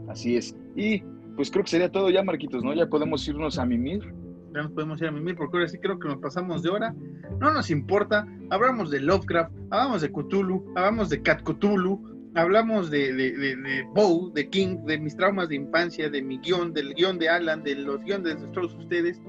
[0.08, 0.56] Así es.
[0.76, 1.02] Y
[1.36, 2.74] pues creo que sería todo ya, Marquitos, ¿no?
[2.74, 4.14] Ya podemos irnos a mimir.
[4.54, 6.94] Ya nos podemos ir a mimir, porque ahora sí creo que nos pasamos de hora.
[7.40, 8.28] No nos importa.
[8.50, 13.84] Hablamos de Lovecraft, hablamos de Cthulhu, hablamos de Cat Cthulhu, hablamos de, de, de, de
[13.94, 17.64] Bow, de King, de mis traumas de infancia, de mi guion, del guion de Alan,
[17.64, 19.22] de los guiones de todos ustedes.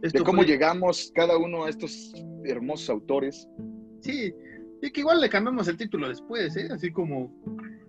[0.00, 2.12] de cómo llegamos cada uno a estos
[2.44, 3.48] hermosos autores.
[4.00, 4.34] Sí,
[4.82, 6.68] y que igual le cambiamos el título después, ¿eh?
[6.70, 7.32] Así como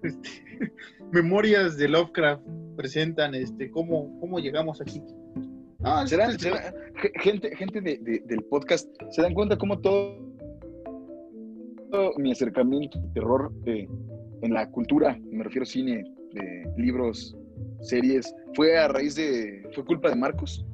[0.04, 0.30] este,
[1.12, 2.44] Memorias de Lovecraft
[2.78, 5.02] presentan este cómo, cómo llegamos aquí.
[7.16, 10.20] gente, gente del podcast, ¿se dan cuenta cómo todo,
[12.18, 13.52] mi acercamiento al terror
[14.46, 16.04] en la cultura, me refiero a cine,
[16.34, 17.36] de libros,
[17.82, 20.66] series, fue a raíz de, fue culpa de Marcos?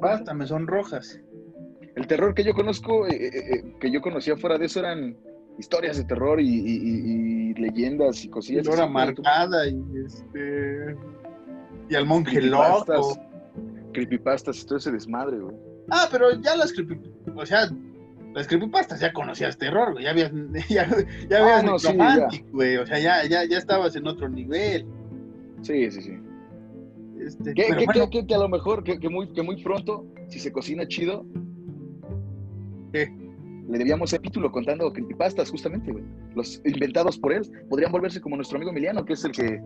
[0.00, 1.20] Basta, me son rojas.
[1.96, 5.16] El terror que yo conozco, eh, eh, eh, que yo conocía fuera de eso eran
[5.58, 8.66] historias de terror y, leyendas y cosillas.
[8.66, 10.96] Y marcada y este
[11.88, 13.18] y al monje loco.
[13.92, 15.56] Creepypastas y todo ese desmadre, güey.
[15.90, 17.70] Ah, pero ya las creepypastas, o sea,
[18.38, 20.04] las creepypastas ya conocías terror, güey.
[20.04, 20.32] Ya habías,
[20.68, 20.88] ya,
[21.28, 22.76] ya habías ah, güey.
[22.76, 24.86] O sea, ya, ya, ya estabas en otro nivel.
[25.62, 26.18] Sí, sí, sí.
[27.20, 31.26] Este, que, a lo mejor, que, muy, que muy pronto, si se cocina chido,
[32.92, 36.04] le debíamos el título contando creepypastas, justamente, güey.
[36.36, 37.42] Los inventados por él.
[37.68, 39.60] Podrían volverse como nuestro amigo Emiliano, que es el que,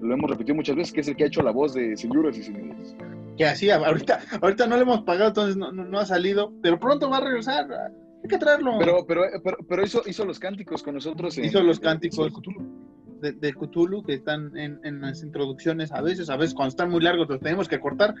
[0.00, 2.36] lo hemos repetido muchas veces, que es el que ha hecho la voz de señoras
[2.36, 2.94] y señores.
[3.36, 7.18] Que así, ahorita, ahorita no le hemos pagado, entonces no, ha salido, pero pronto va
[7.18, 7.92] a regresar.
[8.22, 8.78] Hay que traerlo.
[8.78, 9.22] Pero, pero,
[9.68, 11.38] pero, hizo, hizo los cánticos con nosotros.
[11.38, 12.32] hizo los cánticos
[13.20, 16.90] de, de, Cthulhu que están en, en, las introducciones a veces, a veces cuando están
[16.90, 18.14] muy largos los tenemos que cortar,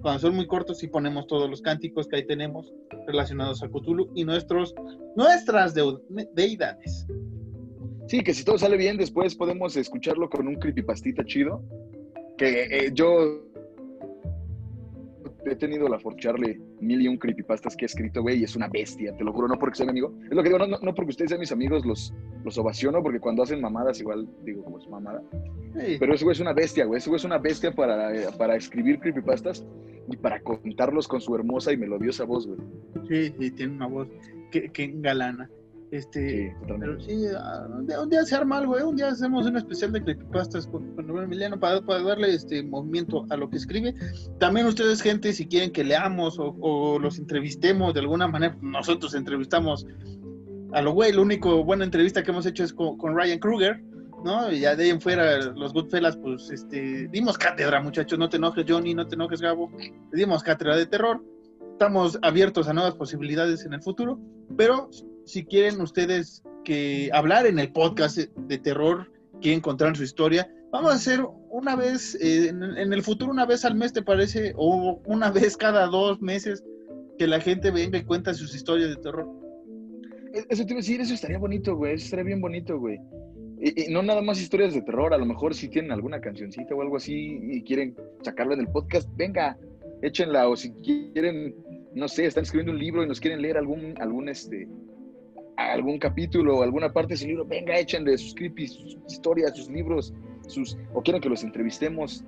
[0.00, 2.72] cuando son muy cortos sí ponemos todos los cánticos que ahí tenemos
[3.06, 4.74] relacionados a Cthulhu y nuestros,
[5.16, 7.06] nuestras deidades.
[8.06, 11.64] Sí, que si todo sale bien después podemos escucharlo con un creepypastita chido,
[12.36, 13.44] que eh, yo
[15.46, 18.68] he tenido la forcharle mil y un creepypastas que he escrito, güey, y es una
[18.68, 20.12] bestia, te lo juro, no porque sea mi amigo.
[20.24, 22.12] Es lo que digo, no, no, no porque ustedes sean mis amigos, los,
[22.44, 25.22] los ovaciono, porque cuando hacen mamadas, igual digo como es mamada.
[25.78, 25.96] Sí.
[25.98, 26.98] Pero ese güey es una bestia, güey.
[26.98, 29.66] Ese güey es una bestia para, eh, para escribir creepypastas
[30.08, 32.60] y para contarlos con su hermosa y melodiosa voz, güey.
[33.08, 34.08] Sí, sí, tiene una voz
[34.50, 35.50] que, que engalana.
[35.90, 36.66] Este, Sí.
[36.66, 38.82] Pero sí, ah, un día, un día se arma algo, ¿eh?
[38.82, 43.26] Un día hacemos un especial de creepypastas con, con Emiliano para, para darle este movimiento
[43.30, 43.94] a lo que escribe.
[44.38, 49.14] También ustedes, gente, si quieren que leamos o, o los entrevistemos de alguna manera, nosotros
[49.14, 49.86] entrevistamos
[50.72, 51.12] a lo güey.
[51.12, 53.82] La única buena entrevista que hemos hecho es con, con Ryan Kruger,
[54.24, 54.50] ¿no?
[54.50, 58.18] Y ya de ahí en fuera, los Goodfellas, pues, este, dimos cátedra, muchachos.
[58.18, 59.70] No te enojes, Johnny, no te enojes, Gabo.
[60.12, 61.22] Dimos cátedra de terror.
[61.72, 64.18] Estamos abiertos a nuevas posibilidades en el futuro,
[64.56, 64.90] pero
[65.24, 69.10] si quieren ustedes que hablar en el podcast de terror,
[69.40, 71.20] quieren contar su historia, vamos a hacer
[71.50, 74.52] una vez, eh, en, en el futuro, una vez al mes, ¿te parece?
[74.56, 76.62] O una vez cada dos meses,
[77.18, 79.28] que la gente venga y cuenta sus historias de terror.
[80.32, 81.94] E- Eso te iba a decir, eso estaría bonito, güey.
[81.94, 82.98] Eso estaría bien bonito, güey.
[83.60, 86.74] Y, y no nada más historias de terror, a lo mejor si tienen alguna cancioncita
[86.74, 89.56] o algo así y quieren sacarla en el podcast, venga,
[90.02, 90.48] échenla.
[90.48, 91.54] O si quieren,
[91.94, 94.66] no sé, están escribiendo un libro y nos quieren leer algún, algún, este,
[95.56, 99.68] algún capítulo o alguna parte de ese libro, venga, échenle sus creepy, sus historias, sus
[99.70, 100.12] libros,
[100.48, 102.24] sus, o quieren que los entrevistemos,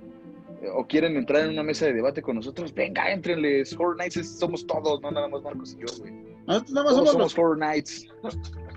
[0.61, 3.73] eh, o quieren entrar en una mesa de debate con nosotros, venga, éntrenles.
[3.77, 6.13] Horror Nights somos todos, no nada más Marcos y yo, güey.
[6.47, 8.07] Nosotros nada más Todos somos, los- Horror Nights.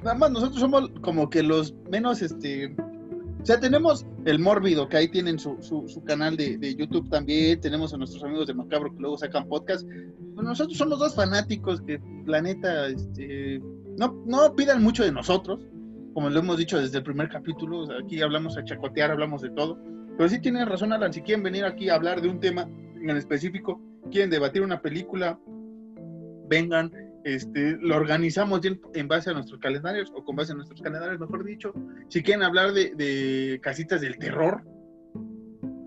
[0.03, 2.75] nada más nosotros somos como que los menos, este,
[3.43, 7.09] o sea, tenemos el Mórbido, que ahí tienen su, su, su canal de, de YouTube
[7.09, 9.87] también, tenemos a nuestros amigos de Macabro que luego sacan podcast.
[10.35, 13.63] Nosotros somos dos fanáticos que, la neta, este,
[14.01, 15.61] no, no pidan mucho de nosotros,
[16.15, 19.79] como lo hemos dicho desde el primer capítulo, aquí hablamos a chacotear, hablamos de todo.
[20.17, 22.67] Pero sí tienen razón, Alan, si quieren venir aquí a hablar de un tema
[22.97, 23.79] en específico,
[24.11, 25.39] quieren debatir una película,
[26.49, 26.91] vengan,
[27.25, 31.45] este, lo organizamos en base a nuestros calendarios, o con base a nuestros calendarios, mejor
[31.45, 31.75] dicho.
[32.09, 34.63] Si quieren hablar de, de casitas del terror,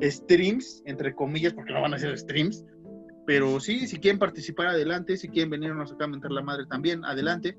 [0.00, 2.64] streams, entre comillas, porque no van a ser streams,
[3.26, 7.04] pero sí, si quieren participar adelante, si quieren venirnos acá a mentar la madre también,
[7.04, 7.56] adelante,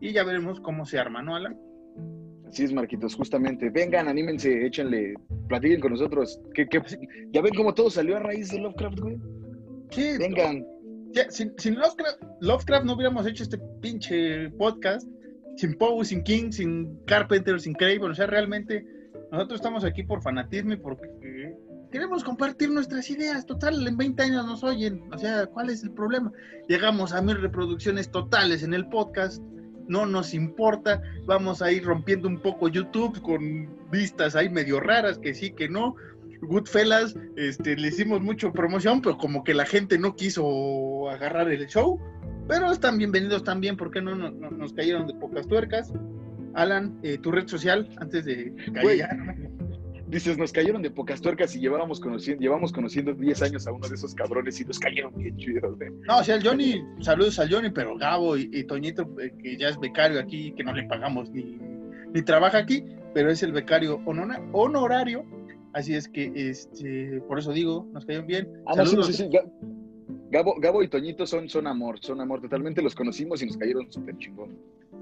[0.00, 1.58] y ya veremos cómo se arma, ¿no, Alan?
[2.48, 3.70] Así es, Marquitos, justamente.
[3.70, 5.14] Vengan, anímense, échenle,
[5.48, 6.40] platiquen con nosotros.
[6.54, 6.80] ¿Qué, qué-
[7.32, 9.16] ya ven cómo todo salió a raíz de Lovecraft, güey.
[9.90, 10.64] Sí, Vengan.
[11.12, 15.08] Ya, sin, sin Lovecraft, Lovecraft no hubiéramos hecho este pinche podcast,
[15.56, 18.84] sin Poe, sin King, sin Carpenter, sin Craven, o sea, realmente
[19.32, 21.08] nosotros estamos aquí por fanatismo y porque
[21.96, 25.92] queremos compartir nuestras ideas, total, en 20 años nos oyen, o sea, ¿cuál es el
[25.92, 26.30] problema?
[26.68, 29.42] Llegamos a mil reproducciones totales en el podcast,
[29.88, 35.18] no nos importa, vamos a ir rompiendo un poco YouTube con vistas ahí medio raras,
[35.18, 35.94] que sí, que no,
[36.42, 41.66] Goodfellas, este, le hicimos mucho promoción, pero como que la gente no quiso agarrar el
[41.66, 41.98] show.
[42.46, 45.94] Pero están bienvenidos también, ¿por qué no, no- no- nos cayeron de pocas tuercas?
[46.52, 48.52] Alan, eh, tu red social, antes de
[48.82, 49.00] Güey.
[50.16, 53.86] Dices, nos cayeron de pocas tuercas y llevábamos conociendo, llevamos conociendo 10 años a uno
[53.86, 55.90] de esos cabrones y nos cayeron bien chidos, güey.
[56.08, 59.58] No, o sea, el Johnny, saludos al Johnny, pero Gabo y, y Toñito, eh, que
[59.58, 61.58] ya es becario aquí, que no le pagamos ni,
[62.14, 62.82] ni trabaja aquí,
[63.12, 65.22] pero es el becario honora- honorario.
[65.74, 68.48] Así es que, este, por eso digo, nos cayeron bien.
[68.64, 69.06] Ah, no, sí, Saludos.
[69.08, 69.24] sí, sí.
[69.24, 69.44] Ga-
[70.30, 72.40] Gabo, Gabo y Toñito son, son amor, son amor.
[72.40, 74.56] Totalmente los conocimos y nos cayeron súper chingón.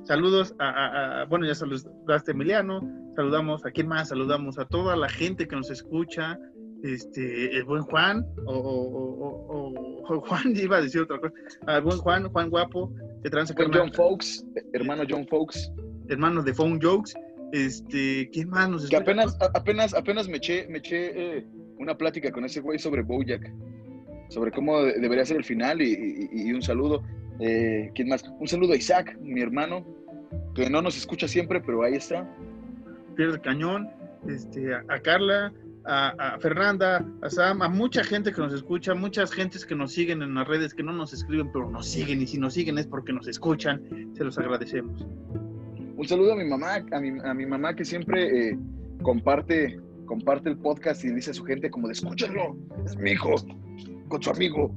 [0.04, 2.80] Saludos a, a- a- bueno, ya saludaste a Emiliano,
[3.16, 6.38] saludamos a quién más, saludamos a toda la gente que nos escucha,
[6.82, 11.32] este, el buen Juan, o, o- o- o- Juan, iba a decir otra cosa,
[11.66, 12.92] al buen Juan, Juan Guapo,
[13.22, 14.44] que transa John Folks,
[14.74, 15.72] hermano John Folks,
[16.08, 17.14] hermano de Phone Jokes,
[17.52, 19.10] este, ¿quién más nos que escucha?
[19.12, 21.46] apenas, a- apenas, apenas me eché, me eché eh,
[21.78, 23.50] una plática con ese güey sobre Bojack,
[24.28, 27.02] sobre cómo debería ser el final y, un saludo.
[27.40, 28.24] Eh, ¿Quién más?
[28.38, 29.84] Un saludo a Isaac, mi hermano,
[30.54, 32.28] que no nos escucha siempre, pero ahí está.
[33.16, 33.88] Pierde cañón,
[34.26, 35.52] este, a Carla,
[35.86, 40.22] a, Fernanda, a Sam, a mucha gente que nos escucha, muchas gentes que nos siguen
[40.22, 42.86] en las redes, que no nos escriben, pero nos siguen, y si nos siguen es
[42.86, 43.82] porque nos escuchan,
[44.14, 45.06] se los agradecemos.
[45.96, 48.58] Un saludo a mi mamá, a mi, a mi mamá que siempre eh,
[49.02, 53.34] comparte, comparte el podcast y dice a su gente como de escúchalo, es mi hijo,
[54.08, 54.74] con su amigo,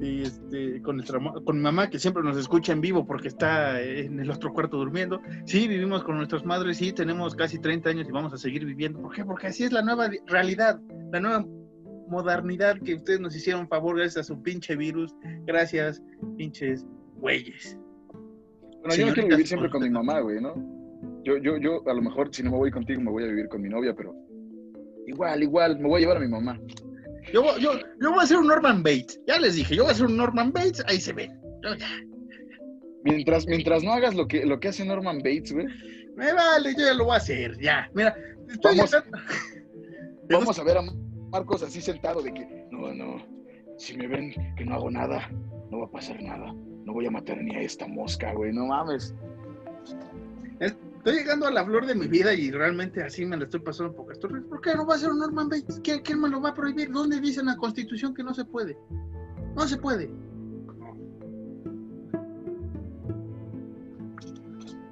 [0.00, 3.80] y este, con, nuestra, con mi mamá que siempre nos escucha en vivo porque está
[3.80, 5.20] en el otro cuarto durmiendo.
[5.44, 9.00] Sí, vivimos con nuestras madres, sí, tenemos casi 30 años y vamos a seguir viviendo.
[9.00, 9.24] ¿Por qué?
[9.24, 10.80] Porque así es la nueva realidad,
[11.12, 11.46] la nueva
[12.08, 15.14] modernidad que ustedes nos hicieron favor gracias a su pinche virus.
[15.46, 16.02] Gracias,
[16.36, 16.86] pinches
[17.16, 17.78] güeyes.
[18.80, 20.54] Bueno, yo no quiero vivir siempre con mi mamá, güey, ¿no?
[21.24, 23.48] Yo, yo, yo, a lo mejor si no me voy contigo me voy a vivir
[23.48, 24.14] con mi novia, pero
[25.06, 26.60] igual, igual, me voy a llevar a mi mamá.
[27.32, 29.20] Yo, yo, yo voy a hacer un Norman Bates.
[29.26, 31.30] Ya les dije, yo voy a hacer un Norman Bates, ahí se ve.
[33.04, 35.66] Mientras, mientras no hagas lo que, lo que hace Norman Bates, güey.
[36.16, 37.90] Me vale, yo ya lo voy a hacer, ya.
[37.94, 38.16] Mira,
[38.62, 38.96] vamos,
[40.30, 40.82] vamos a ver a
[41.30, 43.24] Marcos así sentado de que, no, no,
[43.76, 45.28] si me ven que no hago nada,
[45.70, 46.54] no va a pasar nada.
[46.84, 49.14] No voy a matar ni a esta mosca, güey, no mames.
[51.06, 53.94] Estoy llegando a la flor de mi vida y realmente así me la estoy pasando
[53.94, 54.42] pocas torres.
[54.42, 55.80] ¿Por qué no va a ser un Norman Bates?
[55.84, 56.90] ¿Quién, me lo va a prohibir?
[56.90, 58.76] ¿Dónde dice en la Constitución que no se puede?
[59.54, 60.10] No se puede.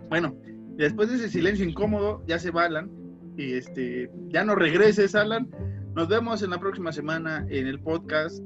[0.08, 0.36] Bueno,
[0.76, 2.92] después de ese silencio incómodo, ya se va Alan.
[3.36, 5.50] Y este, ya no regreses, Alan.
[5.96, 8.40] Nos vemos en la próxima semana en el podcast.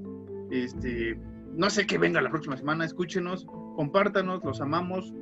[0.51, 1.21] Este,
[1.53, 2.87] no sé qué venga la próxima semana.
[2.87, 3.45] Escúchenos,
[3.77, 5.13] compártanos, los amamos.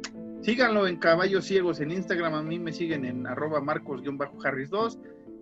[0.47, 2.35] Síganlo en Caballos Ciegos en Instagram.
[2.35, 4.97] A mí me siguen en arroba marcos-harris2.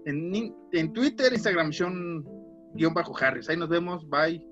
[0.06, 3.50] En, en Twitter, Instagram, Sean-harris.
[3.50, 4.08] Ahí nos vemos.
[4.08, 4.42] Bye.